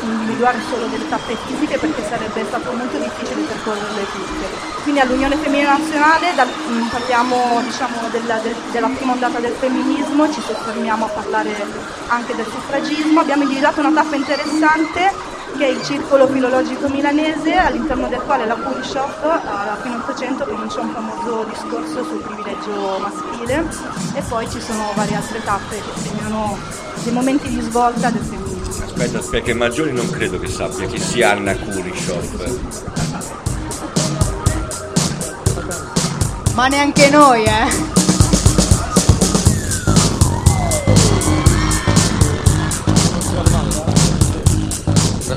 individuare 0.00 0.58
solo 0.70 0.86
delle 0.86 1.06
tappe 1.06 1.36
fisiche 1.44 1.76
perché 1.76 2.02
sarebbe 2.02 2.42
stato 2.46 2.72
molto 2.72 2.96
difficile 2.96 3.42
percorrerle 3.42 4.06
tutte. 4.10 4.46
Quindi 4.84 5.00
all'Unione 5.00 5.36
Femminile 5.36 5.68
Nazionale 5.68 6.32
dal- 6.34 6.48
mh, 6.48 6.86
parliamo 6.88 7.60
diciamo, 7.62 8.08
della, 8.10 8.36
del- 8.38 8.56
della 8.70 8.88
prima 8.88 9.12
ondata 9.12 9.38
del 9.38 9.52
femminismo, 9.52 10.32
ci 10.32 10.40
soffermiamo 10.40 11.04
a 11.04 11.08
parlare 11.08 11.54
anche 12.06 12.34
del 12.34 12.46
suffragismo, 12.46 13.20
abbiamo 13.20 13.42
individuato 13.42 13.80
una 13.80 13.92
tappa 13.92 14.14
interessante 14.16 15.34
che 15.56 15.66
è 15.66 15.70
il 15.70 15.82
circolo 15.82 16.26
filologico 16.26 16.88
milanese 16.88 17.54
all'interno 17.54 18.08
del 18.08 18.20
quale 18.20 18.46
la 18.46 18.54
Puri 18.54 18.82
Shop 18.82 19.22
a 19.24 19.76
fine 19.82 19.96
800 19.96 20.44
pronuncia 20.44 20.80
un 20.80 20.90
famoso 20.90 21.44
discorso 21.44 22.04
sul 22.04 22.20
privilegio 22.20 22.98
maschile 22.98 23.66
e 24.14 24.22
poi 24.28 24.50
ci 24.50 24.60
sono 24.60 24.92
varie 24.94 25.16
altre 25.16 25.42
tappe 25.42 25.76
che 25.76 26.00
segnano 26.00 26.58
dei 27.02 27.12
momenti 27.12 27.48
di 27.48 27.60
svolta 27.60 28.10
del 28.10 28.22
femminismo. 28.22 28.84
Aspetta, 28.84 29.20
perché 29.30 29.54
Maggiori 29.54 29.92
non 29.92 30.10
credo 30.10 30.38
che 30.38 30.48
sappia 30.48 30.86
chi 30.86 30.98
sia 30.98 31.30
Anna 31.32 31.54
Kurishov. 31.56 32.58
Ma 36.54 36.66
neanche 36.68 37.10
noi, 37.10 37.44
eh. 37.44 38.05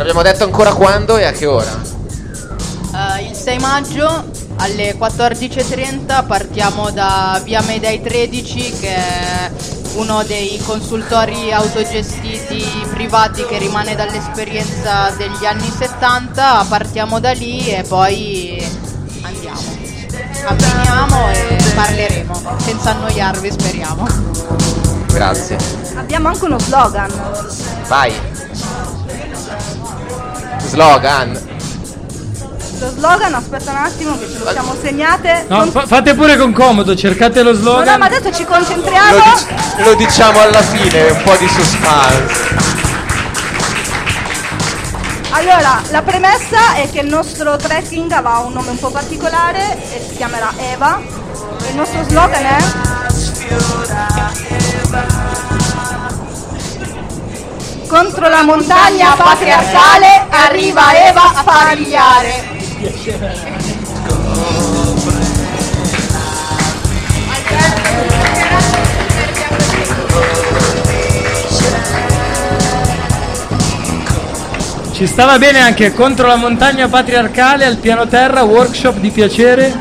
Abbiamo 0.10 0.24
detto 0.24 0.44
ancora 0.44 0.74
quando 0.74 1.18
e 1.18 1.26
a 1.26 1.32
che 1.32 1.46
ora. 1.46 1.70
Eh, 1.72 3.30
il 3.30 3.36
6 3.36 3.60
maggio 3.60 4.26
alle 4.58 4.96
14.30 4.96 6.26
partiamo 6.26 6.90
da 6.90 7.40
Via 7.44 7.62
Medei 7.62 8.02
13 8.02 8.72
che 8.80 8.96
è 8.96 9.52
uno 9.94 10.24
dei 10.24 10.60
consultori 10.66 11.52
autogestiti 11.54 12.66
privati 12.90 13.46
che 13.46 13.60
rimane 13.60 13.96
dall'esperienza 13.96 15.12
degli 15.16 15.46
anni 15.46 15.70
70. 15.70 16.66
Partiamo 16.68 17.20
da 17.20 17.32
lì 17.32 17.68
e 17.68 17.84
poi 17.84 18.68
andiamo. 19.22 19.78
Camminiamo 20.44 21.30
e 21.30 21.58
parleremo, 21.76 22.58
senza 22.58 22.96
annoiarvi 22.96 23.52
speriamo. 23.52 24.08
Grazie. 25.12 25.58
Abbiamo 25.96 26.30
anche 26.30 26.46
uno 26.46 26.58
slogan. 26.58 27.12
Vai. 27.88 28.29
Slogan. 30.70 31.48
Lo 32.80 32.90
slogan, 32.96 33.34
aspetta 33.34 33.72
un 33.72 33.78
attimo 33.78 34.18
che 34.18 34.30
ce 34.32 34.38
lo 34.42 34.50
siamo 34.52 34.74
segnate. 34.82 35.46
No, 35.50 35.58
Non- 35.58 35.72
fa- 35.72 35.86
fate 35.86 36.14
pure 36.16 36.38
con 36.38 36.54
comodo, 36.54 36.96
cercate 36.96 37.42
lo 37.44 37.52
No, 37.52 37.58
no, 37.58 37.62
slogan. 37.62 38.00
ma 38.00 38.06
adesso 38.06 38.32
ci 38.34 38.46
concentriamo. 38.46 39.12
Lo, 39.18 39.22
dic- 39.24 39.86
lo 39.86 39.94
diciamo 39.96 40.40
alla 40.40 40.62
fine, 40.62 41.10
un 41.10 41.22
po' 41.24 41.36
di 41.38 41.48
suspense. 41.48 42.78
Allora, 45.32 45.82
la 45.92 46.02
premessa 46.02 46.76
è 46.76 46.90
che 46.92 47.00
il 47.02 47.08
nostro 47.08 47.56
trekking 47.58 48.12
avrà 48.12 48.38
un 48.40 48.54
nome 48.54 48.70
un 48.72 48.80
po' 48.80 48.90
particolare 48.90 49.78
e 49.94 50.06
si 50.10 50.16
chiamerà 50.16 50.52
Eva. 50.72 51.00
Il 51.70 51.76
nostro 51.76 52.04
slogan 52.08 52.44
è 52.46 52.58
Contro 57.90 58.30
la 58.30 58.44
montagna 58.44 59.16
patriarcale 59.16 60.28
arriva 60.30 61.08
Eva 61.08 61.34
a 61.34 61.44
parigliare. 61.44 62.44
Ci 74.94 75.08
stava 75.08 75.40
bene 75.40 75.60
anche 75.60 75.92
contro 75.92 76.28
la 76.28 76.36
montagna 76.36 76.88
patriarcale 76.88 77.66
al 77.66 77.78
piano 77.78 78.06
terra, 78.08 78.44
workshop 78.44 78.98
di 78.98 79.10
piacere. 79.10 79.76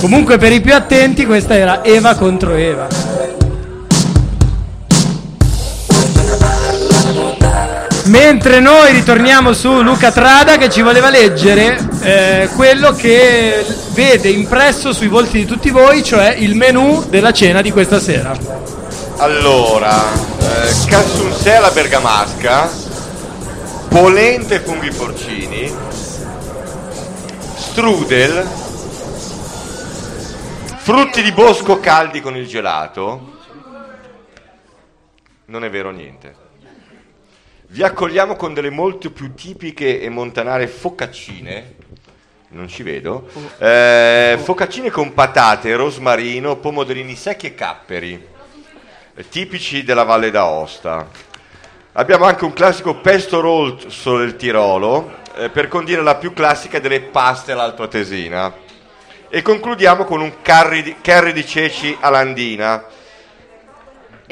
Comunque 0.00 0.38
per 0.38 0.52
i 0.52 0.62
più 0.62 0.74
attenti 0.74 1.26
questa 1.26 1.54
era 1.54 1.84
Eva 1.84 2.14
contro 2.14 2.54
Eva. 2.54 3.09
Mentre 8.10 8.58
noi 8.58 8.90
ritorniamo 8.90 9.52
su 9.52 9.82
Luca 9.82 10.10
Trada 10.10 10.56
che 10.56 10.68
ci 10.68 10.82
voleva 10.82 11.10
leggere 11.10 11.78
eh, 12.00 12.48
quello 12.56 12.90
che 12.90 13.64
vede 13.92 14.28
impresso 14.30 14.92
sui 14.92 15.06
volti 15.06 15.38
di 15.38 15.44
tutti 15.44 15.70
voi, 15.70 16.02
cioè 16.02 16.30
il 16.30 16.56
menù 16.56 17.04
della 17.08 17.30
cena 17.32 17.62
di 17.62 17.70
questa 17.70 18.00
sera. 18.00 18.36
Allora, 19.18 20.12
eh, 20.12 20.86
cassunzè 20.88 21.54
alla 21.54 21.70
bergamasca, 21.70 22.68
polente 23.88 24.56
e 24.56 24.60
funghi 24.60 24.90
porcini, 24.90 25.72
strudel, 27.58 28.44
frutti 30.78 31.22
di 31.22 31.30
bosco 31.30 31.78
caldi 31.78 32.20
con 32.20 32.36
il 32.36 32.48
gelato. 32.48 33.38
Non 35.44 35.62
è 35.62 35.70
vero 35.70 35.92
niente. 35.92 36.48
Vi 37.72 37.84
accogliamo 37.84 38.34
con 38.34 38.52
delle 38.52 38.68
molto 38.68 39.12
più 39.12 39.32
tipiche 39.32 40.00
e 40.00 40.08
montanare 40.08 40.66
focaccine. 40.66 41.74
Non 42.48 42.66
ci 42.66 42.82
vedo. 42.82 43.28
Eh, 43.58 44.36
focaccine 44.42 44.90
con 44.90 45.14
patate, 45.14 45.76
rosmarino, 45.76 46.56
pomodorini 46.56 47.14
secchi 47.14 47.46
e 47.46 47.54
capperi 47.54 48.26
tipici 49.28 49.84
della 49.84 50.02
Valle 50.02 50.32
d'Aosta. 50.32 51.08
Abbiamo 51.92 52.24
anche 52.24 52.44
un 52.44 52.52
classico 52.52 52.96
pesto 52.96 53.38
rosso 53.38 54.18
del 54.18 54.34
Tirolo, 54.34 55.18
eh, 55.36 55.48
per 55.48 55.68
condire 55.68 56.02
la 56.02 56.16
più 56.16 56.32
classica 56.32 56.80
delle 56.80 57.00
paste 57.00 57.52
all'altoatesina. 57.52 58.52
E 59.28 59.42
concludiamo 59.42 60.02
con 60.02 60.20
un 60.20 60.32
curry 60.42 60.82
di, 60.82 60.96
curry 61.00 61.30
di 61.32 61.46
ceci 61.46 61.96
all'andina. 62.00 62.84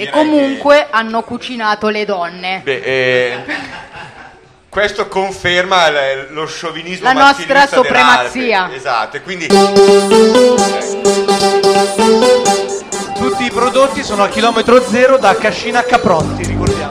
E 0.01 0.11
comunque 0.11 0.87
hanno 0.91 1.23
cucinato 1.23 1.89
le 1.89 2.05
donne. 2.05 2.61
Beh, 2.63 2.81
eh, 2.85 3.37
questo 4.69 5.09
conferma 5.09 5.91
l- 5.91 6.27
lo 6.31 6.47
sciovinismo 6.47 7.03
La 7.05 7.13
nostra 7.15 7.67
supremazia. 7.67 8.71
Esatto, 8.73 9.17
e 9.17 9.23
quindi 9.23 9.49
Tutti 13.17 13.45
i 13.45 13.51
prodotti 13.51 14.05
sono 14.05 14.23
a 14.23 14.29
chilometro 14.29 14.81
zero 14.89 15.19
da 15.19 15.35
Cascina 15.35 15.81
a 15.81 15.83
Caprotti, 15.83 16.45
ricordiamo. 16.45 16.87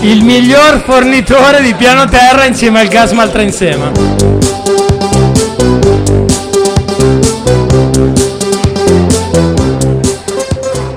Il 0.00 0.22
miglior 0.24 0.82
fornitore 0.84 1.60
di 1.60 1.74
piano 1.74 2.06
terra 2.08 2.44
insieme 2.46 2.80
al 2.80 2.88
gas 2.88 3.12
Maltransema. 3.12 4.43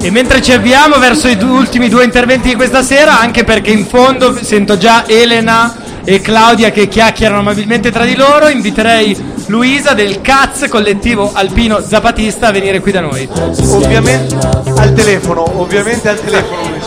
E 0.08 0.10
mentre 0.10 0.41
ci 0.41 0.53
avviamo 0.53 0.99
verso 0.99 1.28
i 1.28 1.36
due- 1.36 1.58
ultimi 1.58 1.89
due 1.89 2.05
interventi 2.05 2.47
di 2.47 2.55
questa 2.55 2.82
sera, 2.82 3.20
anche 3.20 3.43
perché 3.43 3.72
in 3.72 3.86
fondo 3.86 4.41
sento 4.41 4.78
già 4.78 5.05
Elena 5.05 5.76
e 6.05 6.22
Claudia 6.22 6.72
che 6.72 6.88
chiacchierano 6.88 7.41
amabilmente 7.41 7.91
tra 7.91 8.05
di 8.05 8.16
loro, 8.16 8.47
inviterei 8.47 9.14
Luisa 9.47 9.91
del 9.91 10.22
CAZ, 10.22 10.68
collettivo 10.70 11.32
alpino 11.34 11.82
zapatista, 11.86 12.47
a 12.47 12.51
venire 12.51 12.80
qui 12.80 12.93
da 12.93 13.01
noi. 13.01 13.28
Ovviamente 13.34 14.38
al 14.78 14.93
telefono, 14.93 15.60
ovviamente 15.60 16.08
al 16.08 16.22
telefono. 16.22 16.70
Luisa. 16.70 16.86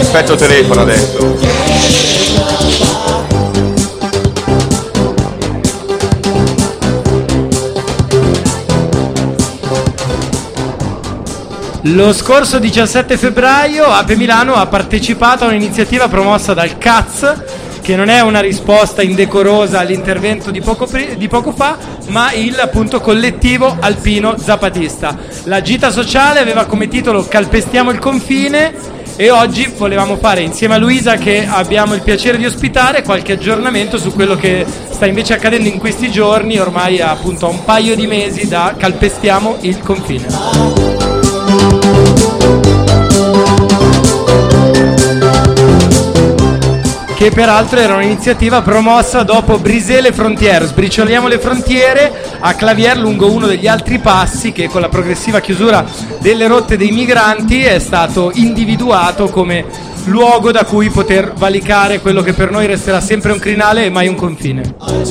aspetto 0.00 0.34
telefono 0.34 0.80
adesso. 0.80 3.01
Lo 11.86 12.12
scorso 12.12 12.60
17 12.60 13.16
febbraio 13.16 13.84
Ape 13.86 14.14
Milano 14.14 14.54
ha 14.54 14.66
partecipato 14.66 15.42
a 15.42 15.48
un'iniziativa 15.48 16.06
promossa 16.06 16.54
dal 16.54 16.78
CAZ 16.78 17.42
che 17.82 17.96
non 17.96 18.08
è 18.08 18.20
una 18.20 18.38
risposta 18.38 19.02
indecorosa 19.02 19.80
all'intervento 19.80 20.52
di 20.52 20.60
poco, 20.60 20.86
pri- 20.86 21.16
di 21.16 21.26
poco 21.26 21.50
fa, 21.50 21.76
ma 22.10 22.32
il 22.32 22.56
appunto 22.60 23.00
collettivo 23.00 23.76
alpino 23.80 24.36
zapatista. 24.38 25.18
La 25.44 25.60
gita 25.60 25.90
sociale 25.90 26.38
aveva 26.38 26.66
come 26.66 26.86
titolo 26.86 27.26
Calpestiamo 27.26 27.90
il 27.90 27.98
confine 27.98 28.72
e 29.16 29.30
oggi 29.30 29.72
volevamo 29.76 30.16
fare 30.16 30.42
insieme 30.42 30.74
a 30.74 30.78
Luisa 30.78 31.16
che 31.16 31.44
abbiamo 31.44 31.94
il 31.94 32.02
piacere 32.02 32.38
di 32.38 32.46
ospitare 32.46 33.02
qualche 33.02 33.32
aggiornamento 33.32 33.98
su 33.98 34.12
quello 34.12 34.36
che 34.36 34.64
sta 34.88 35.06
invece 35.06 35.34
accadendo 35.34 35.68
in 35.68 35.78
questi 35.78 36.12
giorni, 36.12 36.58
ormai 36.58 37.00
appunto 37.00 37.46
a 37.46 37.50
un 37.50 37.64
paio 37.64 37.96
di 37.96 38.06
mesi 38.06 38.46
da 38.46 38.74
Calpestiamo 38.78 39.56
il 39.62 39.80
confine. 39.80 41.11
Che 47.22 47.30
peraltro 47.30 47.78
era 47.78 47.94
un'iniziativa 47.94 48.62
promossa 48.62 49.22
dopo 49.22 49.56
Brisé 49.58 50.00
le 50.00 50.10
frontiere, 50.10 50.66
sbricioliamo 50.66 51.28
le 51.28 51.38
frontiere 51.38 52.10
a 52.40 52.52
Clavier 52.54 52.98
lungo 52.98 53.30
uno 53.30 53.46
degli 53.46 53.68
altri 53.68 54.00
passi 54.00 54.50
che 54.50 54.66
con 54.68 54.80
la 54.80 54.88
progressiva 54.88 55.38
chiusura 55.38 55.84
delle 56.18 56.48
rotte 56.48 56.76
dei 56.76 56.90
migranti 56.90 57.62
è 57.62 57.78
stato 57.78 58.32
individuato 58.34 59.28
come 59.28 59.64
luogo 60.06 60.50
da 60.50 60.64
cui 60.64 60.90
poter 60.90 61.32
valicare 61.36 62.00
quello 62.00 62.22
che 62.22 62.32
per 62.32 62.50
noi 62.50 62.66
resterà 62.66 63.00
sempre 63.00 63.30
un 63.30 63.38
crinale 63.38 63.84
e 63.84 63.90
mai 63.90 64.08
un 64.08 64.16
confine. 64.16 64.74
I 64.80 65.04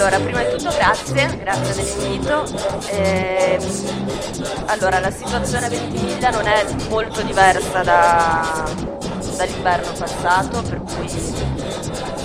Allora, 0.00 0.18
prima 0.18 0.42
di 0.42 0.56
tutto 0.56 0.74
grazie, 0.74 1.36
grazie 1.36 1.74
dell'invito. 1.74 2.44
Ehm, 2.86 3.62
allora, 4.68 4.98
la 4.98 5.10
situazione 5.10 5.66
a 5.66 5.68
Ventimiglia 5.68 6.30
non 6.30 6.46
è 6.46 6.64
molto 6.88 7.20
diversa 7.20 7.82
da- 7.82 8.64
dall'inverno 9.36 9.92
passato, 9.92 10.62
per 10.62 10.80
cui 10.80 11.06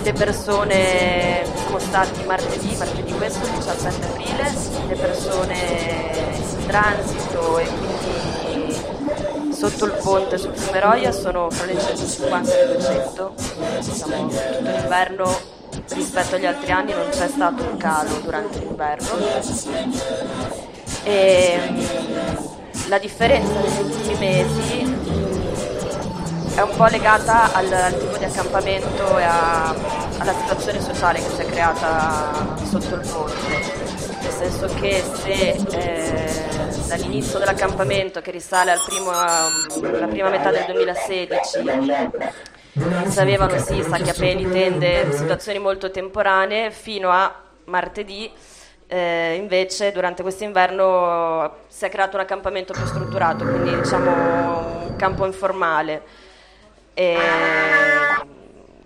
le 0.04 0.14
persone 0.14 1.44
siamo 1.54 1.80
stati 1.80 2.24
martedì, 2.24 2.74
martedì 2.78 3.12
questo, 3.12 3.46
17 3.46 4.06
aprile, 4.06 4.54
le 4.88 4.96
persone 4.96 5.58
in 6.58 6.66
transito 6.68 7.58
e 7.58 7.68
quindi 8.48 9.54
sotto 9.54 9.84
il 9.84 9.98
ponte 10.02 10.38
sul 10.38 10.56
fiume 10.56 10.80
Roia 10.80 11.12
sono 11.12 11.50
fra 11.50 11.66
le 11.66 11.78
150 11.78 12.54
e 12.54 12.68
le 12.68 12.74
200, 12.76 13.34
diciamo 13.82 14.28
tutto 14.28 14.62
l'inverno 14.62 15.55
rispetto 15.90 16.36
agli 16.36 16.46
altri 16.46 16.72
anni 16.72 16.94
non 16.94 17.08
c'è 17.10 17.28
stato 17.28 17.64
un 17.64 17.78
calo 17.78 18.20
durante 18.24 18.60
l'inverno. 18.60 19.08
E, 21.04 21.60
mm, 21.70 21.80
la 22.88 22.98
differenza 23.00 23.60
negli 23.60 23.80
ultimi 23.92 24.16
mesi 24.18 24.94
è 26.56 26.62
un 26.62 26.76
po' 26.76 26.86
legata 26.86 27.54
al, 27.54 27.72
al 27.72 27.98
tipo 27.98 28.18
di 28.18 28.24
accampamento 28.24 29.18
e 29.18 29.24
a- 29.24 29.76
alla 30.18 30.34
situazione 30.34 30.80
sociale 30.82 31.20
che 31.20 31.30
si 31.30 31.42
è 31.42 31.46
creata 31.46 32.56
sotto 32.64 32.96
il 32.96 33.08
ponte. 33.12 33.84
Nel 34.22 34.32
senso 34.32 34.68
che 34.80 35.04
se 35.22 35.56
eh, 35.72 36.46
dall'inizio 36.88 37.40
dell'accampamento 37.40 38.22
che 38.22 38.32
risale 38.32 38.72
al 38.72 38.80
primo, 38.88 39.10
alla 39.12 40.08
prima 40.08 40.30
metà 40.30 40.52
del 40.52 40.66
2016 40.68 41.40
si 41.44 41.62
avevano 43.18 43.58
sì 43.58 43.82
sacchi 43.84 44.10
a 44.10 44.14
peli, 44.14 44.50
tende, 44.50 45.12
situazioni 45.12 45.60
molto 45.60 45.92
temporanee 45.92 46.72
fino 46.72 47.10
a 47.10 47.34
martedì. 47.66 48.32
Eh, 48.88 49.34
invece 49.36 49.92
durante 49.92 50.22
quest'inverno 50.22 51.56
si 51.68 51.86
è 51.86 51.90
creato 51.90 52.18
un 52.18 52.22
accampamento 52.22 52.74
più 52.74 52.86
strutturato, 52.86 53.44
quindi 53.44 53.76
diciamo 53.76 54.88
un 54.88 54.96
campo 54.96 55.26
informale. 55.26 56.04
E 56.94 57.18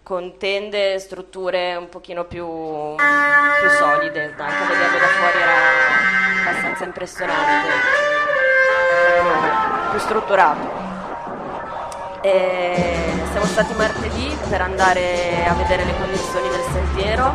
con 0.04 0.38
tende 0.38 0.98
strutture 1.00 1.76
un 1.76 1.90
pochino 1.90 2.26
più, 2.26 2.46
più 2.46 3.70
solide, 3.70 4.34
anche 4.38 4.74
vederlo 4.74 4.98
da 4.98 5.08
fuori 5.08 5.38
era 5.40 6.50
abbastanza 6.50 6.84
impressionante, 6.86 7.70
più 9.92 10.00
strutturato. 10.00 10.88
E 12.22 13.19
siamo 13.32 13.46
stati 13.46 13.74
martedì 13.74 14.36
per 14.50 14.62
andare 14.62 15.46
a 15.48 15.54
vedere 15.54 15.84
le 15.86 15.96
condizioni 15.98 16.48
del 16.50 16.64
sentiero. 16.72 17.34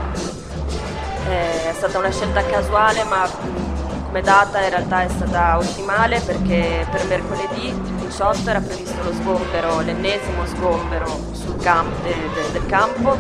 Eh, 1.29 1.71
È 1.71 1.73
stata 1.75 1.99
una 1.99 2.11
scelta 2.11 2.45
casuale, 2.45 3.03
ma 3.05 3.25
mh, 3.27 4.07
come 4.07 4.21
data 4.21 4.61
in 4.63 4.71
realtà 4.71 5.03
è 5.03 5.09
stata 5.09 5.59
ottimale 5.59 6.21
perché 6.21 6.87
per 6.91 7.05
mercoledì 7.07 7.73
18 8.01 8.51
era 8.51 8.61
previsto 8.61 9.03
lo 9.03 9.13
sgombero, 9.13 9.81
l'ennesimo 9.81 10.45
sgombero 10.47 11.33
camp- 11.61 12.03
de- 12.03 12.15
de- 12.35 12.53
del 12.53 12.67
campo, 12.67 13.17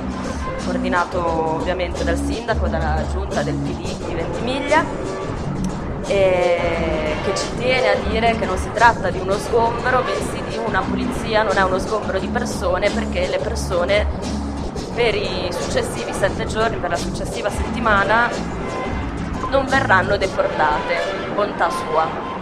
coordinato 0.64 1.54
ovviamente 1.56 2.04
dal 2.04 2.16
sindaco, 2.16 2.66
dalla 2.68 3.02
giunta 3.10 3.42
del 3.42 3.54
PD 3.54 4.04
di 4.06 4.14
Ventimiglia 4.14 4.84
che 6.06 7.34
ci 7.34 7.46
tiene 7.58 7.88
a 7.88 7.94
dire 8.08 8.36
che 8.38 8.44
non 8.44 8.58
si 8.58 8.68
tratta 8.72 9.08
di 9.10 9.18
uno 9.18 9.32
sgombero, 9.38 10.02
bensì 10.02 10.33
una 10.76 10.82
pulizia, 10.82 11.44
non 11.44 11.56
è 11.56 11.62
uno 11.62 11.78
sgombero 11.78 12.18
di 12.18 12.26
persone 12.26 12.90
perché 12.90 13.28
le 13.28 13.38
persone 13.38 14.06
per 14.92 15.14
i 15.14 15.48
successivi 15.52 16.12
sette 16.12 16.46
giorni, 16.46 16.76
per 16.78 16.90
la 16.90 16.96
successiva 16.96 17.48
settimana, 17.48 18.28
non 19.50 19.66
verranno 19.66 20.16
deportate, 20.16 20.96
bontà 21.32 21.70
sua. 21.70 22.33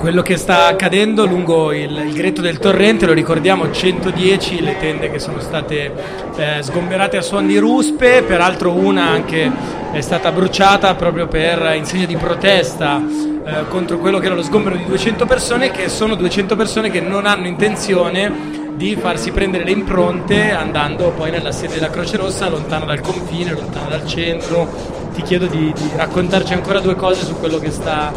Quello 0.00 0.22
che 0.22 0.38
sta 0.38 0.66
accadendo 0.66 1.26
lungo 1.26 1.72
il, 1.72 1.90
il 2.06 2.14
gretto 2.14 2.40
del 2.40 2.58
torrente, 2.58 3.04
lo 3.04 3.12
ricordiamo, 3.12 3.70
110 3.70 4.62
le 4.62 4.78
tende 4.78 5.10
che 5.10 5.18
sono 5.18 5.40
state 5.40 5.92
eh, 6.36 6.62
sgomberate 6.62 7.18
a 7.18 7.20
suon 7.20 7.46
di 7.46 7.58
ruspe, 7.58 8.22
peraltro 8.22 8.72
una 8.72 9.10
anche 9.10 9.52
è 9.92 10.00
stata 10.00 10.32
bruciata 10.32 10.94
proprio 10.94 11.28
per 11.28 11.74
in 11.76 11.84
segno 11.84 12.06
di 12.06 12.16
protesta 12.16 12.98
eh, 13.44 13.68
contro 13.68 13.98
quello 13.98 14.18
che 14.18 14.26
era 14.26 14.34
lo 14.34 14.42
sgombero 14.42 14.74
di 14.74 14.86
200 14.86 15.26
persone, 15.26 15.70
che 15.70 15.90
sono 15.90 16.14
200 16.14 16.56
persone 16.56 16.90
che 16.90 17.02
non 17.02 17.26
hanno 17.26 17.46
intenzione 17.46 18.59
di 18.80 18.96
farsi 18.96 19.30
prendere 19.30 19.64
le 19.64 19.72
impronte 19.72 20.52
andando 20.52 21.10
poi 21.10 21.30
nella 21.30 21.52
sede 21.52 21.74
della 21.74 21.90
Croce 21.90 22.16
Rossa, 22.16 22.48
lontano 22.48 22.86
dal 22.86 23.02
confine, 23.02 23.52
lontano 23.52 23.90
dal 23.90 24.06
centro. 24.06 24.66
Ti 25.12 25.20
chiedo 25.20 25.44
di, 25.44 25.70
di 25.76 25.90
raccontarci 25.94 26.54
ancora 26.54 26.80
due 26.80 26.94
cose 26.94 27.26
su 27.26 27.38
quello 27.38 27.58
che 27.58 27.70
sta 27.70 28.10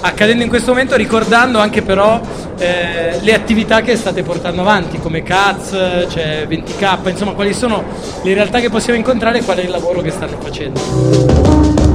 accadendo 0.00 0.42
in 0.42 0.48
questo 0.48 0.70
momento, 0.70 0.96
ricordando 0.96 1.58
anche 1.58 1.82
però 1.82 2.18
eh, 2.56 3.18
le 3.20 3.34
attività 3.34 3.82
che 3.82 3.94
state 3.94 4.22
portando 4.22 4.62
avanti, 4.62 4.98
come 4.98 5.22
CAZ, 5.22 6.06
c'è 6.08 6.46
20K, 6.48 7.10
insomma 7.10 7.32
quali 7.32 7.52
sono 7.52 7.84
le 8.22 8.32
realtà 8.32 8.60
che 8.60 8.70
possiamo 8.70 8.98
incontrare 8.98 9.40
e 9.40 9.44
qual 9.44 9.58
è 9.58 9.64
il 9.64 9.70
lavoro 9.70 10.00
che 10.00 10.10
stanno 10.10 10.38
facendo. 10.40 11.85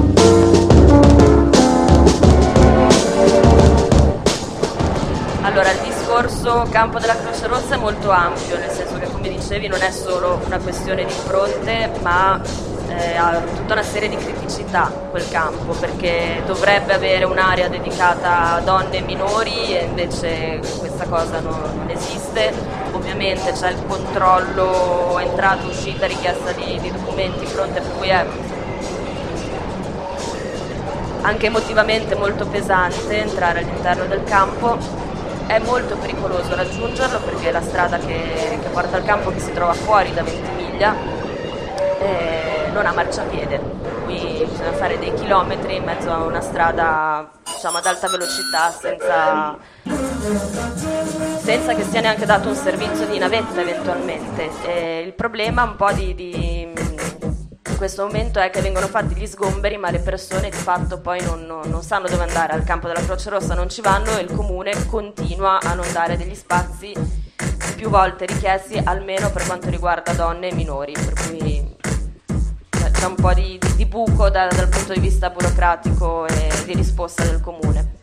Discorso 6.51 6.69
campo 6.69 6.99
della 6.99 7.15
Croce 7.15 7.47
Rossa 7.47 7.75
è 7.75 7.77
molto 7.77 8.11
ampio, 8.11 8.57
nel 8.57 8.69
senso 8.69 8.97
che 8.97 9.09
come 9.09 9.29
dicevi 9.29 9.67
non 9.67 9.81
è 9.81 9.91
solo 9.91 10.41
una 10.45 10.59
questione 10.59 11.05
di 11.05 11.11
impronte, 11.11 11.89
ma 12.01 12.41
eh, 12.87 13.15
ha 13.15 13.41
tutta 13.55 13.73
una 13.73 13.83
serie 13.83 14.09
di 14.09 14.17
criticità 14.17 14.91
quel 15.09 15.27
campo 15.29 15.73
perché 15.73 16.41
dovrebbe 16.45 16.93
avere 16.93 17.23
un'area 17.23 17.69
dedicata 17.69 18.55
a 18.55 18.59
donne 18.59 18.97
e 18.97 19.01
minori 19.01 19.77
e 19.77 19.83
invece 19.85 20.59
questa 20.79 21.05
cosa 21.05 21.39
non, 21.39 21.59
non 21.75 21.89
esiste. 21.89 22.53
Ovviamente 22.91 23.53
c'è 23.53 23.69
il 23.69 23.85
controllo 23.87 25.17
entrata, 25.19 25.65
uscita, 25.65 26.05
richiesta 26.05 26.51
di, 26.51 26.79
di 26.81 26.91
documenti 26.91 27.45
pronte 27.45 27.79
per 27.79 27.91
cui 27.97 28.09
è 28.09 28.25
anche 31.21 31.45
emotivamente 31.45 32.15
molto 32.15 32.45
pesante 32.47 33.21
entrare 33.21 33.59
all'interno 33.59 34.05
del 34.05 34.23
campo. 34.23 35.00
È 35.51 35.59
molto 35.59 35.97
pericoloso 35.97 36.55
raggiungerlo 36.55 37.19
perché 37.19 37.51
la 37.51 37.61
strada 37.61 37.97
che, 37.97 38.57
che 38.61 38.69
porta 38.71 38.95
al 38.95 39.03
campo, 39.03 39.31
che 39.31 39.39
si 39.39 39.51
trova 39.51 39.73
fuori 39.73 40.13
da 40.13 40.23
Ventimiglia, 40.23 40.95
eh, 41.99 42.69
non 42.71 42.85
ha 42.85 42.93
marciapiede, 42.93 43.59
cui 44.05 44.45
bisogna 44.49 44.71
fare 44.71 44.97
dei 44.97 45.13
chilometri 45.13 45.75
in 45.75 45.83
mezzo 45.83 46.09
a 46.09 46.23
una 46.23 46.39
strada 46.39 47.29
diciamo, 47.43 47.79
ad 47.79 47.85
alta 47.85 48.07
velocità 48.07 48.71
senza, 48.71 49.57
senza 51.41 51.73
che 51.73 51.83
sia 51.83 51.99
neanche 51.99 52.25
dato 52.25 52.47
un 52.47 52.55
servizio 52.55 53.05
di 53.07 53.17
navetta 53.17 53.59
eventualmente. 53.59 54.49
Eh, 54.63 55.03
il 55.05 55.13
problema 55.13 55.63
un 55.63 55.75
po' 55.75 55.91
di, 55.91 56.15
di 56.15 56.70
questo 57.81 58.05
momento 58.05 58.39
è 58.39 58.51
che 58.51 58.61
vengono 58.61 58.85
fatti 58.85 59.15
gli 59.15 59.25
sgomberi 59.25 59.75
ma 59.75 59.89
le 59.89 59.97
persone 59.97 60.51
di 60.51 60.55
fatto 60.55 60.99
poi 60.99 61.19
non, 61.23 61.47
non- 61.47 61.67
non 61.67 61.81
sanno 61.81 62.07
dove 62.07 62.21
andare, 62.21 62.53
al 62.53 62.63
campo 62.63 62.85
della 62.85 63.01
Croce 63.01 63.31
Rossa 63.31 63.55
non 63.55 63.69
ci 63.69 63.81
vanno 63.81 64.15
e 64.19 64.21
il 64.21 64.31
comune 64.31 64.85
continua 64.85 65.57
a 65.59 65.73
non 65.73 65.91
dare 65.91 66.15
degli 66.15 66.35
spazi 66.35 66.93
più 67.75 67.89
volte 67.89 68.27
richiesti 68.27 68.79
almeno 68.83 69.31
per 69.31 69.47
quanto 69.47 69.71
riguarda 69.71 70.13
donne 70.13 70.49
e 70.49 70.53
minori, 70.53 70.91
per 70.93 71.13
cui 71.25 71.75
c'è- 72.69 73.05
un 73.07 73.15
po' 73.15 73.33
di, 73.33 73.57
di- 73.59 73.75
di 73.77 73.85
buco 73.87 74.29
da- 74.29 74.45
dal 74.45 74.69
punto 74.69 74.93
di 74.93 74.99
vista 74.99 75.31
burocratico 75.31 76.27
e 76.27 76.51
di 76.65 76.75
risposta 76.75 77.23
del 77.23 77.41
comune. 77.41 78.00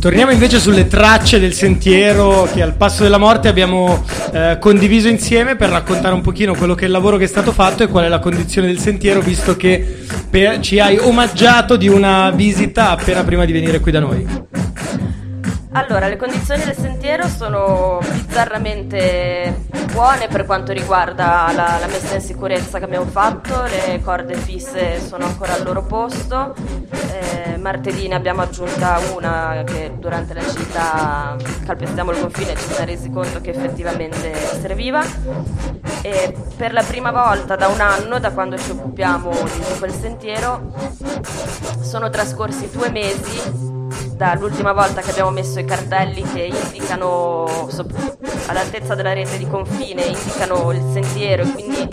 Torniamo 0.00 0.32
invece 0.32 0.58
sulle 0.58 0.86
tracce 0.86 1.38
del 1.38 1.52
sentiero 1.52 2.48
che 2.50 2.62
al 2.62 2.72
passo 2.72 3.02
della 3.02 3.18
morte 3.18 3.48
abbiamo 3.48 4.02
eh, 4.32 4.56
condiviso 4.58 5.08
insieme 5.08 5.56
per 5.56 5.68
raccontare 5.68 6.14
un 6.14 6.22
pochino 6.22 6.54
quello 6.54 6.74
che 6.74 6.84
è 6.84 6.86
il 6.86 6.92
lavoro 6.92 7.18
che 7.18 7.24
è 7.24 7.26
stato 7.26 7.52
fatto 7.52 7.82
e 7.82 7.86
qual 7.86 8.06
è 8.06 8.08
la 8.08 8.18
condizione 8.18 8.66
del 8.66 8.78
sentiero, 8.78 9.20
visto 9.20 9.58
che 9.58 9.98
per- 10.30 10.60
ci 10.60 10.78
hai 10.78 10.96
omaggiato 10.96 11.76
di 11.76 11.88
una 11.88 12.30
visita 12.30 12.92
appena 12.92 13.22
prima 13.24 13.44
di 13.44 13.52
venire 13.52 13.78
qui 13.80 13.92
da 13.92 14.00
noi. 14.00 14.26
Allora, 15.72 16.08
le 16.08 16.16
condizioni 16.16 16.64
del 16.64 16.74
sentiero 16.74 17.28
sono 17.28 18.00
bizzarramente 18.00 19.66
buone 19.92 20.26
per 20.26 20.44
quanto 20.44 20.72
riguarda 20.72 21.52
la, 21.54 21.78
la 21.78 21.86
messa 21.86 22.16
in 22.16 22.20
sicurezza 22.20 22.78
che 22.78 22.84
abbiamo 22.84 23.06
fatto, 23.06 23.62
le 23.62 24.00
corde 24.02 24.34
fisse 24.34 25.00
sono 25.00 25.26
ancora 25.26 25.54
al 25.54 25.62
loro 25.62 25.84
posto, 25.84 26.56
eh, 26.90 27.56
martedì 27.56 28.08
ne 28.08 28.16
abbiamo 28.16 28.42
aggiunta 28.42 28.98
una 29.14 29.62
che 29.64 29.92
durante 29.96 30.34
la 30.34 30.42
gita 30.44 31.36
calpestiamo 31.64 32.10
il 32.10 32.20
confine 32.20 32.56
ci 32.56 32.66
siamo 32.66 32.86
resi 32.86 33.10
conto 33.10 33.40
che 33.40 33.50
effettivamente 33.50 34.34
serviva. 34.60 35.04
E 36.02 36.34
per 36.56 36.72
la 36.72 36.82
prima 36.82 37.12
volta 37.12 37.54
da 37.54 37.68
un 37.68 37.80
anno, 37.80 38.18
da 38.18 38.32
quando 38.32 38.58
ci 38.58 38.72
occupiamo 38.72 39.30
di 39.30 39.78
quel 39.78 39.92
sentiero, 39.92 40.72
sono 41.80 42.10
trascorsi 42.10 42.68
due 42.70 42.90
mesi 42.90 43.78
dall'ultima 44.16 44.72
volta 44.72 45.00
che 45.00 45.10
abbiamo 45.10 45.30
messo 45.30 45.58
i 45.58 45.64
cartelli 45.64 46.22
che 46.22 46.50
indicano 46.52 47.68
all'altezza 48.46 48.94
della 48.94 49.12
rete 49.12 49.38
di 49.38 49.46
confine, 49.48 50.02
indicano 50.02 50.72
il 50.72 50.82
sentiero 50.92 51.42
e 51.42 51.52
quindi 51.52 51.88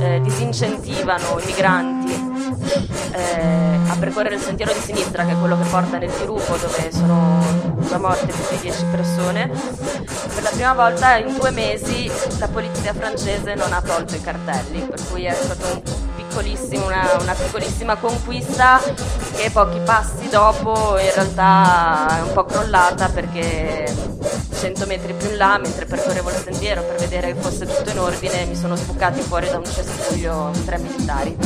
eh, 0.00 0.20
disincentivano 0.22 1.38
i 1.40 1.46
migranti 1.46 2.12
eh, 3.12 3.78
a 3.88 3.96
percorrere 3.98 4.36
il 4.36 4.40
sentiero 4.40 4.72
di 4.72 4.80
sinistra, 4.80 5.24
che 5.24 5.32
è 5.32 5.38
quello 5.38 5.58
che 5.58 5.68
porta 5.68 5.98
nel 5.98 6.10
dirupo 6.10 6.56
dove 6.56 6.90
sono 6.92 7.76
già 7.88 7.98
morte 7.98 8.26
più 8.26 8.56
di 8.56 8.62
10 8.62 8.84
persone. 8.90 9.48
Per 9.48 10.42
la 10.42 10.50
prima 10.50 10.74
volta 10.74 11.16
in 11.16 11.36
due 11.36 11.50
mesi 11.50 12.10
la 12.38 12.48
polizia 12.48 12.92
francese 12.92 13.54
non 13.54 13.72
ha 13.72 13.80
tolto 13.80 14.14
i 14.14 14.20
cartelli, 14.20 14.80
per 14.80 15.00
cui 15.10 15.24
è 15.24 15.34
stato 15.34 15.66
un 15.72 16.07
una, 16.76 17.16
una 17.20 17.34
piccolissima 17.34 17.96
conquista 17.96 18.80
che 19.36 19.50
pochi 19.50 19.80
passi 19.84 20.28
dopo 20.28 20.98
in 20.98 21.10
realtà 21.14 22.18
è 22.18 22.22
un 22.22 22.32
po' 22.32 22.44
crollata 22.44 23.08
perché 23.08 23.92
100 24.58 24.86
metri 24.86 25.14
più 25.14 25.30
in 25.30 25.36
là, 25.36 25.58
mentre 25.58 25.86
percorrevo 25.86 26.30
il 26.30 26.36
sentiero 26.36 26.82
per 26.82 26.96
vedere 26.96 27.32
che 27.32 27.40
fosse 27.40 27.66
tutto 27.66 27.90
in 27.90 27.98
ordine, 27.98 28.44
mi 28.46 28.56
sono 28.56 28.74
sbucati 28.74 29.20
fuori 29.20 29.48
da 29.48 29.58
un 29.58 29.64
cespuglio 29.64 30.50
tre 30.64 30.78
militari. 30.78 31.36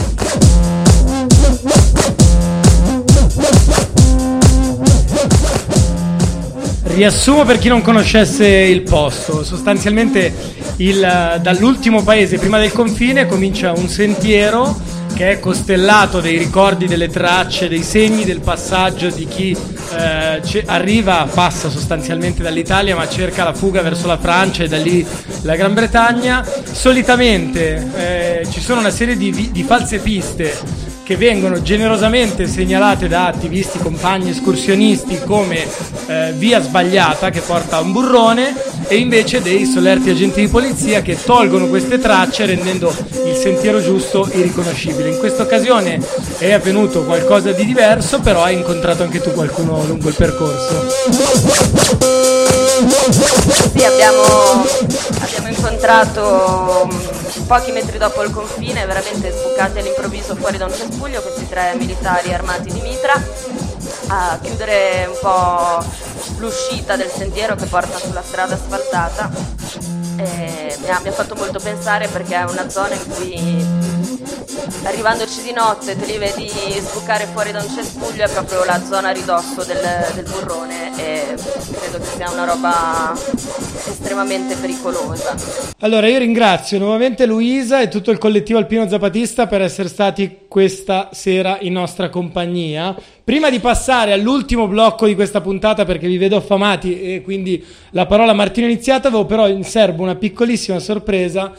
Riassumo 6.94 7.44
per 7.44 7.58
chi 7.58 7.68
non 7.68 7.80
conoscesse 7.80 8.46
il 8.46 8.82
posto, 8.82 9.42
sostanzialmente 9.42 10.32
il- 10.76 11.38
dall'ultimo 11.40 12.02
paese 12.02 12.38
prima 12.38 12.58
del 12.58 12.70
confine 12.70 13.26
comincia 13.26 13.72
un 13.72 13.88
sentiero 13.88 14.78
che 15.14 15.30
è 15.32 15.40
costellato 15.40 16.20
dei 16.20 16.36
ricordi, 16.36 16.86
delle 16.86 17.08
tracce, 17.08 17.68
dei 17.68 17.82
segni 17.82 18.24
del 18.24 18.40
passaggio 18.40 19.08
di 19.08 19.26
chi 19.26 19.56
eh, 19.96 20.62
arriva, 20.66 21.26
passa 21.32 21.70
sostanzialmente 21.70 22.42
dall'Italia 22.42 22.94
ma 22.94 23.08
cerca 23.08 23.44
la 23.44 23.54
fuga 23.54 23.80
verso 23.80 24.06
la 24.06 24.18
Francia 24.18 24.62
e 24.64 24.68
da 24.68 24.76
lì 24.78 25.04
la 25.42 25.56
Gran 25.56 25.72
Bretagna. 25.72 26.46
Solitamente 26.70 28.40
eh, 28.42 28.46
ci 28.50 28.60
sono 28.60 28.80
una 28.80 28.90
serie 28.90 29.16
di, 29.16 29.50
di 29.50 29.62
false 29.62 29.98
piste 29.98 30.56
che 31.12 31.18
vengono 31.18 31.60
generosamente 31.60 32.46
segnalate 32.46 33.06
da 33.06 33.26
attivisti, 33.26 33.78
compagni, 33.78 34.30
escursionisti 34.30 35.20
come 35.26 35.66
eh, 36.06 36.32
via 36.34 36.62
sbagliata 36.62 37.28
che 37.28 37.40
porta 37.40 37.76
a 37.76 37.80
un 37.80 37.92
burrone 37.92 38.54
e 38.88 38.96
invece 38.96 39.42
dei 39.42 39.66
solerti 39.66 40.08
agenti 40.08 40.40
di 40.40 40.48
polizia 40.48 41.02
che 41.02 41.18
tolgono 41.22 41.66
queste 41.66 41.98
tracce 41.98 42.46
rendendo 42.46 42.94
il 43.26 43.34
sentiero 43.34 43.82
giusto 43.82 44.26
irriconoscibile. 44.32 45.10
In 45.10 45.18
questa 45.18 45.42
occasione 45.42 46.00
è 46.38 46.52
avvenuto 46.52 47.04
qualcosa 47.04 47.52
di 47.52 47.66
diverso, 47.66 48.20
però 48.20 48.44
hai 48.44 48.56
incontrato 48.56 49.02
anche 49.02 49.20
tu 49.20 49.32
qualcuno 49.32 49.84
lungo 49.84 50.08
il 50.08 50.14
percorso. 50.14 52.21
Sì, 52.88 53.84
abbiamo, 53.84 54.22
abbiamo 55.20 55.48
incontrato 55.48 56.88
mh, 56.90 57.42
pochi 57.46 57.70
metri 57.70 57.96
dopo 57.96 58.22
il 58.22 58.30
confine, 58.32 58.84
veramente 58.86 59.30
sbucati 59.30 59.78
all'improvviso 59.78 60.34
fuori 60.34 60.56
da 60.56 60.64
un 60.64 60.74
cespuglio, 60.74 61.22
questi 61.22 61.48
tre 61.48 61.74
militari 61.76 62.34
armati 62.34 62.72
di 62.72 62.80
mitra, 62.80 63.14
a 64.08 64.38
chiudere 64.42 65.08
un 65.08 65.18
po' 65.20 65.84
l'uscita 66.38 66.96
del 66.96 67.10
sentiero 67.14 67.54
che 67.54 67.66
porta 67.66 67.98
sulla 67.98 68.22
strada 68.22 68.54
asfaltata. 68.54 69.91
E 70.24 70.76
mi, 70.80 70.88
ha, 70.88 71.00
mi 71.00 71.08
ha 71.08 71.12
fatto 71.12 71.34
molto 71.34 71.58
pensare 71.58 72.08
perché 72.08 72.36
è 72.36 72.44
una 72.44 72.68
zona 72.68 72.94
in 72.94 73.08
cui 73.08 74.10
arrivandoci 74.84 75.42
di 75.42 75.52
notte 75.52 75.96
te 75.96 76.06
li 76.06 76.18
vedi 76.18 76.48
sbucare 76.80 77.26
fuori 77.26 77.52
da 77.52 77.60
un 77.60 77.68
cespuglio 77.68 78.24
è 78.24 78.28
proprio 78.30 78.64
la 78.64 78.80
zona 78.84 79.08
a 79.08 79.12
ridosso 79.12 79.64
del, 79.64 79.80
del 80.14 80.24
burrone 80.24 80.96
e 80.96 81.34
credo 81.80 81.98
che 81.98 82.06
sia 82.16 82.30
una 82.30 82.44
roba 82.44 83.12
estremamente 83.86 84.56
pericolosa. 84.56 85.34
Allora 85.80 86.06
io 86.08 86.18
ringrazio 86.18 86.78
nuovamente 86.78 87.26
Luisa 87.26 87.80
e 87.80 87.88
tutto 87.88 88.10
il 88.10 88.18
collettivo 88.18 88.58
Alpino 88.58 88.88
Zapatista 88.88 89.46
per 89.46 89.62
essere 89.62 89.88
stati 89.88 90.40
questa 90.48 91.10
sera 91.12 91.58
in 91.60 91.72
nostra 91.72 92.08
compagnia. 92.08 92.94
Prima 93.24 93.50
di 93.50 93.60
passare 93.60 94.12
all'ultimo 94.12 94.66
blocco 94.66 95.06
di 95.06 95.14
questa 95.14 95.40
puntata 95.40 95.84
perché 95.84 96.08
vi 96.08 96.18
vedo 96.18 96.36
affamati 96.36 97.00
e 97.00 97.22
quindi 97.22 97.64
la 97.90 98.04
parola 98.06 98.32
a 98.32 98.34
Martino 98.34 98.66
iniziata, 98.66 99.06
avevo 99.06 99.26
però 99.26 99.46
in 99.46 99.62
serbo 99.62 100.02
una 100.02 100.16
piccolissima 100.16 100.80
sorpresa 100.80 101.52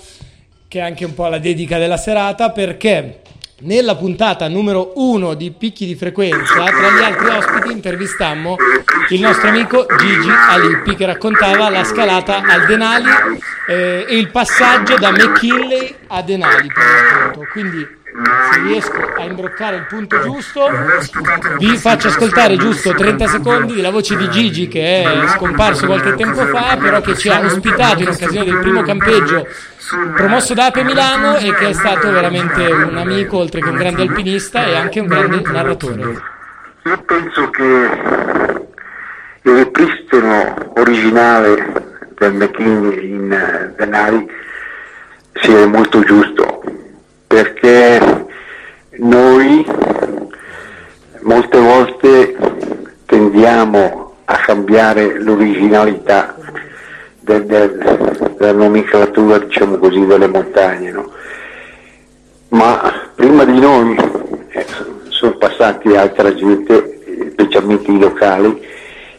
che 0.67 0.79
è 0.79 0.81
anche 0.81 1.05
un 1.05 1.13
po' 1.13 1.27
la 1.27 1.37
dedica 1.37 1.77
della 1.77 1.95
serata 1.95 2.49
perché 2.49 3.21
nella 3.59 3.95
puntata 3.95 4.49
numero 4.49 4.91
uno 4.95 5.35
di 5.35 5.51
Picchi 5.51 5.85
di 5.85 5.95
Frequenza, 5.95 6.65
tra 6.65 6.91
gli 6.91 7.01
altri 7.01 7.27
ospiti, 7.29 7.71
intervistammo 7.71 8.57
il 9.09 9.21
nostro 9.21 9.47
amico 9.47 9.85
Gigi 9.99 10.29
Alippi 10.29 10.95
che 10.95 11.05
raccontava 11.05 11.69
la 11.69 11.85
scalata 11.85 12.41
al 12.43 12.65
Denali 12.65 13.09
eh, 13.69 14.05
e 14.07 14.17
il 14.17 14.31
passaggio 14.31 14.97
da 14.97 15.11
McKinley 15.11 15.95
a 16.07 16.21
Denali. 16.21 16.67
Per 16.67 16.83
l'appunto. 16.83 17.47
Quindi 17.51 18.01
se 18.51 18.61
riesco 18.61 19.13
a 19.17 19.23
imbroccare 19.23 19.77
il 19.77 19.85
punto 19.87 20.21
giusto, 20.21 20.69
vi 21.57 21.75
faccio 21.77 22.09
ascoltare 22.09 22.57
giusto 22.57 22.93
30 22.93 23.27
secondi 23.27 23.73
della 23.73 23.89
voce 23.89 24.15
di 24.15 24.29
Gigi 24.29 24.67
che 24.67 25.03
è 25.03 25.27
scomparso 25.29 25.87
qualche 25.87 26.13
tempo 26.13 26.45
fa, 26.45 26.77
però 26.79 27.01
che 27.01 27.17
ci 27.17 27.29
ha 27.29 27.39
ospitato 27.39 28.03
in 28.03 28.09
occasione 28.09 28.45
del 28.45 28.59
primo 28.59 28.83
campeggio 28.83 29.47
promosso 30.15 30.53
da 30.53 30.67
Ape 30.67 30.83
Milano 30.83 31.37
e 31.37 31.53
che 31.55 31.69
è 31.69 31.73
stato 31.73 32.11
veramente 32.11 32.63
un 32.71 32.97
amico 32.97 33.37
oltre 33.37 33.61
che 33.61 33.69
un 33.69 33.75
grande 33.77 34.03
alpinista 34.03 34.65
e 34.65 34.75
anche 34.75 34.99
un 34.99 35.07
grande 35.07 35.41
narratore. 35.41 36.21
Io 36.83 37.01
penso 37.05 37.49
che 37.49 37.89
il 39.41 39.55
ripristino 39.55 40.71
originale 40.75 42.11
del 42.15 42.33
McKinney 42.33 43.13
in 43.13 43.31
eh, 43.31 43.73
Denari 43.75 44.25
sia 45.33 45.65
molto 45.65 46.01
giusto 46.03 46.62
perché 47.27 48.25
noi 48.97 49.65
molte 51.21 51.57
volte 51.57 52.35
tendiamo 53.05 54.15
a 54.25 54.35
cambiare 54.37 55.19
l'originalità 55.19 56.35
del- 57.19 57.45
del- 57.45 58.35
della 58.37 58.51
nomenclatura 58.51 59.37
diciamo 59.39 59.77
così 59.77 60.05
delle 60.05 60.27
montagne 60.27 60.91
no? 60.91 61.11
ma 62.49 62.91
prima 63.15 63.45
di 63.45 63.59
noi 63.59 63.95
eh, 64.49 64.65
sono 65.07 65.37
passati 65.37 65.95
altra 65.95 66.33
gente 66.33 66.99
specialmente 67.31 67.91
i 67.91 67.99
locali 67.99 68.61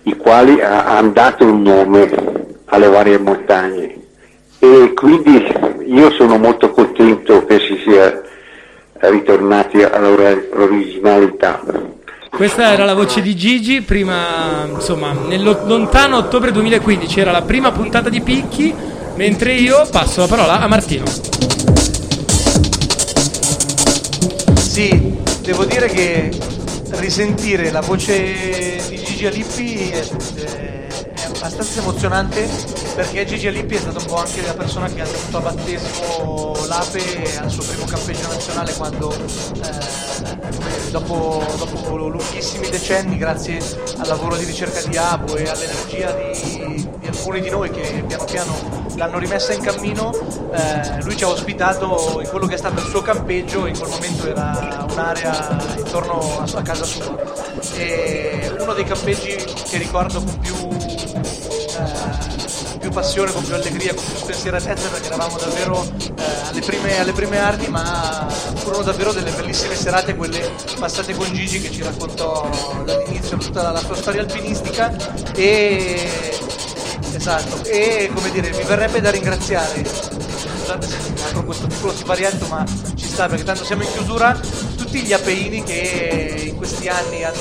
i 0.02 0.16
quali 0.16 0.61
ha- 0.61 0.84
hanno 0.96 1.11
dato 1.12 1.44
un 1.46 1.62
nome 1.62 2.11
alle 2.66 2.88
varie 2.88 3.18
montagne 3.18 4.02
e 4.65 4.93
quindi 4.95 5.45
io 5.87 6.11
sono 6.12 6.39
molto 6.39 6.71
contento 6.71 7.45
che 7.45 7.59
si 7.61 7.79
sia 7.85 8.23
ritornati 9.11 9.83
all'originalità. 9.83 11.61
Questa 12.31 12.73
era 12.73 12.85
la 12.85 12.95
voce 12.95 13.21
di 13.23 13.37
Gigi, 13.37 13.83
prima, 13.83 14.67
insomma, 14.73 15.12
nel 15.12 15.43
lo- 15.43 15.61
lontano 15.67 16.17
ottobre 16.17 16.51
2015 16.51 17.21
era 17.21 17.31
la 17.31 17.43
prima 17.43 17.71
puntata 17.71 18.09
di 18.09 18.21
Picchi, 18.23 18.75
mentre 19.17 19.53
io 19.55 19.87
passo 19.91 20.21
la 20.23 20.27
parola 20.27 20.61
a 20.61 20.67
Martino. 20.67 21.05
Sì, 24.57 25.15
devo 25.43 25.65
dire 25.65 25.87
che 25.87 26.31
risentire 26.97 27.71
la 27.71 27.81
voce 27.81 28.81
di 28.89 28.97
Gigi 29.05 29.27
Alippi 29.27 29.91
è, 29.91 30.01
è- 30.35 30.43
è 30.45 30.93
abbastanza 31.45 31.80
emozionante 31.80 32.49
perché 32.95 33.26
Gigi 33.26 33.49
Alippi 33.49 33.74
è 33.74 33.78
stato 33.78 33.99
un 33.99 34.07
po' 34.07 34.16
anche 34.16 34.40
la 34.47 34.55
persona 34.55 34.86
che 34.88 35.03
ha 35.03 35.05
tenuto 35.05 35.36
a 35.36 35.40
battesimo 35.40 36.55
l'Ape 36.66 37.38
al 37.38 37.51
suo 37.51 37.62
primo 37.64 37.84
campeggio 37.84 38.26
nazionale 38.28 38.72
quando 38.72 39.12
eh, 39.12 40.90
dopo, 40.90 41.45
dopo 41.59 41.97
lunghissimi 41.97 42.70
decenni 42.70 43.18
grazie 43.18 43.59
al 43.99 44.07
lavoro 44.07 44.36
di 44.36 44.45
ricerca 44.45 44.80
di 44.88 44.97
Abo 44.97 45.36
e 45.36 45.47
all'energia 45.47 46.12
di, 46.12 46.88
di 46.99 47.07
alcuni 47.09 47.42
di 47.42 47.51
noi 47.51 47.68
che 47.68 48.03
piano 48.07 48.24
piano 48.24 48.82
l'hanno 48.97 49.18
rimessa 49.18 49.53
in 49.53 49.61
cammino 49.61 50.12
eh, 50.51 51.03
lui 51.03 51.14
ci 51.14 51.24
ha 51.24 51.28
ospitato 51.28 52.20
in 52.22 52.28
quello 52.28 52.47
che 52.47 52.55
è 52.55 52.59
stato 52.59 52.80
il 52.80 52.86
suo 52.86 53.03
campeggio 53.03 53.66
in 53.66 53.76
quel 53.76 53.90
momento 53.90 54.26
era 54.28 54.86
un'area 54.90 55.59
intorno 55.76 56.38
a, 56.38 56.47
a 56.55 56.62
casa 56.62 56.84
sua. 56.84 57.16
E 57.76 58.53
uno 58.59 58.72
dei 58.72 58.84
campeggi 58.84 59.34
che 59.68 59.78
ricordo 59.78 60.22
con 60.22 60.38
più 60.38 61.03
eh, 61.15 62.79
più 62.79 62.91
passione, 62.91 63.33
con 63.33 63.43
più 63.45 63.55
allegria, 63.55 63.95
con 63.95 64.05
più 64.05 64.17
spensieratezza 64.17 64.89
perché 64.89 65.07
eravamo 65.07 65.37
davvero 65.39 65.83
eh, 65.99 66.23
alle, 66.49 66.61
prime, 66.61 66.99
alle 66.99 67.12
prime 67.12 67.39
armi 67.39 67.69
ma 67.69 68.27
furono 68.57 68.83
davvero 68.83 69.12
delle 69.12 69.31
bellissime 69.31 69.75
serate 69.75 70.15
quelle 70.17 70.51
passate 70.79 71.15
con 71.15 71.33
Gigi 71.33 71.61
che 71.61 71.71
ci 71.71 71.83
raccontò 71.83 72.49
dall'inizio 72.85 73.37
tutta 73.39 73.62
la, 73.62 73.71
la 73.71 73.81
sua 73.81 73.97
storia 73.97 74.23
alpinistica. 74.23 74.95
E 75.35 76.39
esatto 77.15 77.65
e 77.65 78.11
come 78.12 78.31
dire 78.31 78.51
mi 78.51 78.62
verrebbe 78.65 79.01
da 79.01 79.11
ringraziare. 79.11 79.85
Scusate 79.85 80.87
se 80.87 80.97
apro 81.29 81.45
questo 81.45 81.67
piccolo 81.67 81.93
siparietto 81.93 82.47
ma 82.49 82.65
ci 82.95 83.07
sta 83.07 83.29
perché 83.29 83.45
tanto 83.45 83.65
siamo 83.65 83.83
in 83.83 83.93
chiusura 83.93 84.39
tutti 84.95 85.07
gli 85.07 85.12
apeini 85.12 85.64
che 85.64 86.45
in 86.51 86.57
questi 86.57 86.86
anni 86.86 87.24
hanno 87.24 87.34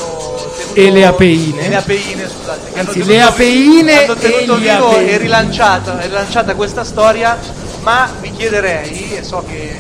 tenuto 0.58 0.74
E 0.74 0.90
le 0.90 1.06
apeine. 1.06 1.66
e 1.66 1.70
le 1.70 1.76
apeine 1.76 2.28
scusate 2.28 2.72
che 2.74 2.80
hanno 2.80 2.88
Anzi, 2.90 2.94
tenuto 2.94 3.12
le 3.14 3.22
apeine 3.22 4.04
hanno 4.06 4.16
tenuto 4.16 4.56
e 4.56 4.58
gli 4.58 4.62
vivo 4.62 4.90
apeini. 4.90 5.10
e 5.12 5.18
rilanciata, 5.18 6.00
rilanciata 6.02 6.56
questa 6.56 6.84
storia 6.84 7.38
ma 7.82 8.10
vi 8.22 8.32
chiederei 8.32 9.18
e 9.18 9.24
so 9.24 9.44
che 9.48 9.72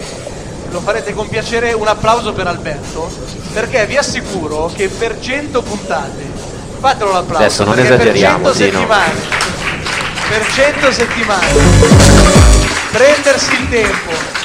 lo 0.69 0.81
farete 0.81 1.13
con 1.15 1.27
piacere 1.27 1.73
un 1.73 1.87
applauso 1.87 2.31
per 2.33 2.45
Alberto 2.45 3.09
perché 3.53 3.87
vi 3.87 3.97
assicuro 3.97 4.71
che 4.75 4.89
per 4.89 5.17
100 5.19 5.61
puntate 5.63 6.21
fatelo 6.79 7.11
l'applauso 7.11 7.43
Adesso 7.43 7.63
non 7.63 7.73
perché 7.73 7.93
esageriamo, 7.93 8.43
per 8.49 8.55
100 8.55 8.69
Tino. 8.69 8.79
settimane 8.81 9.19
per 10.29 10.45
100 10.53 10.91
settimane 10.91 11.47
prendersi 12.91 13.51
il 13.53 13.69
tempo 13.69 14.41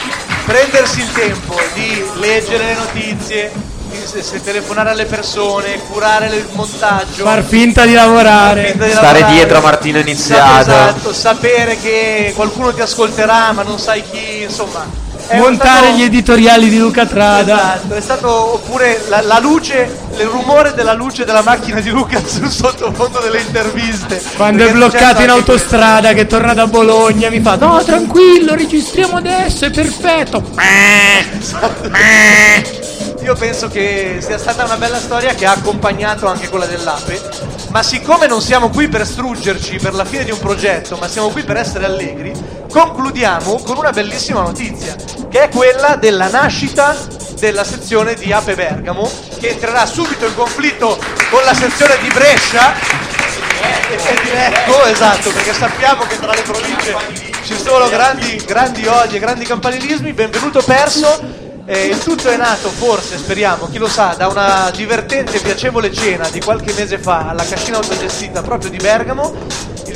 prendersi 0.48 1.00
il 1.00 1.12
tempo 1.12 1.54
di 1.74 2.02
leggere 2.20 2.64
le 2.64 2.74
notizie 2.74 3.52
di 3.90 3.98
se- 4.02 4.22
se 4.22 4.42
telefonare 4.42 4.90
alle 4.90 5.04
persone 5.04 5.78
curare 5.90 6.28
il 6.28 6.46
montaggio 6.52 7.22
Far 7.24 7.44
finta 7.44 7.84
di 7.84 7.92
lavorare. 7.92 8.70
finta 8.70 8.86
di 8.86 8.90
Stare 8.92 9.06
lavorare. 9.20 9.34
dietro 9.34 9.58
a 9.58 9.60
Martino 9.60 9.98
Iniziato. 9.98 10.60
Esatto, 10.60 11.12
sapere 11.12 11.76
che 11.78 12.32
qualcuno 12.34 12.72
ti 12.72 12.80
ascolterà 12.80 13.52
ma 13.52 13.62
non 13.62 13.78
sai 13.78 14.02
chi, 14.10 14.42
insomma. 14.42 14.86
Montare 15.36 15.86
stato- 15.86 15.96
gli 15.96 16.02
editoriali 16.02 16.68
di 16.68 16.78
Luca 16.78 17.06
Trada. 17.06 17.76
Esatto, 17.76 17.94
è 17.94 18.00
stato 18.00 18.54
oppure 18.54 19.02
la, 19.08 19.20
la 19.22 19.38
luce, 19.38 19.98
il 20.16 20.26
rumore 20.26 20.72
della 20.74 20.94
luce 20.94 21.24
della 21.24 21.42
macchina 21.42 21.80
di 21.80 21.90
Luca 21.90 22.20
sul 22.24 22.50
sottofondo 22.50 23.18
delle 23.20 23.40
interviste. 23.40 24.22
Quando 24.36 24.66
è 24.66 24.72
bloccato 24.72 25.22
in 25.22 25.30
autostrada 25.30 26.12
che 26.12 26.26
torna 26.26 26.54
da 26.54 26.66
Bologna 26.66 27.28
mi 27.30 27.40
fa 27.40 27.56
no 27.56 27.82
tranquillo 27.82 28.54
registriamo 28.54 29.16
adesso 29.16 29.64
è 29.64 29.70
perfetto 29.70 30.42
Io 33.22 33.34
penso 33.34 33.68
che 33.68 34.18
sia 34.20 34.38
stata 34.38 34.64
una 34.64 34.76
bella 34.76 34.98
storia 34.98 35.34
che 35.34 35.44
ha 35.44 35.52
accompagnato 35.52 36.26
anche 36.26 36.48
quella 36.48 36.64
dell'Ape, 36.64 37.20
ma 37.70 37.82
siccome 37.82 38.26
non 38.26 38.40
siamo 38.40 38.70
qui 38.70 38.88
per 38.88 39.06
struggerci 39.06 39.76
per 39.78 39.92
la 39.92 40.04
fine 40.04 40.24
di 40.24 40.30
un 40.30 40.38
progetto, 40.38 40.96
ma 40.96 41.08
siamo 41.08 41.28
qui 41.28 41.42
per 41.42 41.56
essere 41.56 41.84
allegri, 41.84 42.32
concludiamo 42.70 43.60
con 43.64 43.76
una 43.76 43.90
bellissima 43.90 44.40
notizia, 44.40 44.96
che 45.28 45.42
è 45.42 45.48
quella 45.48 45.96
della 45.96 46.28
nascita 46.28 46.96
della 47.38 47.64
sezione 47.64 48.14
di 48.14 48.32
Ape 48.32 48.54
Bergamo, 48.54 49.10
che 49.38 49.50
entrerà 49.50 49.86
subito 49.86 50.26
in 50.26 50.34
conflitto 50.34 50.98
con 51.30 51.42
la 51.44 51.54
sezione 51.54 51.98
di 52.00 52.08
Brescia 52.08 52.74
e 52.74 53.78
e 53.90 54.20
di 54.22 54.30
Lecco, 54.30 54.84
esatto, 54.84 55.30
perché 55.30 55.52
sappiamo 55.52 56.04
che 56.04 56.18
tra 56.18 56.32
le 56.32 56.42
province 56.42 56.96
ci 57.44 57.56
sono 57.56 57.88
grandi, 57.88 58.36
grandi 58.46 58.86
odi 58.86 59.16
e 59.16 59.18
grandi 59.18 59.44
campanilismi. 59.44 60.12
Benvenuto 60.12 60.62
perso. 60.62 61.46
Eh, 61.64 61.86
il 61.86 61.98
tutto 61.98 62.28
è 62.28 62.36
nato, 62.36 62.70
forse, 62.70 63.18
speriamo, 63.18 63.68
chi 63.68 63.78
lo 63.78 63.88
sa, 63.88 64.14
da 64.16 64.28
una 64.28 64.70
divertente 64.74 65.36
e 65.36 65.40
piacevole 65.40 65.92
cena 65.92 66.28
di 66.28 66.40
qualche 66.40 66.72
mese 66.72 66.98
fa 66.98 67.28
alla 67.28 67.44
cascina 67.44 67.76
autogestita 67.76 68.42
proprio 68.42 68.70
di 68.70 68.78
Bergamo. 68.78 69.34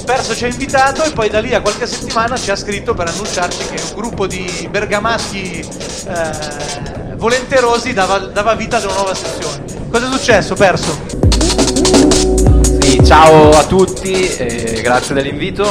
Perso 0.04 0.34
ci 0.34 0.44
ha 0.44 0.48
invitato 0.48 1.04
e 1.04 1.10
poi 1.12 1.30
da 1.30 1.40
lì 1.40 1.54
a 1.54 1.60
qualche 1.60 1.86
settimana 1.86 2.36
ci 2.36 2.50
ha 2.50 2.56
scritto 2.56 2.92
per 2.94 3.08
annunciarci 3.08 3.64
che 3.68 3.82
un 3.82 3.94
gruppo 3.94 4.26
di 4.26 4.68
bergamaschi 4.70 5.60
eh, 6.06 7.16
volenterosi 7.16 7.92
dava, 7.92 8.18
dava 8.18 8.54
vita 8.54 8.78
ad 8.78 8.84
una 8.84 8.94
nuova 8.94 9.14
sezione. 9.14 9.62
Cosa 9.90 10.08
è 10.08 10.10
successo, 10.10 10.54
perso? 10.54 12.11
Ciao 13.00 13.50
a 13.50 13.66
tutti, 13.66 14.12
eh, 14.12 14.80
grazie 14.82 15.14
dell'invito. 15.14 15.64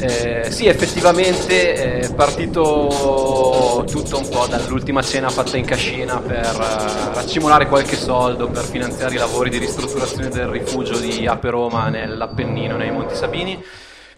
Eh, 0.00 0.50
sì, 0.50 0.66
effettivamente 0.66 2.00
è 2.00 2.14
partito 2.14 3.84
tutto 3.88 4.18
un 4.18 4.28
po' 4.28 4.46
dall'ultima 4.46 5.00
cena 5.00 5.30
fatta 5.30 5.56
in 5.56 5.64
cascina 5.64 6.18
per 6.18 6.44
eh, 6.44 7.14
raccimolare 7.14 7.68
qualche 7.68 7.96
soldo 7.96 8.48
per 8.48 8.64
finanziare 8.64 9.14
i 9.14 9.18
lavori 9.18 9.48
di 9.48 9.58
ristrutturazione 9.58 10.28
del 10.28 10.48
rifugio 10.48 10.98
di 10.98 11.26
Ape 11.26 11.50
Roma 11.50 11.88
nell'Appennino, 11.88 12.76
nei 12.76 12.90
Monti 12.90 13.14
Sabini. 13.14 13.62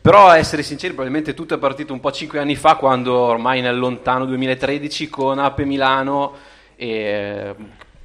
Però, 0.00 0.26
a 0.26 0.38
essere 0.38 0.62
sinceri, 0.62 0.94
probabilmente 0.94 1.34
tutto 1.34 1.54
è 1.54 1.58
partito 1.58 1.92
un 1.92 2.00
po' 2.00 2.10
cinque 2.12 2.38
anni 2.38 2.56
fa, 2.56 2.76
quando 2.76 3.14
ormai 3.14 3.60
nel 3.60 3.78
lontano 3.78 4.24
2013 4.24 5.08
con 5.08 5.38
Ape 5.38 5.64
Milano 5.64 6.32
e 6.76 7.54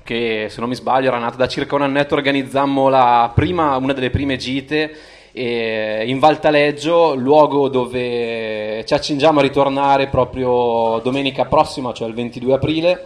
che 0.03 0.47
se 0.49 0.59
non 0.59 0.69
mi 0.69 0.75
sbaglio 0.75 1.07
era 1.07 1.17
nata 1.17 1.37
da 1.37 1.47
circa 1.47 1.75
un 1.75 1.81
annetto, 1.81 2.15
organizzammo 2.15 3.31
prima, 3.33 3.75
una 3.77 3.93
delle 3.93 4.09
prime 4.09 4.37
gite 4.37 4.95
in 5.33 6.19
Valtaleggio, 6.19 7.15
luogo 7.15 7.67
dove 7.67 8.83
ci 8.85 8.93
accingiamo 8.93 9.39
a 9.39 9.41
ritornare 9.41 10.07
proprio 10.07 10.99
domenica 11.03 11.45
prossima, 11.45 11.91
cioè 11.93 12.07
il 12.07 12.13
22 12.13 12.53
aprile. 12.53 13.05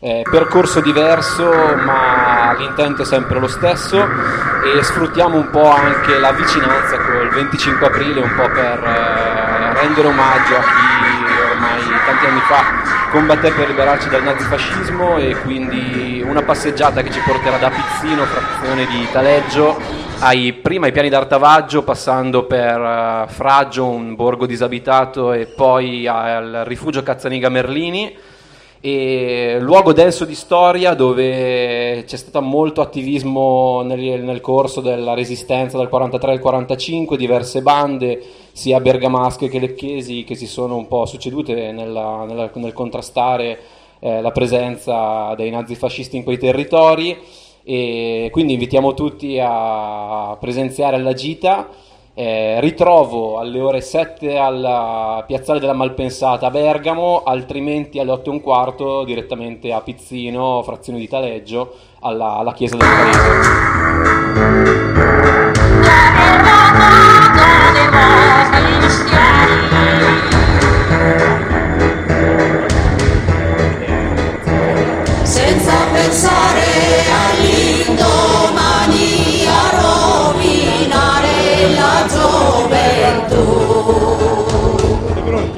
Eh, 0.00 0.22
percorso 0.30 0.80
diverso, 0.80 1.48
ma 1.48 2.54
l'intento 2.58 3.02
è 3.02 3.04
sempre 3.06 3.40
lo 3.40 3.48
stesso 3.48 3.98
e 4.02 4.82
sfruttiamo 4.82 5.38
un 5.38 5.48
po' 5.48 5.66
anche 5.66 6.18
la 6.18 6.32
vicinanza 6.32 6.98
col 6.98 7.30
25 7.30 7.86
aprile 7.86 8.20
un 8.20 8.34
po' 8.36 8.48
per 8.50 8.84
eh, 8.84 9.80
rendere 9.80 10.08
omaggio 10.08 10.56
a 10.56 10.60
chi 10.60 11.23
ormai 11.78 11.98
tanti 12.04 12.26
anni 12.26 12.40
fa 12.40 13.10
combatté 13.10 13.52
per 13.52 13.68
liberarci 13.68 14.08
dal 14.08 14.22
nazifascismo 14.22 15.18
e 15.18 15.36
quindi 15.42 16.22
una 16.24 16.42
passeggiata 16.42 17.02
che 17.02 17.10
ci 17.10 17.20
porterà 17.20 17.58
da 17.58 17.70
Pizzino, 17.70 18.24
frazione 18.24 18.86
di 18.86 19.06
Taleggio, 19.10 19.78
ai, 20.20 20.52
prima 20.52 20.86
ai 20.86 20.92
piani 20.92 21.08
d'Artavaggio, 21.08 21.82
passando 21.82 22.44
per 22.44 22.80
eh, 22.80 23.24
Fraggio, 23.28 23.86
un 23.86 24.14
borgo 24.14 24.46
disabitato, 24.46 25.32
e 25.32 25.46
poi 25.46 26.06
al 26.06 26.62
rifugio 26.64 27.02
Cazzaniga 27.02 27.48
Merlini 27.48 28.16
e 28.86 29.56
luogo 29.60 29.94
denso 29.94 30.26
di 30.26 30.34
storia 30.34 30.92
dove 30.92 32.04
c'è 32.06 32.16
stato 32.18 32.42
molto 32.42 32.82
attivismo 32.82 33.80
nel, 33.80 34.22
nel 34.22 34.42
corso 34.42 34.82
della 34.82 35.14
resistenza 35.14 35.78
dal 35.78 35.88
43 35.88 36.32
al 36.32 36.38
45, 36.38 37.16
diverse 37.16 37.62
bande 37.62 38.22
sia 38.52 38.80
bergamasche 38.80 39.48
che 39.48 39.58
lecchesi 39.58 40.24
che 40.24 40.34
si 40.34 40.46
sono 40.46 40.76
un 40.76 40.86
po' 40.86 41.06
succedute 41.06 41.72
nella- 41.72 42.26
nella- 42.26 42.50
nel 42.56 42.74
contrastare 42.74 43.58
eh, 44.00 44.20
la 44.20 44.32
presenza 44.32 45.34
dei 45.34 45.48
nazifascisti 45.48 46.18
in 46.18 46.22
quei 46.22 46.36
territori 46.36 47.16
e 47.64 48.28
quindi 48.30 48.52
invitiamo 48.52 48.92
tutti 48.92 49.38
a 49.42 50.36
presenziare 50.38 50.96
alla 50.96 51.14
gita. 51.14 51.70
Eh, 52.16 52.60
ritrovo 52.60 53.40
alle 53.40 53.58
ore 53.60 53.80
7 53.80 54.36
alla 54.38 55.24
Piazzale 55.26 55.58
della 55.58 55.72
Malpensata 55.72 56.46
a 56.46 56.50
Bergamo, 56.50 57.24
altrimenti 57.24 57.98
alle 57.98 58.12
8 58.12 58.30
e 58.30 58.32
un 58.32 58.40
quarto 58.40 59.02
direttamente 59.02 59.72
a 59.72 59.80
Pizzino, 59.80 60.62
frazione 60.62 61.00
di 61.00 61.08
Taleggio, 61.08 61.74
alla, 62.00 62.36
alla 62.36 62.52
chiesa 62.52 62.76
del 62.76 62.86
Paese. 62.86 63.64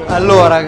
Allora, 0.06 0.64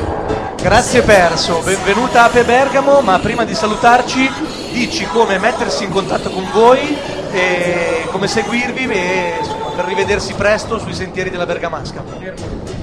grazie 0.60 1.02
perso, 1.02 1.60
benvenuta 1.64 2.22
a 2.22 2.24
Ape 2.26 2.44
Bergamo, 2.44 3.00
ma 3.00 3.18
prima 3.18 3.44
di 3.44 3.54
salutarci 3.54 4.30
dici 4.72 5.06
come 5.06 5.38
mettersi 5.38 5.84
in 5.84 5.90
contatto 5.90 6.30
con 6.30 6.46
voi 6.52 6.96
e 7.32 8.06
come 8.10 8.26
seguirvi 8.26 8.86
e, 8.88 9.36
insomma, 9.38 9.70
per 9.74 9.86
rivedersi 9.86 10.34
presto 10.34 10.78
sui 10.78 10.94
sentieri 10.94 11.30
della 11.30 11.46
Bergamasca. 11.46 12.77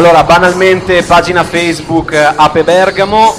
Allora, 0.00 0.24
banalmente, 0.24 1.02
pagina 1.02 1.44
Facebook 1.44 2.14
Ape 2.14 2.64
Bergamo, 2.64 3.34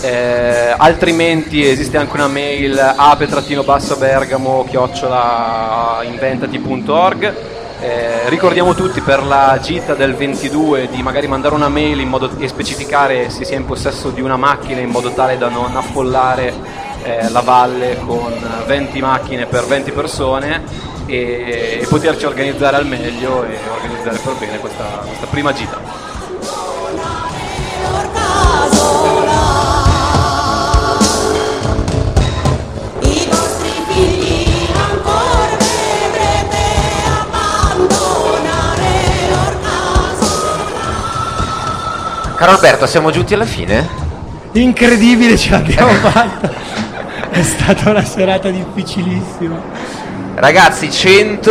eh, 0.00 0.72
altrimenti 0.76 1.68
esiste 1.68 1.96
anche 1.96 2.14
una 2.14 2.28
mail 2.28 2.78
ape-bergamo 2.78 4.64
chiocciola 4.70 6.02
inventati.org. 6.04 7.34
Eh, 7.80 8.28
ricordiamo 8.28 8.74
tutti 8.74 9.00
per 9.00 9.24
la 9.24 9.58
gita 9.60 9.94
del 9.94 10.14
22 10.14 10.88
di 10.88 11.02
magari 11.02 11.26
mandare 11.26 11.56
una 11.56 11.68
mail 11.68 12.06
modo, 12.06 12.30
e 12.38 12.46
specificare 12.46 13.28
se 13.28 13.44
si 13.44 13.52
è 13.52 13.56
in 13.56 13.64
possesso 13.64 14.10
di 14.10 14.20
una 14.20 14.36
macchina 14.36 14.78
in 14.78 14.90
modo 14.90 15.10
tale 15.10 15.36
da 15.36 15.48
non 15.48 15.74
affollare 15.74 16.54
eh, 17.02 17.28
la 17.30 17.40
valle 17.40 17.98
con 18.06 18.32
20 18.66 19.00
macchine 19.00 19.46
per 19.46 19.64
20 19.64 19.90
persone 19.90 20.62
e, 21.06 21.80
e 21.82 21.86
poterci 21.88 22.24
organizzare 22.24 22.76
al 22.76 22.86
meglio 22.86 23.42
e 23.42 23.58
organizzare 23.68 24.18
per 24.18 24.34
bene 24.34 24.58
questa, 24.60 25.02
questa 25.04 25.26
prima 25.26 25.52
gita. 25.52 26.03
Caro 42.44 42.56
Alberto, 42.56 42.84
siamo 42.84 43.10
giunti 43.10 43.32
alla 43.32 43.46
fine? 43.46 43.88
Incredibile, 44.52 45.34
ce 45.38 45.52
l'abbiamo 45.52 45.94
fatta. 45.94 46.52
È 47.30 47.42
stata 47.42 47.88
una 47.88 48.04
serata 48.04 48.50
difficilissima. 48.50 49.62
Ragazzi, 50.34 50.92
100, 50.92 51.50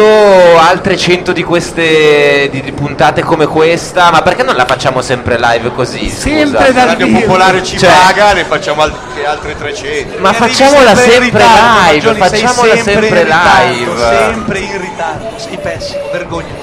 altre 0.59 0.95
100 0.95 1.31
di 1.31 1.41
queste 1.41 2.47
di, 2.51 2.61
di 2.61 2.71
puntate 2.73 3.23
come 3.23 3.47
questa, 3.47 4.11
ma 4.11 4.21
perché 4.21 4.43
non 4.43 4.55
la 4.55 4.67
facciamo 4.67 5.01
sempre 5.01 5.39
live 5.39 5.73
così? 5.73 6.09
Sempre 6.09 6.57
scusa? 6.57 6.71
dal 6.71 6.87
Radio 6.89 7.07
vivo. 7.07 7.19
Popolare 7.21 7.63
ci 7.63 7.75
Cioè, 7.79 7.89
paga, 7.89 8.33
ne 8.33 8.43
facciamo 8.43 8.83
altre, 8.83 9.25
altre 9.25 9.57
300. 9.57 10.19
Ma 10.19 10.29
arrivi 10.29 10.45
facciamola 10.45 10.95
sempre 10.95 11.15
in 11.15 11.21
sempre 11.23 11.39
ritardo, 11.39 11.89
live, 11.89 12.01
sei 12.01 12.15
facciamola 12.29 12.75
sempre 12.75 13.07
in 13.07 13.23
ritardo, 13.23 13.73
live. 13.73 14.15
Sempre 14.15 14.59
in 14.59 14.79
ritardo, 14.79 15.29
sei 15.37 15.57
pessimo, 15.57 16.01
vergogna. 16.11 16.62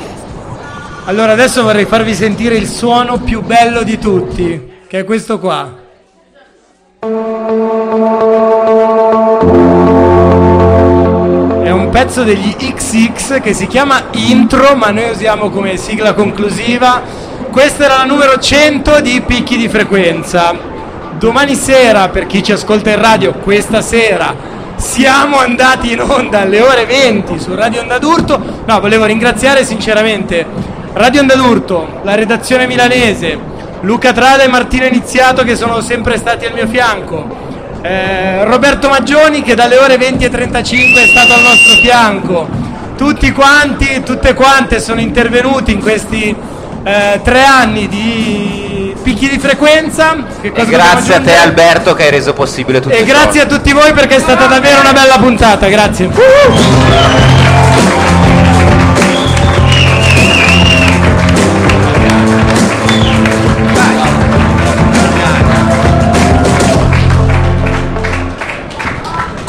Allora 1.04 1.32
adesso 1.32 1.62
vorrei 1.62 1.86
farvi 1.86 2.14
sentire 2.14 2.56
il 2.56 2.68
suono 2.68 3.18
più 3.18 3.42
bello 3.42 3.82
di 3.82 3.98
tutti, 3.98 4.68
che 4.86 5.00
è 5.00 5.04
questo 5.04 5.38
qua. 5.38 5.78
È 11.62 11.70
un 11.70 11.88
pezzo 11.90 12.22
degli 12.22 12.54
XX 12.54 13.40
che 13.40 13.54
si 13.54 13.66
chiama 13.66 14.04
Intro, 14.12 14.76
ma 14.76 14.90
noi 14.90 15.10
usiamo 15.10 15.48
come 15.50 15.76
sigla 15.78 16.12
conclusiva. 16.12 17.02
Questa 17.50 17.86
era 17.86 17.96
la 17.96 18.04
numero 18.04 18.38
100 18.38 19.00
di 19.00 19.22
Picchi 19.22 19.56
di 19.56 19.68
Frequenza. 19.68 20.54
Domani 21.18 21.54
sera, 21.54 22.08
per 22.08 22.26
chi 22.26 22.42
ci 22.42 22.52
ascolta 22.52 22.90
in 22.90 23.00
radio, 23.00 23.32
questa 23.32 23.80
sera 23.80 24.58
siamo 24.76 25.38
andati 25.38 25.92
in 25.92 26.00
onda 26.00 26.40
alle 26.40 26.60
ore 26.60 26.86
20 26.86 27.38
su 27.38 27.54
Radio 27.54 27.80
Onda 27.80 27.98
d'Urto. 27.98 28.62
No, 28.66 28.80
volevo 28.80 29.04
ringraziare 29.06 29.64
sinceramente 29.64 30.69
Radio 30.92 31.20
Onda 31.20 31.36
d'Urto, 31.36 32.00
la 32.02 32.16
redazione 32.16 32.66
milanese, 32.66 33.38
Luca 33.82 34.12
Trada 34.12 34.42
e 34.42 34.48
Martino 34.48 34.84
Iniziato 34.86 35.44
che 35.44 35.54
sono 35.54 35.80
sempre 35.80 36.18
stati 36.18 36.46
al 36.46 36.52
mio 36.52 36.66
fianco. 36.66 37.28
Eh, 37.80 38.44
Roberto 38.44 38.88
Maggioni 38.88 39.42
che 39.42 39.54
dalle 39.54 39.78
ore 39.78 39.96
20 39.96 40.24
e 40.24 40.30
35 40.30 41.02
è 41.02 41.06
stato 41.06 41.34
al 41.34 41.42
nostro 41.42 41.74
fianco. 41.80 42.48
Tutti 42.96 43.30
quanti 43.30 44.02
tutte 44.02 44.34
quante 44.34 44.80
sono 44.80 45.00
intervenuti 45.00 45.72
in 45.72 45.80
questi 45.80 46.34
eh, 46.82 47.20
tre 47.22 47.44
anni 47.44 47.86
di 47.86 48.94
picchi 49.00 49.28
di 49.28 49.38
frequenza. 49.38 50.16
E 50.40 50.66
grazie 50.66 51.14
a 51.14 51.20
te? 51.20 51.36
Alberto 51.36 51.94
che 51.94 52.02
hai 52.04 52.10
reso 52.10 52.32
possibile 52.32 52.80
tutto 52.80 52.94
E 52.94 53.04
grazie 53.04 53.42
a 53.42 53.46
tutti 53.46 53.72
voi 53.72 53.92
perché 53.92 54.16
è 54.16 54.20
stata 54.20 54.46
davvero 54.46 54.80
una 54.80 54.92
bella 54.92 55.18
puntata, 55.18 55.68
grazie. 55.68 56.10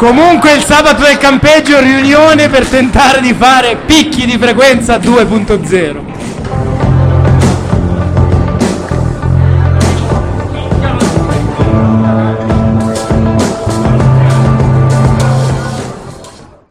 Comunque 0.02 0.54
il 0.54 0.64
sabato 0.64 1.04
del 1.04 1.20
campeggio 1.20 1.80
riunione 1.80 2.50
per 2.50 2.66
tentare 2.66 3.22
di 3.22 3.36
fare 3.36 3.78
picchi 3.86 4.26
di 4.26 4.36
frequenza 4.40 4.98
2.0. 4.98 6.11